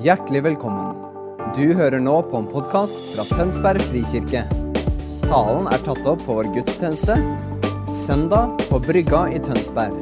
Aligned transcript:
Hjertelig 0.00 0.40
velkommen. 0.46 0.94
Du 1.52 1.74
hører 1.76 2.00
nå 2.00 2.14
på 2.30 2.38
en 2.38 2.46
podkast 2.48 3.10
fra 3.12 3.24
Tønsberg 3.36 3.82
frikirke. 3.84 4.46
Talen 5.26 5.66
er 5.68 5.82
tatt 5.84 6.06
opp 6.08 6.22
på 6.24 6.38
vår 6.38 6.48
gudstjeneste 6.54 7.18
søndag 7.92 8.54
på 8.70 8.80
Brygga 8.80 9.26
i 9.28 9.42
Tønsberg. 9.44 9.98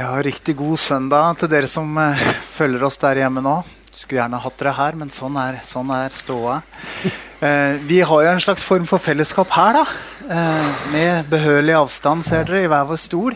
Ja, 0.00 0.14
riktig 0.24 0.56
god 0.56 0.80
søndag 0.80 1.36
til 1.42 1.52
dere 1.52 1.68
som 1.68 1.92
eh, 2.00 2.28
følger 2.56 2.88
oss 2.88 2.96
der 3.04 3.26
hjemme 3.26 3.44
nå. 3.44 3.58
Skulle 3.92 4.22
gjerne 4.22 4.40
hatt 4.40 4.56
dere 4.62 4.72
her, 4.78 4.96
men 4.96 5.12
sånn 5.12 5.36
er, 5.36 5.60
sånn 5.68 5.92
er 6.00 6.16
ståa. 6.16 6.62
Eh, 7.40 7.78
vi 7.88 8.02
har 8.04 8.20
jo 8.20 8.28
en 8.28 8.42
slags 8.44 8.60
form 8.68 8.84
for 8.84 9.00
fellesskap 9.00 9.48
her, 9.54 9.78
da. 9.78 9.84
Eh, 10.30 10.92
med 10.92 11.26
behørig 11.26 11.72
avstand, 11.74 12.22
ser 12.22 12.44
dere, 12.46 12.62
i 12.62 12.68
hver 12.70 12.84
vår 12.86 12.98
stol. 13.02 13.34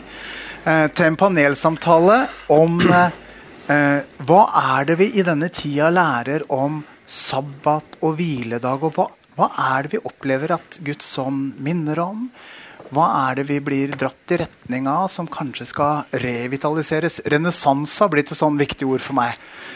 Eh, 0.63 0.85
til 0.95 1.09
en 1.09 1.17
panelsamtale 1.19 2.21
om 2.55 2.77
eh, 2.87 4.13
hva 4.23 4.43
er 4.61 4.87
det 4.87 4.95
vi 5.01 5.09
i 5.19 5.25
denne 5.27 5.49
tida 5.51 5.89
lærer 5.91 6.45
om 6.55 6.85
sabbat 7.03 7.99
og 7.99 8.15
hviledag, 8.15 8.87
og 8.87 8.95
hva, 8.95 9.09
hva 9.35 9.49
er 9.73 9.83
det 9.83 9.97
vi 9.97 10.05
opplever 10.07 10.55
at 10.55 10.79
Guds 10.87 11.11
ånd 11.19 11.59
minner 11.59 11.99
om? 11.99 12.29
Hva 12.95 13.09
er 13.25 13.41
det 13.41 13.47
vi 13.49 13.59
blir 13.65 13.99
dratt 13.99 14.31
i 14.31 14.39
retning 14.45 14.87
av 14.87 15.09
som 15.11 15.27
kanskje 15.27 15.67
skal 15.67 16.19
revitaliseres? 16.23 17.19
Renessanse 17.27 18.05
har 18.05 18.13
blitt 18.13 18.31
et 18.31 18.39
sånn 18.39 18.61
viktig 18.61 18.87
ord 18.87 19.03
for 19.03 19.19
meg. 19.19 19.35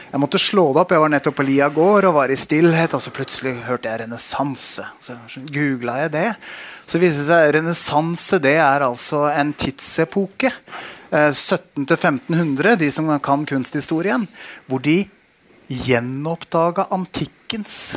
Jeg 0.10 0.24
måtte 0.24 0.40
slå 0.42 0.70
det 0.72 0.86
opp. 0.86 0.94
Jeg 0.96 1.04
var 1.04 1.12
nettopp 1.12 1.42
på 1.42 1.46
Lia 1.50 1.68
gård 1.74 2.08
og 2.08 2.16
var 2.16 2.32
i 2.32 2.40
stillhet, 2.40 2.96
og 2.96 3.04
så 3.04 3.12
plutselig 3.14 3.58
hørte 3.68 3.92
jeg 3.92 4.06
renessanse. 4.06 4.88
Så 5.04 5.46
googla 5.52 6.04
jeg 6.06 6.14
det. 6.16 6.30
Så 6.90 6.98
viser 6.98 7.22
det 7.22 7.28
seg 7.30 7.52
renessanse 7.60 8.40
det 8.42 8.56
er 8.58 8.82
altså 8.82 9.28
en 9.30 9.52
tidsepoke. 9.54 10.50
Eh, 11.14 11.30
1700 11.30 11.94
1500, 11.96 12.76
de 12.82 12.90
som 12.94 13.12
kan 13.22 13.46
kunsthistorien, 13.46 14.26
hvor 14.66 14.82
de 14.82 15.04
gjenoppdaga 15.70 16.88
antikkens 16.94 17.94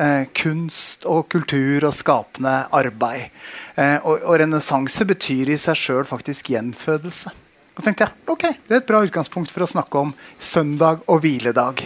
eh, 0.00 0.24
kunst 0.32 1.04
og 1.04 1.28
kultur 1.32 1.84
og 1.84 1.94
skapende 1.96 2.54
arbeid. 2.72 3.28
Eh, 3.76 3.98
og 4.00 4.24
og 4.24 4.40
renessanse 4.40 5.04
betyr 5.08 5.52
i 5.52 5.60
seg 5.60 5.76
sjøl 5.76 6.08
faktisk 6.08 6.52
gjenfødelse. 6.54 7.32
Da 7.76 7.84
tenkte 7.84 8.08
jeg 8.08 8.28
ok, 8.32 8.44
det 8.66 8.76
er 8.76 8.82
et 8.82 8.88
bra 8.88 9.04
utgangspunkt 9.04 9.52
for 9.52 9.64
å 9.64 9.70
snakke 9.70 10.00
om 10.00 10.14
søndag 10.40 11.04
og 11.06 11.22
hviledag. 11.24 11.84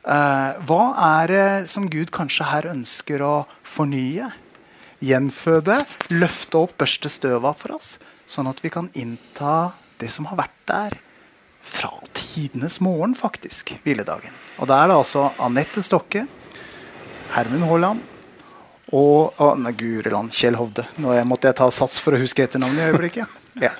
Eh, 0.00 0.60
hva 0.64 0.84
er 1.20 1.32
det 1.32 1.48
som 1.68 1.88
Gud 1.92 2.12
kanskje 2.12 2.48
her 2.48 2.72
ønsker 2.72 3.20
å 3.24 3.34
fornye? 3.68 4.32
Gjenføde, 5.00 5.78
løfte 6.12 6.58
opp, 6.60 6.74
børste 6.80 7.08
støv 7.12 7.46
av 7.48 7.56
for 7.60 7.76
oss, 7.78 7.94
sånn 8.28 8.50
at 8.50 8.60
vi 8.64 8.70
kan 8.72 8.90
innta 8.98 9.72
det 10.00 10.10
som 10.12 10.26
har 10.28 10.38
vært 10.42 10.58
der 10.68 10.98
fra 11.64 11.90
tidenes 12.16 12.78
morgen, 12.84 13.14
faktisk. 13.16 13.74
Hviledagen. 13.84 14.32
Og 14.60 14.68
da 14.68 14.82
er 14.82 14.90
det 14.90 14.98
altså 15.00 15.26
Anette 15.40 15.82
Stokke, 15.84 16.26
Hermund 17.34 17.66
Haaland 17.68 18.06
og 18.96 19.36
å, 19.38 19.52
nei, 19.60 19.70
Gureland 19.78 20.32
Kjell 20.34 20.56
Hovde. 20.58 20.82
Nå 20.98 21.14
måtte 21.28 21.50
jeg 21.50 21.58
ta 21.60 21.68
sats 21.72 22.00
for 22.02 22.16
å 22.16 22.20
huske 22.20 22.44
etternavnet 22.46 22.88
i 22.88 22.90
øyeblikket. 22.94 23.36
Ja. 23.60 23.72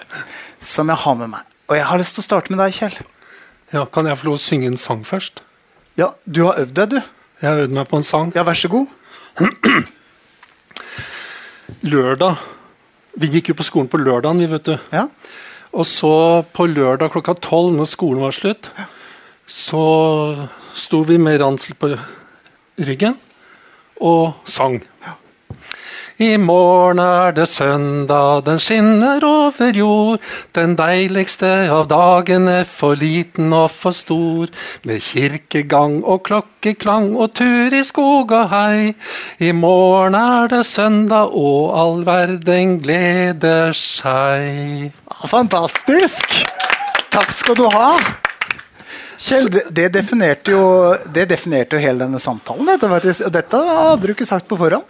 Som 0.67 0.91
jeg 0.91 0.99
har 0.99 1.15
med 1.17 1.31
meg. 1.31 1.45
Og 1.71 1.77
jeg 1.79 1.84
har 1.87 2.01
lyst 2.01 2.17
til 2.17 2.25
å 2.25 2.27
starte 2.27 2.51
med 2.53 2.59
deg, 2.59 2.75
Kjell. 2.75 2.97
Ja, 3.71 3.84
Kan 3.87 4.09
jeg 4.11 4.19
få 4.19 4.27
lov 4.27 4.34
å 4.37 4.43
synge 4.43 4.67
en 4.67 4.77
sang 4.81 5.05
først? 5.07 5.39
Ja, 5.97 6.09
Du 6.27 6.43
har 6.49 6.59
øvd 6.59 6.75
deg, 6.75 6.97
du. 6.97 6.99
Jeg 7.41 7.47
har 7.47 7.62
øvd 7.65 7.77
meg 7.79 7.87
på 7.89 8.01
en 8.01 8.05
sang. 8.05 8.33
Ja, 8.34 8.43
Vær 8.45 8.59
så 8.59 8.69
god. 8.73 8.91
Lørdag. 11.87 12.41
Vi 13.21 13.31
gikk 13.35 13.51
jo 13.51 13.59
på 13.59 13.67
skolen 13.67 13.91
på 13.91 14.01
lørdagen, 14.01 14.41
vi, 14.43 14.49
vet 14.51 14.69
du. 14.69 14.77
Ja. 14.95 15.07
Og 15.71 15.87
så 15.87 16.43
på 16.55 16.67
lørdag 16.71 17.12
klokka 17.15 17.37
tolv, 17.39 17.75
når 17.77 17.91
skolen 17.91 18.22
var 18.25 18.34
slutt, 18.34 18.71
så 19.47 19.84
sto 20.78 21.03
vi 21.06 21.19
med 21.19 21.41
ransel 21.43 21.77
på 21.78 21.93
ryggen 22.81 23.17
og 24.00 24.41
sang. 24.49 24.81
I 26.20 26.34
morgen 26.36 26.98
er 27.00 27.32
det 27.32 27.47
søndag, 27.48 28.42
den 28.44 28.58
skinner 28.60 29.25
over 29.25 29.72
jord. 29.72 30.25
Den 30.53 30.75
deiligste 30.76 31.48
av 31.72 31.86
dagene, 31.88 32.58
for 32.69 32.98
liten 33.00 33.54
og 33.56 33.70
for 33.72 33.97
stor. 33.97 34.50
Med 34.84 35.00
kirkegang 35.00 36.03
og 36.04 36.20
klokkeklang 36.28 37.14
og 37.16 37.32
tur 37.41 37.72
i 37.72 37.81
skog 37.88 38.34
og 38.36 38.53
hei. 38.53 38.91
I 39.41 39.54
morgen 39.56 40.19
er 40.19 40.53
det 40.53 40.66
søndag, 40.69 41.32
og 41.32 41.72
all 41.81 42.04
verden 42.04 42.76
gleder 42.84 43.72
seg. 43.72 44.92
Fantastisk! 45.32 46.37
Takk 47.16 47.32
skal 47.32 47.56
du 47.62 47.64
ha. 47.72 47.94
Kjell, 49.16 49.48
det, 49.56 49.64
det, 49.72 49.88
definerte 49.97 50.52
jo, 50.52 50.69
det 51.08 51.31
definerte 51.32 51.81
jo 51.81 51.87
hele 51.88 52.04
denne 52.04 52.20
samtalen. 52.20 52.69
Dette, 52.76 53.32
dette 53.32 53.64
hadde 53.72 54.04
du 54.04 54.12
ikke 54.12 54.28
sagt 54.28 54.52
på 54.52 54.60
forhånd. 54.60 54.84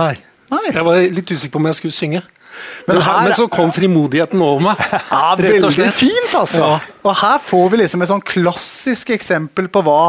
Nei. 0.00 0.14
Nei. 0.50 0.64
Jeg 0.74 0.84
var 0.86 1.00
litt 1.20 1.30
usikker 1.32 1.54
på 1.56 1.62
om 1.62 1.70
jeg 1.70 1.78
skulle 1.80 1.96
synge. 1.96 2.22
Men 2.86 2.96
Men, 2.96 3.02
her, 3.02 3.12
her- 3.12 3.28
men 3.28 3.36
så 3.38 3.46
kom 3.48 3.70
frimodigheten 3.72 4.42
over 4.42 4.60
meg. 4.70 4.84
Ja, 5.10 5.34
Veldig 5.38 5.90
fint, 5.96 6.34
altså. 6.34 6.60
Ja. 6.60 6.78
Og 7.06 7.16
her 7.22 7.38
får 7.46 7.70
vi 7.72 7.82
liksom 7.84 8.02
et 8.04 8.10
sånn 8.10 8.24
klassisk 8.26 9.10
eksempel 9.14 9.68
på 9.72 9.82
hva 9.86 10.00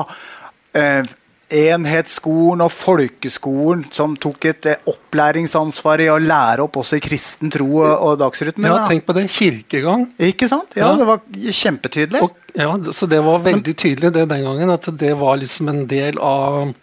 eh, 0.76 1.06
enhetsskolen 1.52 2.64
og 2.66 2.72
folkeskolen, 2.74 3.86
som 3.94 4.14
tok 4.20 4.46
et 4.52 4.68
eh, 4.72 4.84
opplæringsansvar 4.90 6.04
i 6.04 6.10
å 6.12 6.18
lære 6.22 6.66
opp 6.66 6.78
også 6.82 6.98
i 7.00 7.04
kristen 7.04 7.52
tro 7.54 7.68
og, 7.82 7.92
og 8.10 8.20
dagsrytme. 8.22 8.68
Ja, 8.72 8.82
tenk 8.90 9.06
på 9.08 9.16
det. 9.18 9.26
Kirkegang. 9.32 10.08
Ikke 10.32 10.50
sant? 10.52 10.76
Ja, 10.80 10.92
Ja. 10.92 10.96
Det 11.02 11.08
var 11.10 11.22
kjempetydelig. 11.62 12.22
Og, 12.26 12.38
ja, 12.58 12.72
så 12.96 13.08
det 13.12 13.22
var 13.26 13.44
veldig 13.46 13.76
tydelig 13.80 14.14
det 14.16 14.28
den 14.32 14.46
gangen, 14.48 14.72
at 14.74 14.88
det 15.00 15.14
var 15.20 15.38
liksom 15.40 15.70
en 15.72 15.86
del 15.92 16.18
av 16.20 16.74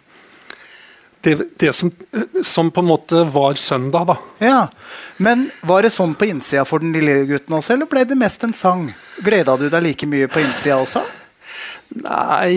det, 1.25 1.35
det 1.59 1.73
som, 1.75 1.91
som 2.43 2.71
på 2.71 2.83
en 2.83 2.89
måte 2.89 3.23
var 3.33 3.59
søndag, 3.59 4.07
da. 4.07 4.17
Ja, 4.39 4.59
Men 5.17 5.49
var 5.67 5.83
det 5.83 5.91
sånn 5.91 6.15
på 6.15 6.29
innsida 6.29 6.63
for 6.67 6.79
den 6.79 6.93
lille 6.95 7.25
gutten 7.27 7.57
også, 7.57 7.75
eller 7.75 7.89
ble 7.91 8.05
det 8.07 8.17
mest 8.19 8.43
en 8.47 8.55
sang? 8.55 8.87
Gleda 9.23 9.57
du 9.59 9.67
deg 9.67 9.83
like 9.83 10.07
mye 10.07 10.29
på 10.31 10.43
innsida 10.45 10.79
også? 10.79 11.03
Nei, 11.89 12.53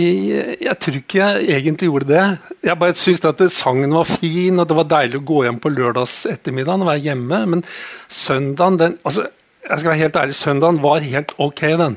jeg 0.61 0.75
tror 0.78 0.97
ikke 0.99 1.27
jeg 1.41 1.56
egentlig 1.56 1.89
gjorde 1.89 2.11
det. 2.11 2.25
Jeg 2.69 2.78
bare 2.78 2.97
syntes 3.00 3.31
at 3.31 3.43
sangen 3.55 3.95
var 3.97 4.06
fin, 4.06 4.61
og 4.61 4.69
det 4.69 4.77
var 4.77 4.91
deilig 4.91 5.23
å 5.23 5.29
gå 5.33 5.39
hjem 5.47 5.61
på 5.62 5.73
lørdags 5.73 6.17
ettermiddag 6.31 6.84
og 6.84 6.91
være 6.91 7.06
hjemme. 7.06 7.39
Men 7.55 7.65
søndagen, 8.12 8.79
den 8.79 8.99
altså, 9.03 9.27
jeg 9.62 9.79
skal 9.79 9.91
være 9.93 10.03
helt 10.05 10.19
ærlig, 10.21 10.37
søndagen 10.37 10.83
var 10.84 11.06
helt 11.06 11.33
ok, 11.41 11.62
den. 11.81 11.97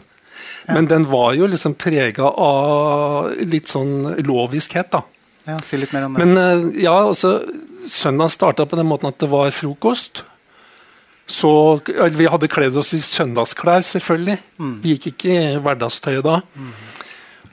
Men 0.71 0.87
den 0.89 1.05
var 1.11 1.35
jo 1.37 1.49
liksom 1.51 1.75
prega 1.77 2.29
av 2.29 3.35
litt 3.45 3.69
sånn 3.69 4.15
loviskhet, 4.25 4.89
da. 4.95 5.03
Ja, 5.47 5.59
Si 5.61 5.77
litt 5.77 5.91
mer 5.93 6.05
om 6.07 6.13
det. 6.15 6.25
Men 6.25 6.37
eh, 6.41 6.83
ja, 6.83 6.95
altså, 7.05 7.39
Søndag 7.85 8.31
starta 8.33 8.65
på 8.65 8.77
den 8.79 8.87
måten 8.89 9.11
at 9.11 9.19
det 9.21 9.27
var 9.29 9.51
frokost. 9.53 10.23
Så 11.29 11.51
Vi 12.17 12.25
hadde 12.29 12.47
kledd 12.49 12.77
oss 12.77 12.93
i 12.93 12.99
søndagsklær, 13.01 13.81
selvfølgelig. 13.85 14.39
Vi 14.81 14.95
gikk 14.95 15.07
ikke 15.11 15.35
i 15.35 15.59
hverdagstøyet 15.61 16.25
da. 16.25 16.39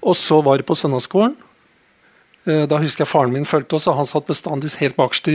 Og 0.03 0.17
så 0.17 0.41
var 0.45 0.57
det 0.61 0.67
på 0.69 0.77
søndagsskolen. 0.77 1.37
Eh, 2.47 2.65
Da 2.67 2.79
husker 2.81 3.05
jeg 3.05 3.09
faren 3.13 3.33
min 3.33 3.45
fulgte 3.49 3.77
oss, 3.77 3.87
og 3.89 3.97
han 4.01 4.07
satt 4.09 4.27
bestandig 4.27 4.73
helt 4.81 4.97
bakerst 4.97 5.29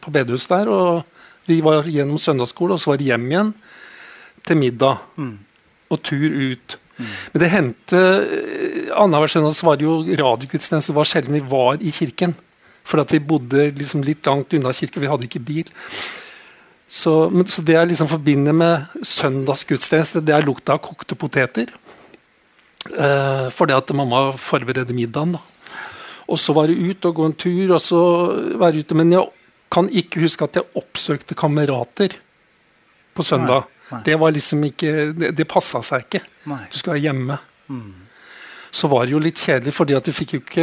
på 0.00 0.10
bedehuset 0.12 0.48
der. 0.48 0.68
og 0.68 1.04
Vi 1.46 1.60
var 1.60 1.82
gjennom 1.84 2.18
søndagsskole, 2.18 2.72
og 2.74 2.80
så 2.80 2.90
var 2.92 2.96
det 3.00 3.06
hjem 3.10 3.28
igjen 3.30 3.54
til 4.46 4.56
middag. 4.56 4.98
Og 5.90 6.02
tur 6.02 6.30
ut. 6.32 6.76
Men 7.32 7.42
det 7.42 7.50
hendte 7.52 8.00
eh, 8.00 8.88
Annenhver 8.92 9.30
søndag 9.32 9.60
var 9.64 9.78
det 9.78 9.86
jo 9.86 10.00
radiogudstjeneste. 10.22 10.92
Det 10.92 10.98
var 10.98 11.08
sjelden 11.08 11.38
vi 11.38 11.44
var 11.52 11.80
i 11.80 11.92
kirken. 11.94 12.34
For 12.84 13.02
vi 13.08 13.22
bodde 13.22 13.70
liksom 13.78 14.02
litt 14.04 14.26
langt 14.26 14.52
unna 14.56 14.72
kirken, 14.74 15.02
vi 15.02 15.10
hadde 15.10 15.28
ikke 15.28 15.44
bil. 15.46 15.70
Så, 16.92 17.30
men, 17.32 17.46
så 17.48 17.62
det 17.64 17.76
jeg 17.76 17.88
liksom 17.92 18.10
forbinder 18.10 18.52
med 18.56 19.04
søndagsgudstjeneste, 19.06 20.20
det 20.20 20.34
er 20.36 20.44
lukta 20.44 20.74
av 20.74 20.82
kokte 20.84 21.16
poteter. 21.16 21.70
Eh, 22.90 23.46
for 23.54 23.70
det 23.70 23.78
at 23.78 23.94
mamma 23.96 24.32
forberedte 24.36 24.96
middagen. 24.96 25.38
da. 25.38 25.42
Og 26.28 26.38
så 26.38 26.54
var 26.56 26.68
det 26.68 26.80
ut 26.80 27.06
og 27.08 27.14
gå 27.16 27.28
en 27.28 27.38
tur, 27.38 27.72
og 27.72 27.80
så 27.80 28.02
være 28.60 28.82
ute. 28.82 28.98
Men 28.98 29.14
jeg 29.14 29.30
kan 29.72 29.88
ikke 29.88 30.20
huske 30.20 30.44
at 30.44 30.58
jeg 30.58 30.68
oppsøkte 30.76 31.38
kamerater 31.38 32.18
på 33.14 33.24
søndag. 33.24 33.71
Nei. 33.92 34.00
Det 34.06 34.14
var 34.20 34.32
liksom 34.34 34.62
ikke, 34.68 34.92
det, 35.16 35.32
det 35.38 35.48
passa 35.50 35.82
seg 35.86 36.06
ikke. 36.06 36.22
Nei. 36.50 36.62
Du 36.72 36.78
skal 36.80 36.94
være 36.96 37.04
hjemme. 37.06 37.38
Så 38.72 38.88
var 38.88 39.04
det 39.04 39.12
jo 39.12 39.18
litt 39.20 39.36
kjedelig, 39.36 39.74
fordi 39.76 39.94
at 39.98 40.06
vi 40.08 40.12
fikk 40.16 40.30
jo 40.32 40.38
ikke 40.40 40.62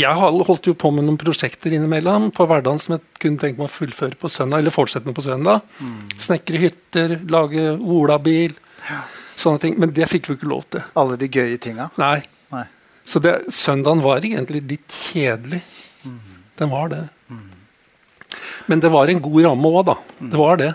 Jeg 0.00 0.16
holdt 0.16 0.68
jo 0.70 0.72
på 0.80 0.88
med 0.96 1.04
noen 1.04 1.18
prosjekter 1.20 1.74
innimellom 1.76 2.30
på 2.36 2.46
hverdagen 2.48 2.80
som 2.80 2.94
jeg 2.96 3.02
kunne 3.20 3.40
tenke 3.42 3.60
meg 3.60 3.68
å 3.68 3.74
fullføre 3.74 4.16
på 4.16 4.30
søndag, 4.32 4.62
eller 4.62 4.72
fortsette 4.72 5.04
med 5.08 5.16
på 5.18 5.24
søndag. 5.26 5.60
Snekre 6.24 6.62
hytter, 6.62 7.18
lage 7.32 7.66
olabil, 7.76 8.56
sånne 9.36 9.60
ting. 9.66 9.76
Men 9.82 9.92
det 9.96 10.08
fikk 10.08 10.30
vi 10.30 10.38
ikke 10.38 10.48
lov 10.48 10.64
til. 10.72 10.86
Alle 10.96 11.18
de 11.20 11.28
gøye 11.28 11.60
tinga. 11.60 11.90
Nei. 12.00 12.22
Nei. 12.54 12.64
Så 13.06 13.20
det, 13.22 13.36
søndagen 13.54 14.00
var 14.04 14.24
egentlig 14.24 14.64
litt 14.72 14.96
kjedelig. 15.12 15.60
Den 16.56 16.72
var 16.72 16.88
det. 16.94 17.04
Men 18.66 18.80
det 18.82 18.88
var 18.90 19.12
en 19.12 19.20
god 19.22 19.44
ramme 19.50 19.68
òg, 19.68 19.82
da. 19.92 19.94
Det 20.32 20.40
var 20.40 20.56
det. 20.64 20.72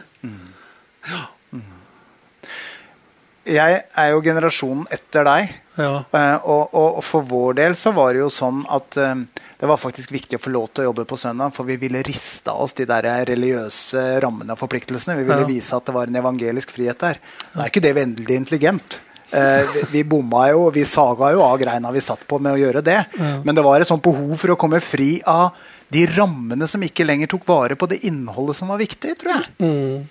Jeg 3.52 3.78
er 3.98 4.10
jo 4.14 4.20
generasjonen 4.22 4.84
etter 4.94 5.26
deg. 5.26 5.54
Ja. 5.82 6.04
Eh, 6.14 6.44
og, 6.46 6.76
og, 6.78 7.00
og 7.00 7.04
for 7.04 7.26
vår 7.26 7.56
del 7.58 7.74
så 7.80 7.90
var 7.96 8.14
det 8.14 8.22
jo 8.22 8.28
sånn 8.32 8.60
at 8.70 8.98
um, 9.02 9.24
det 9.58 9.70
var 9.70 9.80
faktisk 9.82 10.12
viktig 10.14 10.38
å 10.38 10.44
få 10.44 10.52
lov 10.54 10.68
til 10.70 10.84
å 10.84 10.92
jobbe 10.92 11.08
på 11.10 11.18
søndag, 11.18 11.56
for 11.56 11.66
vi 11.66 11.80
ville 11.82 12.04
riste 12.06 12.54
av 12.54 12.62
oss 12.68 12.76
de 12.78 12.86
der 12.90 13.08
religiøse 13.32 14.04
rammene 14.22 14.54
og 14.54 14.62
forpliktelsene. 14.62 15.18
Vi 15.18 15.26
ville 15.26 15.42
Ja. 15.42 15.50
vise 15.50 15.74
at 15.80 15.90
det 15.90 15.96
var 15.98 16.12
en 16.12 16.20
evangelisk 16.22 16.74
frihet 16.76 17.02
der. 17.02 17.18
Nå 17.56 17.64
er 17.66 17.74
ikke 17.74 17.84
det 17.88 17.96
veldig 17.98 18.38
intelligent. 18.44 19.00
Uh, 19.34 19.66
vi, 19.74 19.84
vi 19.96 20.06
bomma 20.14 20.46
jo, 20.52 20.68
vi 20.76 20.86
saga 20.86 21.34
jo 21.34 21.42
av 21.48 21.58
greina 21.62 21.92
vi 21.96 22.02
satt 22.04 22.28
på 22.30 22.38
med 22.44 22.54
å 22.60 22.62
gjøre 22.62 22.86
det. 22.86 23.00
Men 23.42 23.56
det 23.58 23.66
var 23.66 23.82
et 23.82 23.90
sånt 23.90 24.06
behov 24.06 24.38
for 24.38 24.54
å 24.54 24.60
komme 24.60 24.84
fri 24.86 25.16
av 25.26 25.56
de 25.92 26.06
rammene 26.14 26.70
som 26.70 26.84
ikke 26.86 27.08
lenger 27.10 27.32
tok 27.34 27.48
vare 27.50 27.76
på 27.80 27.90
det 27.90 28.04
innholdet 28.08 28.60
som 28.62 28.70
var 28.72 28.78
viktig, 28.80 29.18
tror 29.20 29.40
jeg. 29.40 29.54
Mm. 29.66 30.10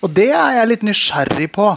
Og 0.00 0.12
det 0.16 0.30
er 0.32 0.60
jeg 0.60 0.70
litt 0.70 0.84
nysgjerrig 0.86 1.50
på. 1.54 1.70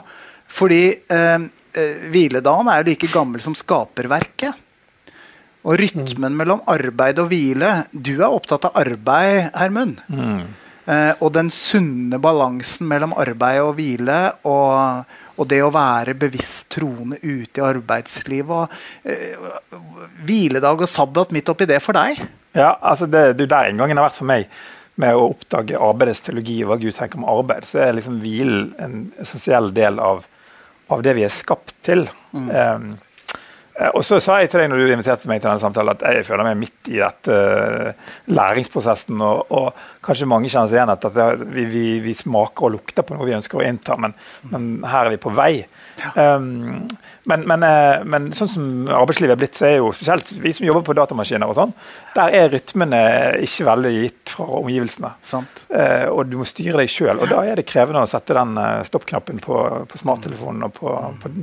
Fordi 0.54 0.84
eh, 0.94 1.48
eh, 1.74 2.04
hviledagen 2.14 2.70
er 2.70 2.81
jo 2.81 2.90
like 2.92 3.10
gammel 3.14 3.44
som 3.44 3.56
skaperverket. 3.58 4.60
Og 5.64 5.80
rytmen 5.80 6.36
mellom 6.36 6.60
arbeid 6.68 7.22
og 7.24 7.30
hvile 7.31 7.86
Du 7.96 8.18
er 8.18 8.28
opptatt 8.28 8.68
av 8.68 8.75
arbeid, 8.81 9.48
Hermund. 9.56 10.02
Eh, 10.84 11.14
og 11.24 11.31
den 11.38 11.48
sunne 11.54 12.20
balansen 12.20 12.90
mellom 12.90 13.16
arbeid 13.16 13.62
og 13.64 13.78
hvile. 13.80 14.20
Og, 14.44 15.16
og 15.40 15.50
det 15.50 15.62
å 15.64 15.72
være 15.74 16.18
bevisst 16.20 16.68
troende 16.75 17.20
ute 17.24 17.62
i 17.62 17.66
arbeidslivet. 17.66 18.52
Og, 18.52 19.08
eh, 19.08 19.80
hviledag 20.28 20.84
og 20.84 20.92
sabbat 20.92 21.34
midt 21.36 21.52
oppi 21.54 21.70
det 21.70 21.80
for 21.84 21.96
deg. 21.98 22.22
Ja, 22.54 22.75
altså 22.84 23.08
det, 23.10 23.31
det 23.40 23.48
er 23.48 23.56
der 23.56 23.72
inngangen 23.72 23.98
har 23.98 24.12
vært 24.12 24.20
for 24.20 24.30
meg. 24.30 24.52
Med 25.01 25.18
å 25.18 25.30
oppdage 25.31 25.80
arbeidets 25.81 26.22
teologi 26.25 26.60
og 26.63 26.69
hva 26.69 26.80
Gud 26.84 26.94
tenker 26.98 27.22
om 27.22 27.30
arbeid. 27.30 27.66
Så 27.66 27.81
er 27.81 27.95
liksom 27.98 28.19
hvilen 28.22 28.74
en 28.81 29.00
essensiell 29.22 29.72
del 29.74 29.98
av, 30.04 30.28
av 30.94 31.01
det 31.06 31.16
vi 31.18 31.25
er 31.25 31.34
skapt 31.34 31.74
til. 31.86 32.06
Um, 32.34 32.51
eh, 32.54 32.86
og 33.74 34.04
så 34.06 34.20
sa 34.22 34.36
jeg 34.38 34.52
til 34.54 34.62
deg 34.62 34.68
når 34.70 34.81
du 34.84 34.92
inviterte 34.94 35.30
meg 35.30 35.40
til 35.42 35.50
denne 35.50 35.62
samtalen 35.62 35.96
at 35.96 36.04
jeg 36.06 36.25
føler 36.28 36.46
meg 36.46 36.60
midt 36.62 36.90
i 36.94 37.00
dette 37.02 37.38
eh, 37.38 38.12
læringsprosessen. 38.30 39.22
Og, 39.25 39.50
og 39.50 40.04
kanskje 40.06 40.28
mange 40.30 40.52
kjenner 40.52 40.70
seg 40.70 40.78
igjen 40.78 40.94
at, 40.94 41.08
at 41.10 41.42
vi, 41.56 41.66
vi, 41.72 41.86
vi 42.04 42.14
smaker 42.18 42.68
og 42.68 42.75
lukter 42.75 43.08
på 43.08 43.18
noe 43.18 43.25
vi 43.25 43.34
ønsker 43.38 43.60
å 43.60 43.66
innta, 43.66 43.98
men, 43.98 44.14
men 44.52 44.68
her 44.86 45.10
er 45.10 45.16
vi 45.16 45.22
på 45.24 45.34
vei. 45.34 45.54
Um, 46.18 46.86
men, 47.30 47.46
men, 47.50 47.66
eh, 47.66 48.04
men 48.06 48.30
sånn 48.36 48.50
som 48.52 48.70
arbeidslivet 48.92 49.36
er 49.36 49.42
blitt, 49.42 49.58
så 49.58 49.68
er 49.70 49.78
jo 49.78 49.92
spesielt 49.96 50.30
vi 50.44 50.54
som 50.54 50.68
jobber 50.68 50.86
på 50.86 50.96
datamaskiner, 50.98 51.50
og 51.50 51.58
sånn, 51.58 51.74
der 52.14 52.34
er 52.36 52.50
rytmene 52.54 53.04
ikke 53.46 53.68
veldig 53.70 53.94
gitt 53.96 54.34
fra 54.36 54.48
omgivelsene. 54.60 55.14
Sant? 55.25 55.64
Eh, 55.74 56.06
og 56.12 56.28
du 56.30 56.38
må 56.42 56.48
styre 56.50 56.81
deg 56.84 56.92
sjøl. 56.92 57.18
Og 57.18 57.31
da 57.31 57.44
er 57.48 57.60
det 57.60 57.68
krevende 57.70 58.04
å 58.04 58.10
sette 58.10 58.36
den 58.38 58.58
eh, 58.60 58.84
stoppknappen 58.90 59.42
på, 59.44 59.62
på 59.90 60.02
smarttelefonen 60.02 60.68
og 60.68 60.75
på, 60.78 60.98
på, 61.24 61.34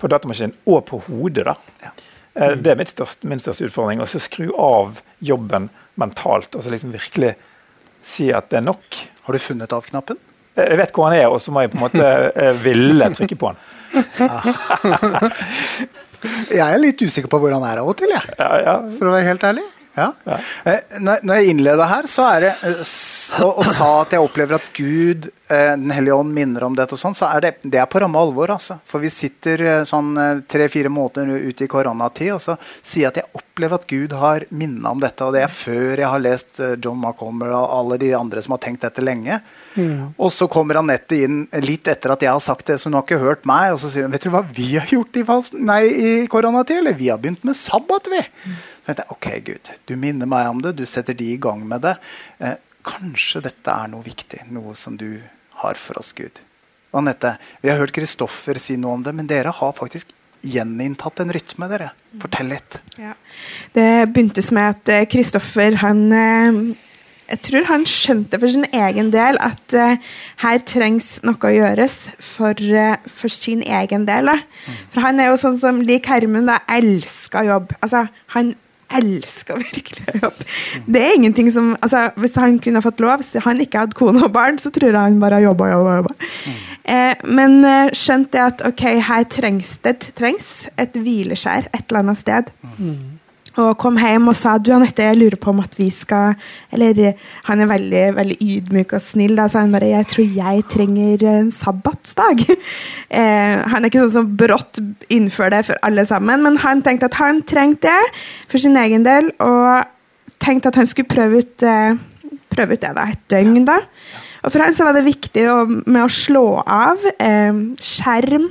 på 0.00 0.10
datamaskinen, 0.10 0.54
og 0.66 0.84
på 0.88 0.98
hodet. 1.08 1.44
da. 1.46 1.54
Eh, 2.34 2.54
det 2.58 2.72
er 2.72 2.76
min 2.80 2.86
største, 2.90 3.26
min 3.30 3.40
største 3.42 3.68
utfordring. 3.68 4.02
Så 4.10 4.18
skru 4.20 4.50
av 4.58 5.00
jobben 5.24 5.70
mentalt, 6.00 6.54
og 6.58 6.62
så 6.66 6.70
liksom 6.74 6.92
virkelig 6.94 7.34
si 8.04 8.30
at 8.34 8.50
det 8.50 8.58
er 8.60 8.66
nok. 8.66 8.84
Har 9.24 9.32
du 9.32 9.38
funnet 9.40 9.72
av-knappen? 9.72 10.18
Eh, 10.56 10.66
Jeg 10.70 10.78
vet 10.78 10.92
hvor 10.92 11.08
han 11.10 11.16
er, 11.18 11.28
og 11.30 11.40
så 11.40 11.50
må 11.54 11.62
jeg 11.64 11.70
på 11.72 11.78
en 11.78 11.84
måte 11.86 12.10
eh, 12.34 12.52
ville 12.64 13.10
trykke 13.14 13.36
på 13.40 13.52
han. 13.52 13.56
Jeg 16.54 16.64
er 16.64 16.80
litt 16.80 17.02
usikker 17.04 17.28
på 17.28 17.36
hvor 17.42 17.52
han 17.52 17.64
er 17.68 17.82
av 17.82 17.88
og 17.90 17.96
til. 18.00 18.08
jeg. 18.08 18.34
Ja, 18.40 18.50
ja. 18.64 18.74
For 18.96 19.10
å 19.10 19.12
være 19.12 19.26
helt 19.28 19.42
ærlig. 19.44 19.64
Ja. 19.94 20.06
Ja. 20.26 20.38
Når, 20.98 21.20
jeg 21.36 21.50
innleda 21.52 21.84
her, 21.86 22.08
så 22.10 22.24
er 22.32 22.46
det 22.46 22.52
og, 22.64 23.50
og 23.60 23.68
sa 23.76 23.90
at 24.02 24.14
jeg 24.16 24.24
opplever 24.24 24.56
at 24.56 24.64
Gud, 24.74 25.28
Den 25.48 25.90
hellige 25.92 26.14
ånd, 26.16 26.32
minner 26.32 26.64
om 26.64 26.76
dette, 26.76 26.96
og 26.96 27.00
sånn, 27.00 27.14
så 27.16 27.28
er 27.28 27.42
det, 27.44 27.50
det 27.68 27.76
er 27.76 27.88
på 27.90 28.00
ramme 28.00 28.16
alvor. 28.16 28.54
altså. 28.54 28.78
For 28.88 29.02
vi 29.02 29.10
sitter 29.12 29.60
eh, 29.60 29.82
sånn 29.84 30.14
eh, 30.16 30.40
tre-fire 30.48 30.88
måneder 30.88 31.50
ute 31.50 31.66
i 31.66 31.68
koronatid, 31.68 32.30
og 32.32 32.40
så 32.40 32.56
sier 32.80 33.04
jeg 33.04 33.10
at 33.10 33.20
jeg 33.20 33.42
opplever 33.42 33.76
at 33.76 33.86
Gud 33.90 34.14
har 34.16 34.46
minna 34.56 34.94
om 34.94 35.02
dette. 35.02 35.26
Og 35.26 35.36
det 35.36 35.44
er 35.44 35.52
før 35.52 36.00
jeg 36.00 36.08
har 36.08 36.24
lest 36.24 36.62
eh, 36.64 36.78
John 36.80 36.96
McComber 36.96 37.52
og 37.52 37.76
alle 37.76 38.00
de 38.00 38.14
andre 38.16 38.40
som 38.44 38.56
har 38.56 38.64
tenkt 38.64 38.86
dette 38.86 39.04
lenge. 39.04 39.40
Og 40.16 40.32
så 40.32 40.48
kommer 40.48 40.80
Anette 40.80 41.20
inn 41.26 41.44
litt 41.64 41.88
etter 41.92 42.14
at 42.14 42.24
jeg 42.24 42.32
har 42.32 42.42
sagt 42.42 42.70
det, 42.70 42.80
så 42.80 42.88
hun 42.88 42.98
har 42.98 43.04
ikke 43.04 43.22
hørt 43.22 43.48
meg. 43.48 43.74
Og 43.74 43.82
så 43.84 43.92
sier 43.92 44.08
hun 44.08 44.16
vet 44.16 44.24
du 44.24 44.32
hva 44.32 44.44
vi 44.48 44.70
har 44.78 44.88
gjort 44.90 45.20
i? 45.20 45.26
Nei, 45.60 45.80
i 45.84 46.12
koronatid? 46.30 46.80
Eller 46.80 46.96
vi 46.96 47.12
har 47.12 47.20
begynt 47.20 47.44
med 47.44 47.58
sabbat, 47.58 48.08
vi. 48.12 48.24
Så 48.24 48.88
tenkte 48.88 49.04
jeg, 49.04 49.16
ok, 49.16 49.28
Gud, 49.44 49.74
du 49.88 49.98
minner 50.00 50.28
meg 50.30 50.48
om 50.48 50.64
det, 50.64 50.76
du 50.80 50.86
setter 50.88 51.16
de 51.16 51.34
i 51.34 51.40
gang 51.40 51.62
med 51.68 51.84
det. 51.84 51.98
Eh, 52.40 52.56
kanskje 52.84 53.42
dette 53.48 53.72
er 53.72 53.90
noe 53.92 54.04
viktig, 54.04 54.44
noe 54.54 54.74
som 54.78 54.98
du 55.00 55.22
har 55.62 55.78
for 55.80 56.00
oss, 56.00 56.12
Gud. 56.16 56.42
Og 56.94 57.00
Anette, 57.02 57.36
vi 57.62 57.72
har 57.72 57.80
hørt 57.80 57.94
Kristoffer 57.96 58.60
si 58.62 58.76
noe 58.78 58.98
om 58.98 59.02
det, 59.02 59.14
men 59.16 59.28
dere 59.30 59.54
har 59.54 59.74
faktisk 59.74 60.12
gjeninntatt 60.44 61.22
en 61.24 61.32
rytme, 61.34 61.68
dere. 61.72 61.92
Fortell 62.22 62.50
litt. 62.52 62.80
Ja. 63.00 63.14
Det 63.74 63.88
begynte 64.12 64.44
med 64.54 64.76
at 64.76 64.92
eh, 64.92 65.06
Kristoffer 65.10 65.80
han 65.80 66.02
eh, 66.12 66.58
Jeg 67.24 67.40
tror 67.46 67.64
han 67.70 67.86
skjønte 67.88 68.36
for 68.36 68.52
sin 68.52 68.66
egen 68.68 69.08
del 69.14 69.40
at 69.42 69.74
eh, 69.74 69.96
her 70.44 70.58
trengs 70.68 71.16
noe 71.24 71.40
å 71.40 71.54
gjøres 71.54 71.96
for, 72.20 72.60
for 73.08 73.32
sin 73.32 73.64
egen 73.64 74.04
del. 74.06 74.28
Da. 74.28 74.36
For 74.92 75.06
han 75.06 75.22
er 75.22 75.32
jo 75.32 75.40
sånn 75.40 75.56
som 75.58 75.80
lik 75.82 76.10
Hermund, 76.12 76.52
da, 76.52 76.60
elsker 76.76 77.48
jobb. 77.48 77.72
Altså, 77.80 78.04
han 78.36 78.52
elsker 79.00 79.60
virkelig 79.60 80.06
å 80.14 80.16
jobbe. 80.24 80.48
Det 80.86 81.02
er 81.04 81.16
ingenting 81.18 81.50
som 81.52 81.72
altså, 81.80 82.08
Hvis 82.20 82.36
han 82.40 82.58
kunne 82.62 82.82
fått 82.84 83.02
lov, 83.04 83.22
hvis 83.22 83.44
han 83.44 83.60
ikke 83.62 83.84
hadde 83.84 83.98
kone 83.98 84.24
og 84.26 84.32
barn, 84.34 84.58
så 84.62 84.72
tror 84.74 84.90
jeg 84.90 84.98
han 84.98 85.20
bare 85.22 85.42
jobba 85.44 85.70
og 85.70 85.76
jobba. 85.76 85.96
jobba. 86.00 86.14
Eh, 86.84 87.26
men 87.30 87.60
skjønt 87.94 88.14
skjønte 88.14 88.38
jeg 88.38 88.52
at 88.52 88.62
ok, 88.68 88.84
her 89.08 89.26
trengs 89.32 89.76
det 89.84 89.96
trengs 90.18 90.48
et 90.78 90.96
hvileskjær 90.96 91.68
et 91.72 91.84
eller 91.88 92.04
annet 92.04 92.20
sted. 92.20 92.50
Og 93.60 93.76
kom 93.78 93.98
hjem 94.00 94.30
og 94.32 94.34
sa 94.34 94.56
du 94.58 94.72
Anette, 94.74 95.04
jeg 95.06 95.18
lurer 95.20 95.38
på 95.38 95.52
om 95.52 95.60
at 95.62 95.76
vi 95.78 95.86
skal 95.94 96.34
Eller 96.74 97.14
han 97.46 97.62
er 97.62 97.70
veldig 97.70 98.04
veldig 98.16 98.38
ydmyk 98.42 98.94
og 98.96 99.02
snill. 99.04 99.36
Da 99.38 99.46
sa 99.50 99.62
han 99.62 99.74
bare 99.74 99.92
jeg 99.92 100.08
tror 100.10 100.36
jeg 100.38 100.64
trenger 100.72 101.24
en 101.30 101.52
sabbatsdag. 101.54 102.42
eh, 103.20 103.62
han 103.70 103.78
er 103.78 103.90
ikke 103.90 104.04
sånn 104.06 104.16
som 104.16 104.32
brått 104.38 104.82
innfører 105.12 105.58
det 105.58 105.62
for 105.68 105.86
alle 105.86 106.06
sammen, 106.08 106.42
men 106.42 106.58
han 106.64 106.82
tenkte 106.84 107.10
at 107.10 107.18
han 107.20 107.42
trengte 107.46 107.92
det 107.92 108.12
for 108.50 108.62
sin 108.62 108.78
egen 108.80 109.04
del, 109.06 109.28
og 109.44 109.84
tenkte 110.42 110.70
at 110.72 110.78
han 110.80 110.88
skulle 110.88 111.10
prøve 111.10 111.42
ut, 111.44 111.64
eh, 111.68 111.98
prøve 112.54 112.76
ut 112.76 112.82
det 112.82 112.92
da, 112.96 113.06
et 113.12 113.24
døgn. 113.30 113.66
da. 113.68 113.80
Og 114.44 114.52
For 114.52 114.60
han 114.64 114.76
så 114.76 114.88
var 114.88 114.96
det 114.96 115.06
viktig 115.06 115.44
å, 115.48 115.58
med 115.68 116.02
å 116.04 116.12
slå 116.12 116.46
av 116.64 117.04
eh, 117.16 117.60
skjerm, 117.80 118.50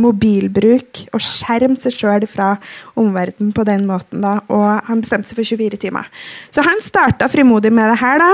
mobilbruk 0.00 1.04
og 1.12 1.24
skjerme 1.24 1.78
seg 1.80 1.96
sjøl 1.96 2.28
fra 2.30 2.54
omverdenen 2.98 3.54
på 3.56 3.64
den 3.68 3.86
måten. 3.88 4.22
da, 4.24 4.38
Og 4.48 4.68
han 4.88 5.02
bestemte 5.04 5.30
seg 5.30 5.40
for 5.40 5.56
24 5.56 5.82
timer. 5.86 6.08
Så 6.50 6.64
han 6.66 6.80
starta 6.84 7.28
frimodig 7.30 7.72
med 7.72 7.90
det 7.92 7.98
her. 8.02 8.18
da, 8.18 8.32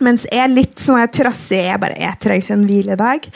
mens 0.00 0.24
jeg 0.30 0.50
litt 0.52 0.80
sånn 0.80 1.00
jeg 1.02 1.12
trassig. 1.18 1.62
Jeg 1.68 1.80
bare, 1.82 1.98
jeg 2.00 2.18
trenger 2.22 2.54
en 2.54 2.66
hviledag. 2.68 3.28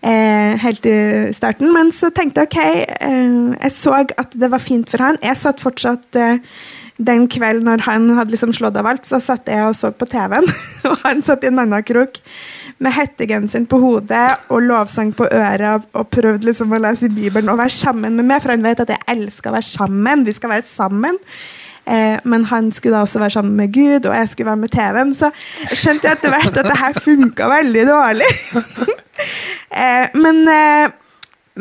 Eh, 0.00 0.54
helt 0.62 0.86
i 0.88 0.98
starten. 1.36 1.72
Men 1.74 1.92
så 1.94 2.12
tenkte 2.14 2.44
jeg 2.44 2.50
ok, 2.50 2.58
eh, 3.08 3.38
jeg 3.64 3.74
så 3.74 3.96
at 4.04 4.36
det 4.38 4.52
var 4.52 4.62
fint 4.62 4.88
for 4.90 5.04
han. 5.04 5.18
Jeg 5.24 5.40
satt 5.40 5.64
fortsatt 5.64 6.20
eh, 6.20 6.38
den 6.98 7.28
kvelden 7.30 7.68
når 7.68 7.84
han 7.86 8.08
hadde 8.16 8.34
liksom 8.34 8.52
slått 8.56 8.76
av 8.78 8.88
alt, 8.90 9.06
så 9.06 9.20
satt 9.22 9.46
jeg 9.50 9.62
og 9.62 9.76
så 9.78 9.92
på 9.94 10.08
TV-en. 10.10 10.48
og 10.90 10.96
han 11.04 11.22
satt 11.22 11.44
i 11.46 11.50
en 11.50 11.62
annen 11.62 11.86
krok 11.86 12.18
med 12.82 12.94
hettegenseren 12.94 13.68
på 13.70 13.78
hodet 13.82 14.26
og 14.54 14.66
lovsang 14.66 15.12
på 15.18 15.28
øret 15.30 15.86
og 15.94 16.10
prøvde 16.14 16.50
liksom 16.50 16.74
å 16.74 16.82
lese 16.82 17.10
Bibelen 17.10 17.50
og 17.52 17.60
være 17.62 17.74
sammen 17.74 18.18
med 18.18 18.26
meg, 18.26 18.42
for 18.42 18.54
han 18.54 18.66
vet 18.66 18.82
at 18.84 18.92
jeg 18.94 19.06
elsker 19.14 19.50
å 19.50 19.56
være 19.58 19.70
sammen. 19.70 20.26
Vi 20.26 20.34
skal 20.36 20.54
være 20.56 20.68
sammen. 20.70 21.18
Eh, 21.88 22.18
men 22.28 22.44
han 22.50 22.72
skulle 22.74 22.98
da 22.98 23.06
også 23.06 23.22
være 23.22 23.36
sammen 23.38 23.56
med 23.56 23.72
Gud, 23.72 24.06
og 24.06 24.16
jeg 24.16 24.28
skulle 24.28 24.50
være 24.50 24.62
med 24.64 24.74
TV-en. 24.74 25.14
Så 25.16 25.30
skjønte 25.72 26.08
jeg 26.08 26.18
etter 26.18 26.34
hvert 26.34 26.58
at 26.60 26.68
det 26.68 26.80
her 26.82 26.98
funka 27.04 27.48
veldig 27.54 27.86
dårlig. 27.88 28.32
eh, 29.82 30.18
men, 30.18 30.42
eh, 30.52 30.90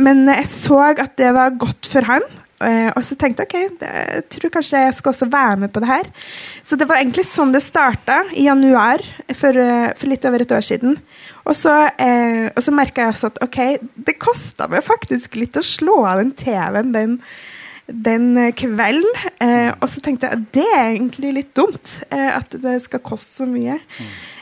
men 0.02 0.26
jeg 0.34 0.50
så 0.50 0.82
at 0.92 1.16
det 1.22 1.32
var 1.38 1.56
godt 1.62 1.90
for 1.94 2.10
han. 2.10 2.26
Eh, 2.58 2.90
og 2.98 3.04
så 3.06 3.14
tenkte 3.20 3.46
jeg 3.46 3.70
ok, 3.70 3.82
jeg 3.86 4.22
tror 4.34 4.52
kanskje 4.56 4.80
jeg 4.82 4.94
skal 4.98 5.12
også 5.12 5.28
være 5.30 5.58
med 5.62 5.74
på 5.74 5.82
det 5.84 5.90
her. 5.92 6.08
Så 6.66 6.78
det 6.80 6.88
var 6.90 6.98
egentlig 6.98 7.28
sånn 7.30 7.54
det 7.54 7.62
starta, 7.62 8.24
i 8.34 8.48
januar 8.48 9.04
for, 9.38 9.54
eh, 9.54 9.92
for 9.94 10.10
litt 10.10 10.26
over 10.26 10.42
et 10.42 10.56
år 10.56 10.66
siden. 10.66 10.98
Og 11.46 11.54
så, 11.56 11.76
eh, 12.02 12.50
og 12.50 12.64
så 12.64 12.74
merka 12.74 13.06
jeg 13.06 13.14
også 13.14 13.30
at 13.30 13.44
ok, 13.46 13.60
det 14.08 14.18
kosta 14.18 14.68
meg 14.68 14.84
faktisk 14.84 15.38
litt 15.38 15.58
å 15.58 15.66
slå 15.66 16.04
av 16.06 16.18
den 16.24 16.34
TV-en 16.34 16.92
den, 16.92 17.20
den 17.88 18.52
kvelden. 18.54 19.22
Eh, 19.40 19.70
og 19.78 19.86
så 19.90 20.02
tenkte 20.02 20.26
jeg 20.26 20.40
at 20.40 20.50
det 20.58 20.66
er 20.74 20.96
egentlig 20.96 21.36
litt 21.38 21.54
dumt 21.54 22.02
eh, 22.10 22.32
at 22.34 22.50
det 22.50 22.82
skal 22.82 23.06
koste 23.06 23.44
så 23.44 23.46
mye. 23.46 23.78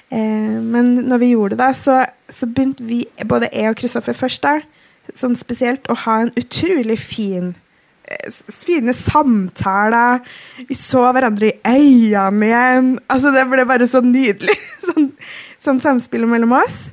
Eh, 0.09 0.55
men 0.63 0.95
når 1.09 1.19
vi 1.19 1.33
gjorde 1.33 1.59
det, 1.59 1.75
så, 1.75 2.05
så 2.29 2.47
begynte 2.47 2.87
vi, 2.87 3.03
både 3.27 3.51
jeg 3.51 3.75
og 3.75 3.77
Kristoffer 3.83 4.15
først, 4.15 4.47
da, 4.47 4.61
sånn 5.19 5.35
spesielt, 5.35 5.85
å 5.91 5.99
ha 6.05 6.21
en 6.23 6.33
utrolig 6.39 6.97
fin 7.01 7.53
fine 8.31 8.93
samtaler. 8.95 10.21
Vi 10.69 10.77
så 10.77 11.03
hverandre 11.15 11.51
i 11.51 11.57
øynene 11.65 12.49
igjen. 12.49 12.91
Altså, 13.09 13.33
det 13.35 13.45
ble 13.51 13.65
bare 13.69 13.87
så 13.89 14.03
nydelig. 14.05 14.57
Sånn, 14.85 15.09
sånn 15.63 15.81
samspill 15.81 16.27
mellom 16.29 16.53
oss. 16.59 16.85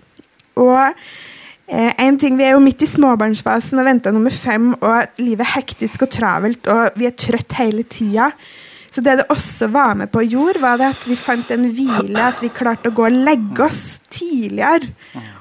Og 0.57 0.79
eh, 0.81 1.93
en 2.01 2.19
ting, 2.19 2.39
Vi 2.39 2.47
er 2.47 2.57
jo 2.57 2.65
midt 2.65 2.83
i 2.85 2.89
småbarnsfasen 2.89 3.81
og 3.81 3.89
venter 3.89 4.15
nummer 4.15 4.33
fem, 4.33 4.73
og 4.81 5.21
livet 5.21 5.45
er 5.45 5.55
hektisk 5.59 6.07
og 6.07 6.13
travelt, 6.15 6.69
og 6.73 6.97
vi 6.97 7.09
er 7.09 7.17
trøtt 7.17 7.59
hele 7.61 7.85
tida. 7.85 8.33
Så 8.93 9.01
det 9.01 9.15
det 9.23 9.31
også 9.33 9.71
var 9.73 9.95
med 9.97 10.11
på 10.13 10.21
og 10.21 10.35
gjorde, 10.35 10.61
var 10.61 10.77
det 10.77 10.91
at 10.93 11.07
vi 11.09 11.17
fant 11.17 11.51
en 11.51 11.71
hvile, 11.73 12.19
at 12.21 12.43
vi 12.45 12.51
klarte 12.53 12.91
å 12.91 12.97
gå 12.97 13.07
og 13.09 13.23
legge 13.25 13.65
oss 13.65 14.01
tidligere. 14.13 14.93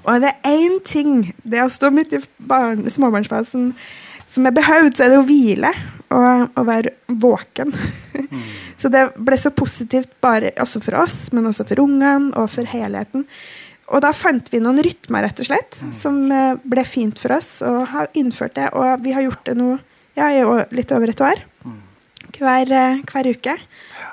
Og 0.07 0.21
det 0.23 0.31
er 0.31 0.55
én 0.55 0.79
ting 0.85 1.33
Det 1.43 1.59
å 1.61 1.69
stå 1.69 1.91
midt 1.91 2.15
i 2.15 2.21
barn, 2.47 2.87
småbarnsfasen 2.89 3.73
som 4.31 4.47
er 4.47 4.55
behøvd, 4.55 4.95
så 4.95 5.05
er 5.05 5.13
det 5.13 5.19
å 5.19 5.25
hvile 5.27 5.71
og, 6.11 6.47
og 6.55 6.67
være 6.67 6.93
våken. 7.21 7.73
så 8.79 8.91
det 8.93 9.09
ble 9.15 9.39
så 9.39 9.51
positivt 9.55 10.13
bare 10.23 10.53
også 10.61 10.81
for 10.83 11.01
oss, 11.03 11.19
men 11.35 11.49
også 11.49 11.67
for 11.69 11.83
ungene 11.83 12.31
og 12.39 12.49
for 12.53 12.67
helheten. 12.71 13.27
Og 13.91 13.99
da 14.05 14.13
fant 14.15 14.47
vi 14.53 14.61
noen 14.63 14.79
rytmer, 14.85 15.25
rett 15.27 15.43
og 15.43 15.49
slett, 15.49 15.79
som 15.95 16.23
eh, 16.31 16.55
ble 16.63 16.83
fint 16.87 17.19
for 17.19 17.35
oss, 17.35 17.57
og 17.67 17.83
har 17.91 18.11
innført 18.15 18.55
det. 18.55 18.69
Og 18.71 19.03
vi 19.03 19.11
har 19.15 19.25
gjort 19.25 19.43
det 19.49 19.57
nå 19.59 19.73
ja, 20.15 20.31
i 20.31 20.43
litt 20.75 20.91
over 20.95 21.11
et 21.11 21.23
år 21.23 21.43
hver, 22.41 22.71
eh, 22.71 23.01
hver, 23.11 23.27
uke 23.27 23.57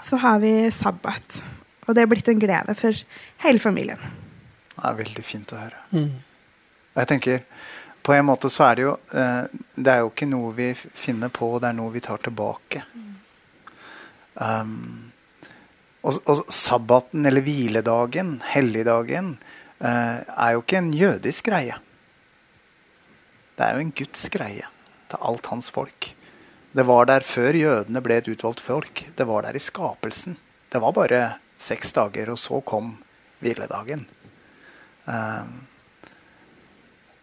så 0.03 0.17
har 0.17 0.39
vi 0.39 0.71
sabbat. 0.71 1.43
Og 1.87 1.95
det 1.95 2.03
er 2.03 2.11
blitt 2.11 2.29
en 2.29 2.41
glede 2.41 2.75
for 2.77 2.95
hele 3.45 3.59
familien. 3.59 3.99
Det 4.75 4.85
er 4.85 4.99
veldig 4.99 5.25
fint 5.25 5.53
å 5.53 5.59
høre. 5.59 5.79
Mm. 5.91 6.11
Jeg 6.99 7.09
tenker, 7.09 7.43
På 8.09 8.15
en 8.17 8.25
måte 8.25 8.49
så 8.49 8.71
er 8.71 8.79
det 8.79 8.85
jo 8.87 8.95
eh, 9.21 9.57
Det 9.77 9.93
er 9.93 9.99
jo 10.00 10.09
ikke 10.09 10.31
noe 10.31 10.55
vi 10.57 10.71
finner 10.73 11.29
på, 11.29 11.50
det 11.61 11.69
er 11.69 11.77
noe 11.77 11.93
vi 11.93 12.00
tar 12.00 12.23
tilbake. 12.25 12.81
Um, 14.33 15.11
og, 16.00 16.17
og, 16.25 16.41
sabbaten, 16.49 17.27
eller 17.29 17.45
hviledagen, 17.45 18.38
helligdagen, 18.55 19.35
uh, 19.83 20.25
er 20.25 20.57
jo 20.57 20.65
ikke 20.65 20.81
en 20.81 20.91
jødisk 20.97 21.50
greie. 21.50 21.77
Det 23.59 23.67
er 23.67 23.77
jo 23.77 23.85
en 23.85 23.95
Guds 24.00 24.25
greie 24.33 24.73
til 25.12 25.29
alt 25.29 25.53
hans 25.53 25.69
folk. 25.75 26.12
Det 26.73 26.88
var 26.88 27.12
der 27.12 27.29
før 27.29 27.61
jødene 27.61 28.07
ble 28.09 28.23
et 28.23 28.33
utvalgt 28.33 28.65
folk. 28.65 29.05
Det 29.21 29.29
var 29.29 29.45
der 29.45 29.61
i 29.61 29.67
skapelsen. 29.69 30.41
Det 30.73 30.81
var 30.81 30.97
bare 30.97 31.25
seks 31.61 31.93
dager, 31.93 32.33
og 32.33 32.41
så 32.41 32.65
kom 32.65 32.95
hviledagen. 33.45 34.09
Um, 35.05 35.59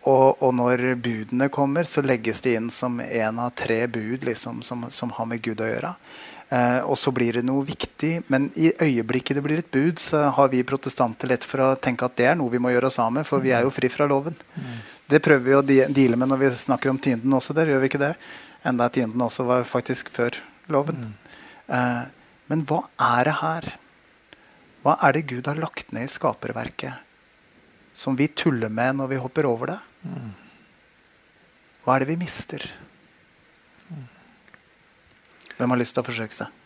og, 0.05 0.37
og, 0.43 0.51
når 0.53 0.83
budene 1.01 1.49
kommer, 1.49 1.87
så 1.89 2.03
legges 2.05 2.43
de 2.45 2.55
inn 2.59 2.69
som 2.73 2.99
en 3.01 3.39
av 3.41 3.53
tre 3.57 3.81
bud 3.89 4.25
liksom, 4.27 4.61
som, 4.65 4.85
som, 4.93 5.13
har 5.17 5.25
med 5.29 5.41
Gud 5.41 5.63
å 5.63 5.69
gjøre. 5.69 5.93
Eh, 6.53 6.81
og 6.85 6.93
så 7.01 7.09
blir 7.15 7.39
det 7.39 7.45
noe 7.47 7.65
viktig. 7.65 8.11
Men 8.29 8.51
i 8.53 8.69
øyeblikket 8.69 9.39
det 9.39 9.43
blir 9.45 9.63
et 9.63 9.71
bud, 9.73 9.97
så 10.01 10.27
har 10.37 10.51
vi 10.53 10.61
protestanter 10.67 11.31
lett 11.31 11.47
for 11.47 11.63
å 11.65 11.69
tenke 11.81 12.05
at 12.05 12.17
det 12.19 12.29
er 12.29 12.37
noe 12.37 12.53
vi 12.53 12.61
må 12.61 12.73
gjøre 12.73 12.91
oss 12.91 12.99
av 13.01 13.13
med, 13.15 13.25
for 13.25 13.41
vi 13.41 13.53
er 13.55 13.65
jo 13.65 13.73
fri 13.73 13.89
fra 13.89 14.05
loven. 14.09 14.37
Mm. 14.53 14.75
Det 15.09 15.21
prøver 15.25 15.45
vi 15.45 15.57
å 15.57 15.87
deale 15.93 16.19
med 16.21 16.29
når 16.29 16.43
vi 16.43 16.51
snakker 16.65 16.93
om 16.93 17.01
tienden 17.01 17.33
også 17.37 17.55
der, 17.57 17.73
gjør 17.73 17.81
vi 17.81 17.89
ikke 17.89 18.01
det? 18.01 18.13
Enda 18.65 18.89
tienden 18.93 19.25
også 19.25 19.45
var 19.45 19.65
faktisk 19.69 20.13
før 20.13 20.37
loven. 20.73 21.01
Mm. 21.01 21.41
Eh, 21.77 22.05
men 22.53 22.61
hva 22.69 22.83
er 23.01 23.25
det 23.25 23.35
her? 23.41 23.71
Hva 24.85 24.99
er 25.01 25.17
det 25.17 25.25
Gud 25.33 25.49
har 25.49 25.57
lagt 25.57 25.89
ned 25.97 26.05
i 26.05 26.13
skaperverket 26.13 27.01
som 27.95 28.17
vi 28.19 28.27
tuller 28.27 28.69
med 28.69 28.99
når 28.99 29.13
vi 29.13 29.21
hopper 29.23 29.47
over 29.49 29.71
det? 29.73 29.79
Hva 31.85 31.95
er 31.95 32.03
det 32.03 32.09
vi 32.13 32.19
mister? 32.23 32.63
Hvem 35.55 35.71
har 35.71 35.79
lyst 35.79 35.95
til 35.95 36.03
å 36.03 36.07
forsøke 36.07 36.35
seg? 36.35 36.61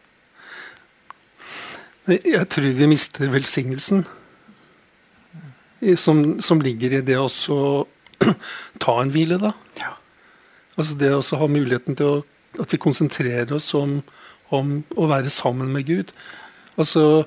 Jeg 2.10 2.48
tror 2.50 2.72
vi 2.74 2.88
mister 2.90 3.30
velsignelsen. 3.30 4.06
Som, 6.00 6.40
som 6.44 6.62
ligger 6.64 6.98
i 6.98 7.04
det 7.06 7.20
å 7.20 7.28
ta 8.84 8.96
en 9.00 9.12
hvile, 9.14 9.38
da. 9.40 9.54
Ja. 9.80 9.94
Altså 10.80 10.96
det 11.00 11.12
å 11.14 11.22
ha 11.22 11.52
muligheten 11.52 11.98
til 12.00 12.08
å, 12.08 12.18
at 12.60 12.74
vi 12.74 12.82
konsentrerer 12.82 13.52
oss 13.56 13.70
om, 13.78 14.00
om, 14.56 14.80
å 14.96 15.08
være 15.12 15.32
sammen 15.32 15.72
med 15.76 15.86
Gud. 15.88 16.16
Altså, 16.80 17.26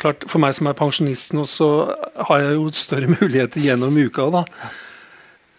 klart, 0.00 0.24
For 0.28 0.40
meg 0.42 0.54
som 0.56 0.68
er 0.70 0.78
pensjonist 0.78 1.34
nå, 1.36 1.46
så 1.48 1.70
har 2.28 2.44
jeg 2.44 2.60
jo 2.60 2.70
større 2.76 3.10
muligheter 3.16 3.64
gjennom 3.64 3.98
uka. 3.98 4.28
da. 4.36 4.44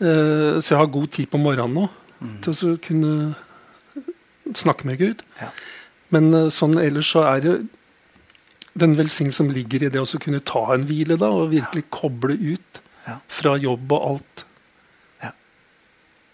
Uh, 0.02 0.58
så 0.60 0.74
jeg 0.74 0.82
har 0.82 0.94
god 0.94 1.12
tid 1.14 1.30
på 1.30 1.40
morgenen 1.42 1.76
nå 1.78 1.88
mm. 2.20 2.38
til 2.42 2.56
å 2.56 2.78
kunne 2.82 3.14
snakke 4.58 4.88
med 4.90 4.98
Gud. 5.02 5.22
Ja. 5.40 5.52
Men 6.12 6.32
uh, 6.34 6.48
sånn 6.54 6.80
ellers 6.82 7.12
så 7.14 7.26
er 7.30 7.44
det 7.46 7.58
den 8.82 8.96
velsignelsen 8.98 9.46
som 9.46 9.52
ligger 9.54 9.86
i 9.86 9.92
det 9.94 10.02
å 10.02 10.22
kunne 10.24 10.42
ta 10.48 10.64
en 10.74 10.88
hvile 10.90 11.20
da, 11.20 11.30
og 11.30 11.52
virkelig 11.52 11.86
koble 11.94 12.38
ut 12.40 12.82
ja. 13.06 13.20
fra 13.30 13.58
jobb 13.60 13.92
og 13.94 14.08
alt. 14.14 14.46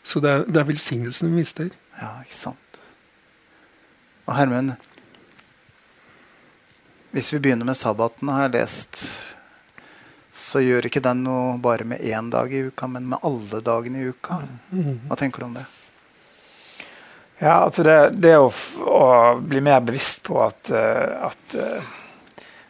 Så 0.07 0.21
det 0.23 0.29
er, 0.31 0.45
det 0.47 0.61
er 0.61 0.69
velsignelsen 0.69 1.27
vi 1.33 1.41
mister. 1.41 1.71
Ja, 1.99 2.21
ikke 2.23 2.37
sant. 2.37 2.77
Og 4.27 4.35
Hermen, 4.37 4.71
hvis 7.11 7.33
vi 7.33 7.41
begynner 7.43 7.67
med 7.67 7.75
sabbaten, 7.75 8.31
har 8.31 8.45
jeg 8.45 8.53
lest, 8.55 9.01
så 10.37 10.61
gjør 10.61 10.85
ikke 10.87 11.01
den 11.03 11.23
noe 11.25 11.57
bare 11.61 11.87
med 11.87 12.03
én 12.05 12.29
dag 12.33 12.51
i 12.53 12.67
uka, 12.69 12.87
men 12.91 13.07
med 13.09 13.25
alle 13.25 13.61
dagene 13.65 14.03
i 14.03 14.11
uka. 14.13 14.37
Hva 15.09 15.17
tenker 15.19 15.41
du 15.41 15.47
om 15.49 15.57
det? 15.57 15.65
Ja, 17.39 17.53
altså 17.63 17.83
det, 17.85 17.97
det 18.17 18.33
å, 18.37 18.49
å, 18.81 19.07
bli 19.37 19.61
mer 19.61 19.81
bevisst 19.85 20.23
på 20.25 20.39
at, 20.41 20.71
uh, 20.73 21.27
at 21.29 21.57
uh, 21.57 21.89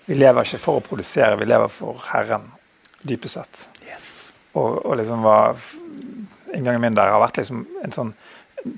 vi 0.08 0.18
lever 0.18 0.48
ikke 0.48 0.60
for 0.60 0.80
å 0.80 0.84
produsere, 0.84 1.40
vi 1.40 1.48
lever 1.48 1.72
for 1.72 2.02
Herren, 2.10 2.50
dypest 3.08 3.40
sett. 3.40 3.62
Yes. 3.88 4.10
Og, 4.60 4.82
og 4.84 4.98
liksom 5.00 5.24
var 5.24 5.62
inngangen 6.56 6.84
min 6.84 6.98
der 6.98 7.14
har 7.14 7.24
vært 7.24 7.40
liksom 7.40 7.64
en 7.84 7.96
sånn 7.96 8.12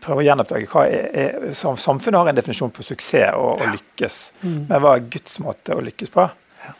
prøve 0.03 0.21
å 0.21 0.25
gjenoppdage 0.27 0.69
hva 0.69 0.83
er, 0.91 1.07
er, 1.09 1.53
som 1.57 1.77
Samfunnet 1.79 2.19
har 2.19 2.29
en 2.29 2.37
definisjon 2.37 2.73
på 2.75 2.85
suksess 2.85 3.33
og, 3.37 3.55
og 3.57 3.77
lykkes. 3.77 4.19
Mm. 4.43 4.59
Men 4.69 4.83
hva 4.83 4.97
er 4.97 5.07
Guds 5.13 5.39
måte 5.41 5.77
å 5.77 5.85
lykkes 5.85 6.13
på? 6.13 6.27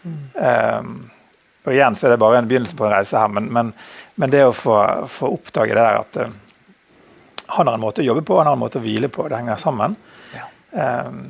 Mm. 0.04 0.20
Um, 0.36 0.94
og 1.70 1.76
igjen 1.76 1.98
så 1.98 2.08
er 2.08 2.16
det 2.16 2.22
bare 2.22 2.40
en 2.42 2.48
begynnelse 2.50 2.78
på 2.78 2.88
en 2.88 2.96
reise 2.96 3.20
her, 3.20 3.30
men, 3.32 3.50
men, 3.54 3.74
men 4.18 4.32
det 4.34 4.42
å 4.48 4.56
få, 4.56 4.78
få, 5.10 5.30
oppdage 5.38 5.76
det 5.76 5.84
der 5.84 6.00
at 6.02 6.18
uh, 6.24 6.32
han 7.58 7.70
har 7.70 7.78
en 7.78 7.84
måte 7.84 8.02
å 8.02 8.08
jobbe 8.08 8.26
på, 8.26 8.40
han 8.40 8.50
har 8.50 8.58
en 8.58 8.64
måte 8.64 8.82
å 8.82 8.84
hvile 8.84 9.10
på, 9.14 9.28
det 9.30 9.38
henger 9.38 9.62
sammen. 9.62 9.96
Ja. 10.34 10.48
Um, 10.74 11.22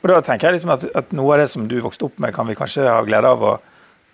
og 0.00 0.08
da 0.08 0.20
tenker 0.24 0.48
jeg 0.48 0.58
liksom 0.58 0.74
at, 0.76 0.84
at, 0.96 1.10
noe 1.16 1.34
av 1.34 1.42
det 1.42 1.50
som 1.52 1.64
du 1.68 1.76
vokste 1.84 2.08
opp 2.08 2.20
med, 2.22 2.34
kan 2.36 2.48
vi 2.48 2.56
kanskje 2.56 2.86
ha 2.88 3.00
glede 3.04 3.32
av 3.32 3.44
å 3.44 3.54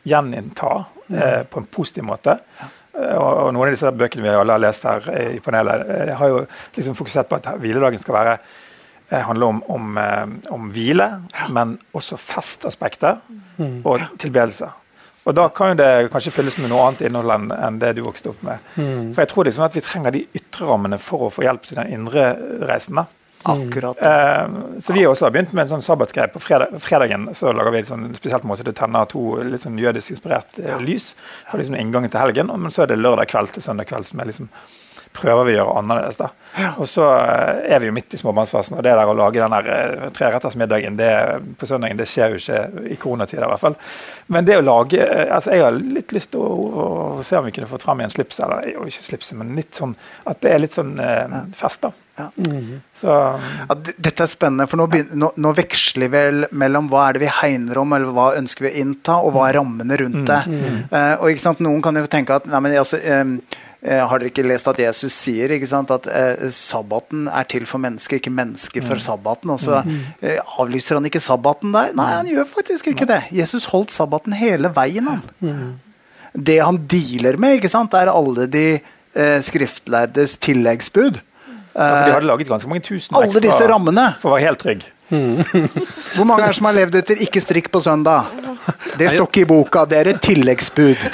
gjeninnta 0.08 0.72
mm. 0.82 1.18
uh, 1.18 1.42
på 1.50 1.62
en 1.62 1.70
positiv 1.75 2.06
måte. 2.06 2.38
Ja. 2.62 2.70
Eh, 2.92 3.14
og, 3.16 3.52
noen 3.54 3.68
av 3.68 3.72
disse 3.72 3.92
bøkene 3.96 4.26
vi 4.26 4.34
alle 4.34 4.56
har 4.56 4.62
lest 4.62 4.84
her 4.87 5.06
i 5.22 5.40
panelet, 5.42 6.12
har 6.18 6.28
jo 6.28 6.42
liksom 6.76 6.99
fokusert 6.99 7.30
på 7.30 7.38
at 7.38 7.49
hviledagen 7.62 8.02
skal 8.02 8.18
være 8.18 8.37
det 9.12 9.18
handler 9.26 9.50
om, 9.52 9.58
om, 9.68 9.99
om 10.56 10.68
hvile, 10.72 11.06
men 11.52 11.75
også 11.92 12.16
festaspektet 12.16 13.18
mm. 13.58 13.82
og 13.84 14.00
tilbedelse. 14.16 14.70
Og 15.22 15.34
da 15.38 15.46
kan 15.54 15.72
jo 15.72 15.78
det 15.78 16.10
kanskje 16.10 16.34
fylles 16.34 16.58
med 16.58 16.72
noe 16.72 16.82
annet 16.88 17.04
innhold 17.06 17.30
enn, 17.30 17.50
enn 17.54 17.80
det 17.82 17.92
du 17.96 18.02
vokste 18.02 18.32
opp 18.32 18.40
med. 18.46 18.62
Mm. 18.74 19.12
For 19.14 19.22
jeg 19.22 19.30
tror 19.30 19.46
liksom 19.46 19.66
at 19.68 19.76
vi 19.76 19.84
trenger 19.86 20.14
de 20.14 20.24
ytre 20.38 20.66
rammene 20.66 20.98
for 20.98 21.28
å 21.28 21.32
få 21.32 21.44
hjelp 21.46 21.68
til 21.68 21.78
den 21.78 21.92
indre 21.94 22.32
reisen. 22.66 22.98
da. 22.98 23.06
Akkurat. 23.42 24.02
Eh, 24.02 24.48
så 24.78 24.92
vi 24.92 25.06
også 25.06 25.26
har 25.26 25.34
begynt 25.34 25.52
med 25.52 25.64
en 25.64 25.72
sånn 25.76 25.82
sabbatsgreie. 25.82 26.30
På 26.30 26.42
fredag, 26.42 26.74
fredagen 26.82 27.28
så 27.34 27.54
lager 27.54 27.74
vi 27.74 27.82
en 27.82 27.88
sånn 27.88 28.04
spesielt 28.18 28.46
måte 28.46 28.62
til 28.66 28.74
å 28.74 28.78
tenne 28.78 29.02
to 29.10 29.24
litt 29.46 29.64
sånn 29.64 29.80
jødisk 29.82 30.14
inspirert 30.14 30.60
eh, 30.62 30.78
lys. 30.82 31.12
for 31.50 31.58
liksom 31.58 31.78
inngangen 31.78 32.10
til 32.10 32.22
helgen, 32.22 32.46
Men 32.46 32.70
så 32.70 32.82
er 32.82 32.92
det 32.92 33.02
lørdag 33.02 33.30
kveld 33.30 33.52
til 33.52 33.62
søndag 33.62 33.90
kveld 33.90 34.06
som 34.06 34.20
er 34.20 34.30
liksom 34.30 34.48
prøver 35.16 35.49
vi 35.49 35.54
å 35.54 35.61
gjøre 35.61 35.78
annerledes. 35.81 36.19
da. 36.21 36.31
Og 36.83 36.88
så 36.88 37.07
eh, 37.16 37.62
er 37.73 37.81
vi 37.81 37.88
jo 37.88 37.95
midt 37.97 38.12
i 38.12 38.21
småbarnsfasen, 38.21 38.76
og 38.76 38.85
det 38.85 38.92
der 38.97 39.09
å 39.09 39.16
lage 39.16 39.40
den 39.40 39.54
der 39.54 39.71
eh, 39.73 40.07
trerettersmiddagen 40.16 40.99
på 41.59 41.69
søndagen, 41.69 42.00
det 42.00 42.09
skjer 42.11 42.35
jo 42.35 42.40
ikke 42.40 42.90
i 42.92 42.99
koronatida 43.00 43.47
i 43.47 43.52
hvert 43.52 43.64
fall. 43.64 43.78
Men 44.33 44.49
det 44.49 44.61
å 44.61 44.64
lage 44.64 45.00
eh, 45.00 45.26
altså 45.33 45.52
Jeg 45.54 45.64
har 45.64 45.81
litt 45.99 46.14
lyst 46.16 46.33
til 46.35 46.45
å, 46.45 46.52
å, 46.52 46.87
se 47.26 47.38
om 47.38 47.49
vi 47.49 47.54
kunne 47.57 47.71
fått 47.71 47.87
fram 47.87 48.02
igjen 48.02 48.14
slips, 48.14 48.40
eller 48.45 48.69
jo, 48.73 48.87
ikke 48.88 49.09
slipset, 49.09 49.37
men 49.40 49.57
litt 49.59 49.76
sånn 49.78 49.97
at 50.28 50.40
det 50.45 50.52
er 50.54 50.64
litt 50.64 50.76
sånn 50.76 50.97
eh, 51.02 51.42
fest, 51.57 51.85
da. 51.85 51.92
Ja. 52.19 52.26
Mm. 52.37 52.81
Så, 52.99 53.09
ja, 53.09 53.75
dette 53.97 54.26
er 54.26 54.28
spennende, 54.28 54.69
for 54.69 54.81
nå, 54.81 54.87
begynner, 54.92 55.16
nå, 55.16 55.31
nå, 55.40 55.52
veksler 55.57 56.04
vi 56.04 56.11
vel 56.12 56.47
mellom 56.52 56.90
hva 56.92 57.07
er 57.09 57.16
det 57.16 57.25
vi 57.25 57.33
hegner 57.33 57.81
om, 57.81 57.95
eller 57.97 58.12
hva 58.12 58.26
ønsker 58.37 58.66
vi 58.66 58.73
å 58.75 58.83
innta, 58.85 59.16
og 59.25 59.33
hva 59.33 59.49
er 59.49 59.57
rammene 59.57 59.97
rundt 60.02 60.21
mm. 60.21 60.26
det. 60.28 60.40
Mm. 60.52 60.81
Uh, 60.92 61.14
og 61.16 61.33
ikke 61.33 61.45
sant, 61.47 61.62
Noen 61.64 61.81
kan 61.85 61.97
jo 61.97 62.04
tenke 62.12 62.37
at 62.37 62.49
nei, 62.52 62.61
men 62.64 62.76
altså, 62.83 63.00
um, 63.00 63.38
har 63.82 64.20
dere 64.22 64.30
ikke 64.30 64.44
lest 64.46 64.68
at 64.70 64.78
Jesus 64.78 65.14
sier 65.14 65.50
sant, 65.66 65.90
at 65.90 66.06
eh, 66.06 66.44
sabbaten 66.54 67.26
er 67.26 67.46
til 67.50 67.64
for 67.66 67.82
mennesker, 67.82 68.20
ikke 68.20 68.30
mennesker 68.30 68.84
for 68.84 69.00
mm. 69.00 69.02
sabbaten? 69.02 69.50
Og 69.50 69.58
så 69.58 69.80
mm. 69.82 69.96
eh, 70.22 70.38
avlyser 70.62 71.00
han 71.00 71.08
ikke 71.10 71.22
sabbaten 71.22 71.74
der? 71.74 71.90
Nei, 71.98 72.10
han 72.14 72.30
gjør 72.30 72.46
faktisk 72.46 72.92
ikke 72.92 73.08
det. 73.10 73.24
Jesus 73.34 73.66
holdt 73.72 73.90
sabbaten 73.90 74.36
hele 74.38 74.70
veien. 74.76 75.10
han. 75.10 75.24
Mm. 75.42 75.74
Det 76.32 76.60
han 76.62 76.78
dealer 76.86 77.36
med, 77.42 77.58
ikke 77.58 77.72
sant, 77.72 77.94
er 77.98 78.12
alle 78.12 78.46
de 78.46 78.66
eh, 78.78 79.38
skriftlærdes 79.42 80.38
tilleggsbud. 80.46 81.18
Ja, 81.72 81.90
de 82.06 82.14
hadde 82.14 82.28
laget 82.28 82.50
ganske 82.52 82.68
mange 82.68 82.84
tusen 82.84 83.16
alle 83.16 83.40
disse 83.40 83.64
rammene. 83.66 84.10
for 84.20 84.30
å 84.30 84.36
være 84.36 84.50
helt 84.50 84.60
trygg. 84.60 84.86
Hvor 86.16 86.24
mange 86.24 86.44
er 86.44 86.52
det 86.52 86.56
som 86.56 86.68
har 86.68 86.76
levd 86.76 86.94
etter 87.02 87.18
'ikke 87.20 87.40
strikk 87.44 87.68
på 87.72 87.80
søndag'? 87.84 88.51
Det 88.99 89.09
står 89.14 89.26
ikke 89.26 89.42
i 89.42 89.47
boka, 89.49 89.85
det 89.88 89.99
er 89.99 90.11
et 90.12 90.21
tilleggsbud. 90.23 91.04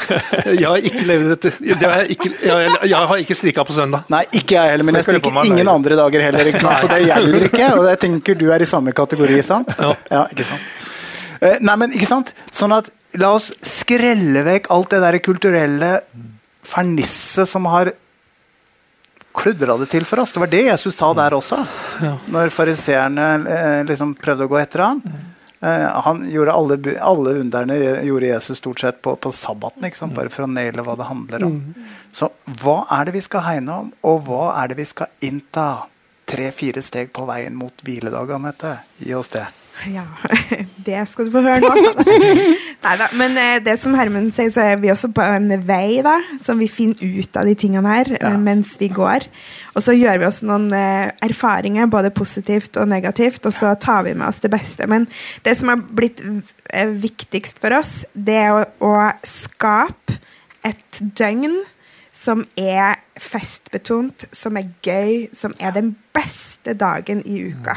Jeg 0.48 0.66
har 0.66 0.88
ikke 0.90 1.04
levd 1.08 1.28
dette 1.32 1.52
det 1.58 1.86
har 1.86 2.02
jeg, 2.02 2.16
ikke, 2.16 2.30
jeg, 2.42 2.72
jeg 2.90 3.10
har 3.10 3.22
ikke 3.22 3.36
strikka 3.38 3.64
på 3.68 3.76
søndag. 3.76 4.04
Nei, 4.12 4.24
ikke 4.40 4.56
jeg 4.56 4.72
heller, 4.74 4.88
men 4.88 4.98
jeg 4.98 5.06
Strikker 5.06 5.40
ingen 5.46 5.70
andre 5.70 5.98
dager 5.98 6.24
heller, 6.26 6.50
så 6.58 6.90
det 6.90 7.00
gjelder 7.06 7.46
ikke. 7.48 7.70
Og 7.78 7.88
jeg 7.88 8.00
tenker 8.04 8.38
du 8.38 8.46
er 8.54 8.64
i 8.64 8.68
samme 8.68 8.94
kategori, 8.96 9.40
sant? 9.46 9.72
Ja. 9.78 10.24
ikke 10.32 10.46
sant? 10.48 10.74
Eh, 11.38 11.60
nei, 11.62 11.76
men 11.80 11.94
ikke 11.94 12.08
sant? 12.10 12.34
Sånn 12.54 12.74
at 12.74 12.90
la 13.18 13.32
oss 13.36 13.52
skrelle 13.64 14.42
vekk 14.46 14.68
alt 14.74 14.92
det 14.92 15.00
der 15.04 15.20
kulturelle 15.24 15.92
fernisset 16.68 17.48
som 17.48 17.68
har 17.70 17.92
kludra 19.38 19.78
det 19.78 19.88
til 19.92 20.06
for 20.08 20.24
oss. 20.24 20.34
Det 20.34 20.42
var 20.42 20.50
det 20.52 20.64
Jesus 20.66 20.98
sa 20.98 21.12
der 21.16 21.36
også. 21.36 21.60
Ja. 22.02 22.14
Når 22.34 22.52
fariseerne 22.54 23.28
eh, 23.46 23.82
liksom 23.88 24.16
prøvde 24.18 24.48
å 24.48 24.50
gå 24.50 24.58
etter 24.60 24.84
han. 24.84 25.02
Eh, 25.60 25.86
han 26.04 26.22
gjorde 26.30 26.52
alle, 26.54 26.78
alle 27.02 27.30
underne 27.42 27.76
gjorde 28.06 28.26
Jesus 28.30 28.58
stort 28.58 28.80
sett 28.80 29.02
på, 29.02 29.16
på 29.16 29.32
sabbaten, 29.34 29.90
sant? 29.94 30.14
bare 30.14 30.30
for 30.30 30.46
å 30.46 30.50
naile 30.50 30.84
hva 30.86 30.94
det 30.98 31.08
handler 31.08 31.46
om. 31.48 31.60
Så 32.14 32.30
hva 32.62 32.84
er 32.94 33.08
det 33.08 33.16
vi 33.18 33.22
skal 33.26 33.46
hegne 33.46 33.78
om, 33.84 33.92
og 34.06 34.20
hva 34.28 34.52
er 34.62 34.70
det 34.70 34.78
vi 34.78 34.88
skal 34.88 35.10
innta? 35.20 35.68
Tre-fire 36.28 36.82
steg 36.84 37.08
på 37.16 37.24
veien 37.24 37.54
mot 37.56 37.72
hviledagene 37.86 38.36
Anette. 38.50 38.74
Gi 39.00 39.14
oss 39.16 39.30
det. 39.32 39.46
Ja, 39.86 40.04
det 40.88 41.04
skal 41.10 41.28
du 41.28 41.32
få 41.34 41.42
høre 41.44 41.60
nå. 41.62 41.92
Neida, 42.84 43.08
men 43.18 43.36
eh, 43.38 43.58
det 43.64 43.76
som 43.80 43.94
Hermen 43.98 44.28
sier, 44.34 44.50
så 44.54 44.64
er 44.72 44.80
vi 44.82 44.90
også 44.92 45.10
på 45.14 45.22
en 45.22 45.50
vei, 45.68 46.00
da, 46.06 46.16
som 46.42 46.58
vi 46.62 46.68
finner 46.70 46.98
ut 47.20 47.38
av 47.38 47.46
de 47.48 47.54
tingene 47.58 47.94
her 47.94 48.10
Ja. 48.16 48.32
eh, 48.32 48.38
mens 48.42 48.74
vi 48.80 48.88
går. 48.94 49.26
Og 49.78 49.84
så 49.84 49.94
gjør 49.94 50.18
vi 50.22 50.28
oss 50.28 50.40
noen 50.46 50.68
eh, 50.74 51.10
erfaringer, 51.26 51.86
både 51.92 52.10
positivt 52.14 52.78
og 52.80 52.88
negativt, 52.90 53.44
og 53.46 53.54
så 53.54 53.74
tar 53.78 54.06
vi 54.08 54.14
med 54.18 54.28
oss 54.30 54.42
det 54.42 54.50
beste. 54.54 54.86
Men 54.90 55.06
det 55.46 55.56
som 55.60 55.70
har 55.72 55.82
blitt 55.82 56.22
viktigst 56.98 57.60
for 57.62 57.78
oss, 57.78 58.00
det 58.14 58.38
er 58.46 58.56
å, 58.58 58.64
å 58.84 58.94
skape 59.26 60.18
et 60.66 60.98
døgn 61.00 61.60
som 62.18 62.42
er 62.58 62.98
festbetont, 63.22 64.24
som 64.34 64.56
er 64.58 64.72
gøy, 64.82 65.28
som 65.36 65.54
er 65.62 65.76
den 65.76 65.92
beste 66.16 66.74
dagen 66.74 67.22
i 67.28 67.44
uka. 67.52 67.76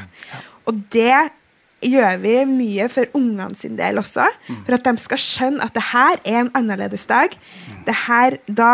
Og 0.66 0.80
det 0.96 1.14
gjør 1.82 2.20
vi 2.22 2.36
mye 2.50 2.88
for 2.92 3.10
ungene 3.18 3.58
sin 3.58 3.78
del 3.80 4.02
også. 4.02 4.28
For 4.66 4.78
at 4.78 4.88
de 4.88 4.96
skal 5.02 5.22
skjønne 5.22 5.66
at 5.66 5.76
det 5.78 5.88
her 5.92 6.22
er 6.24 6.40
en 6.44 6.54
annerledes 6.58 7.08
dag. 7.10 7.36
Det 7.88 7.98
her, 8.08 8.38
da, 8.48 8.72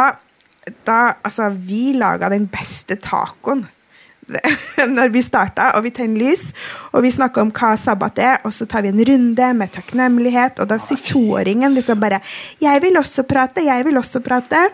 da 0.88 1.00
Altså, 1.24 1.50
vi 1.50 1.94
laga 1.96 2.30
den 2.34 2.48
beste 2.52 3.00
tacoen 3.00 3.68
når 4.98 5.12
vi 5.14 5.22
starta, 5.24 5.70
og 5.78 5.86
vi 5.86 5.94
tenner 5.96 6.20
lys, 6.20 6.50
og 6.92 7.06
vi 7.06 7.14
snakker 7.16 7.46
om 7.46 7.52
hva 7.56 7.70
sabbat 7.80 8.20
er, 8.20 8.42
og 8.44 8.52
så 8.52 8.68
tar 8.68 8.84
vi 8.84 8.92
en 8.92 9.04
runde 9.08 9.48
med 9.56 9.72
takknemlighet, 9.72 10.60
og 10.60 10.68
da 10.68 10.76
sier 10.84 11.00
toåringen 11.00 11.72
liksom 11.78 12.00
bare 12.00 12.20
'Jeg 12.60 12.82
vil 12.84 12.98
også 13.00 13.24
prate, 13.24 13.64
jeg 13.64 13.86
vil 13.86 13.98
også 13.98 14.20
prate'. 14.20 14.68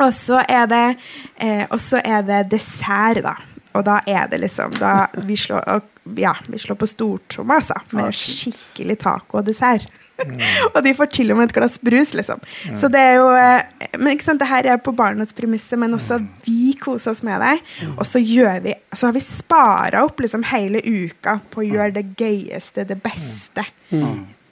Og 0.00 0.12
så 0.12 0.40
er 0.48 0.66
det, 0.66 0.96
eh, 1.36 1.66
og 1.70 1.80
så 1.80 2.00
er 2.04 2.22
det 2.22 2.50
dessert, 2.50 3.22
da. 3.22 3.34
Og 3.72 3.84
da 3.86 3.98
er 4.08 4.28
det 4.30 4.42
liksom 4.42 4.74
da 4.78 5.06
vi 5.26 5.36
slår, 5.38 5.64
og, 5.72 5.88
ja, 6.18 6.34
vi 6.48 6.60
slår 6.60 6.78
på 6.80 6.88
stortromma, 6.90 7.58
altså. 7.60 7.78
Med 7.96 8.14
skikkelig 8.16 8.98
taco 9.02 9.40
og 9.40 9.46
dessert. 9.48 9.88
og 10.74 10.78
de 10.84 10.92
får 10.94 11.08
til 11.16 11.32
og 11.32 11.38
med 11.40 11.48
et 11.48 11.54
glass 11.56 11.78
brus, 11.82 12.12
liksom. 12.14 12.42
Så 12.78 12.90
det 12.92 13.00
er 13.00 13.16
jo 13.16 13.30
eh, 13.34 13.88
Men 13.98 14.12
ikke 14.12 14.26
sant, 14.28 14.42
det 14.42 14.50
her 14.50 14.68
er 14.74 14.82
på 14.82 14.94
barnas 14.96 15.32
premisser, 15.36 15.80
men 15.80 15.96
også 15.96 16.20
vi 16.44 16.74
koser 16.80 17.14
oss 17.14 17.24
med 17.26 17.42
det. 17.42 17.56
Og 17.96 18.04
så 18.06 18.22
gjør 18.22 18.60
vi 18.66 18.76
Så 18.92 19.08
har 19.08 19.16
vi 19.16 19.24
spara 19.24 20.04
opp 20.06 20.20
liksom 20.22 20.44
hele 20.52 20.82
uka 20.84 21.38
på 21.50 21.64
å 21.64 21.66
gjøre 21.66 21.96
det 21.98 22.06
gøyeste, 22.20 22.86
det 22.88 23.00
beste, 23.02 23.66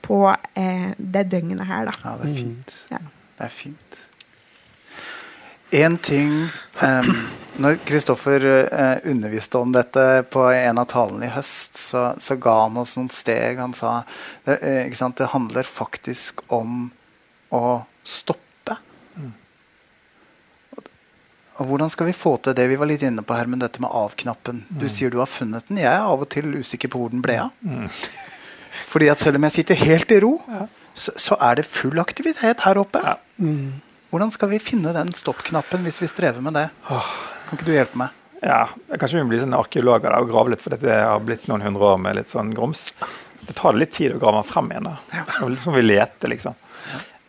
på 0.07 0.21
eh, 0.59 0.93
det 0.99 1.29
døgnet 1.31 1.67
her, 1.69 1.91
da. 1.91 1.97
Ja, 2.03 2.17
det 2.23 2.31
er 2.31 2.39
fint. 2.41 2.79
Ja. 2.91 3.03
Det 3.37 3.47
er 3.47 3.55
fint. 3.55 4.01
En 5.71 5.99
ting 5.99 6.49
um, 6.83 7.11
Når 7.61 7.77
Kristoffer 7.87 8.45
uh, 8.73 8.97
underviste 9.11 9.59
om 9.59 9.73
dette 9.75 10.05
på 10.33 10.47
en 10.51 10.81
av 10.81 10.87
talene 10.91 11.29
i 11.29 11.35
høst, 11.35 11.77
så, 11.77 12.07
så 12.19 12.37
ga 12.41 12.55
han 12.63 12.79
oss 12.81 12.97
noen 12.97 13.11
steg. 13.13 13.61
Han 13.61 13.75
sa 13.77 14.01
det, 14.47 14.57
eh, 14.65 14.95
sant, 14.97 15.19
det 15.21 15.29
handler 15.35 15.69
faktisk 15.69 16.41
om 16.49 16.89
å 17.53 17.83
stoppe. 18.07 18.79
Og 21.61 21.69
hvordan 21.69 21.93
skal 21.93 22.09
vi 22.09 22.17
få 22.17 22.39
til 22.41 22.57
det? 22.57 22.65
Vi 22.71 22.79
var 22.81 22.89
litt 22.89 23.05
inne 23.05 23.21
på 23.27 23.37
her 23.37 23.51
med 23.51 23.61
dette 23.61 23.83
med 23.85 23.93
av-knappen. 23.93 24.63
Du 24.81 24.87
sier 24.89 25.13
du 25.13 25.19
har 25.21 25.29
funnet 25.29 25.69
den. 25.69 25.83
Jeg 25.83 25.93
er 25.93 26.09
av 26.09 26.25
og 26.25 26.31
til 26.33 26.55
usikker 26.57 26.89
på 26.89 27.03
hvor 27.03 27.13
den 27.13 27.21
ble 27.21 27.37
av. 27.43 27.53
Fordi 28.89 29.11
at 29.13 29.21
selv 29.21 29.37
om 29.37 29.45
jeg 29.45 29.59
sitter 29.59 29.83
helt 29.83 30.15
i 30.17 30.23
ro, 30.25 30.39
så, 30.97 31.13
så 31.21 31.37
er 31.37 31.61
det 31.61 31.69
full 31.69 32.01
aktivitet 32.01 32.65
her 32.65 32.81
oppe. 32.81 33.03
Hvordan 34.11 34.33
skal 34.35 34.49
vi 34.51 34.59
finne 34.59 34.91
den 34.91 35.13
stopp-knappen 35.15 35.85
hvis 35.87 36.01
vi 36.03 36.09
strever 36.11 36.43
med 36.43 36.57
det? 36.59 36.67
Kan 36.89 37.55
ikke 37.55 37.67
du 37.69 37.77
hjelpe 37.77 38.01
meg? 38.01 38.17
Ja, 38.43 38.65
Kanskje 38.99 39.21
vi 39.21 39.23
må 39.23 39.31
bli 39.31 39.43
sånn 39.43 39.55
arkeologer 39.55 40.17
og 40.17 40.33
grave 40.33 40.55
litt, 40.55 40.63
for 40.65 40.75
dette 40.75 40.97
har 40.97 41.23
blitt 41.23 41.47
noen 41.47 41.63
hundre 41.63 41.93
år 41.93 42.01
med 42.03 42.19
litt 42.19 42.33
sånn 42.33 42.51
grums. 42.57 42.89
Det 43.45 43.55
tar 43.55 43.79
litt 43.79 43.93
tid 43.95 44.17
å 44.17 44.19
grave 44.19 44.41
den 44.41 44.49
frem 44.49 44.73
igjen. 44.73 44.89
da. 44.89 45.23
Liksom 45.53 45.79
vi 45.79 45.85
leter, 45.85 46.33
liksom. 46.35 46.59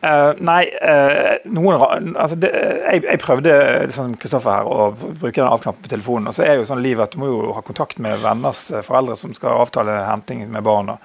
Uh, 0.02 0.34
nei, 0.42 0.64
uh, 0.82 1.38
noen, 1.54 2.16
altså 2.18 2.40
det, 2.42 2.50
jeg, 2.50 3.04
jeg 3.06 3.22
prøvde 3.22 3.54
som 3.94 4.16
Kristoffer 4.18 4.56
her 4.56 4.66
å 4.66 4.90
bruke 4.98 5.38
den 5.38 5.52
av-knappen 5.52 5.86
på 5.86 5.92
telefonen. 5.94 6.32
og 6.32 6.34
så 6.34 6.48
er 6.48 6.58
jo 6.58 6.66
sånn 6.66 6.82
livet 6.82 7.06
at 7.06 7.14
Du 7.14 7.22
må 7.22 7.30
jo 7.30 7.52
ha 7.54 7.62
kontakt 7.62 8.02
med 8.02 8.24
venners 8.24 8.64
eh, 8.74 8.82
foreldre 8.82 9.20
som 9.20 9.36
skal 9.38 9.62
avtale 9.62 10.02
henting 10.08 10.48
med 10.50 10.66
barna. 10.66 10.98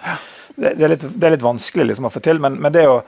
Det, 0.54 0.72
det, 0.78 0.84
er 0.86 0.94
litt, 0.94 1.04
det 1.12 1.28
er 1.28 1.36
litt 1.36 1.44
vanskelig 1.44 1.90
liksom 1.90 2.08
å 2.08 2.14
få 2.14 2.24
til, 2.24 2.40
men, 2.40 2.56
men 2.56 2.72
det 2.72 2.88
å 2.88 3.02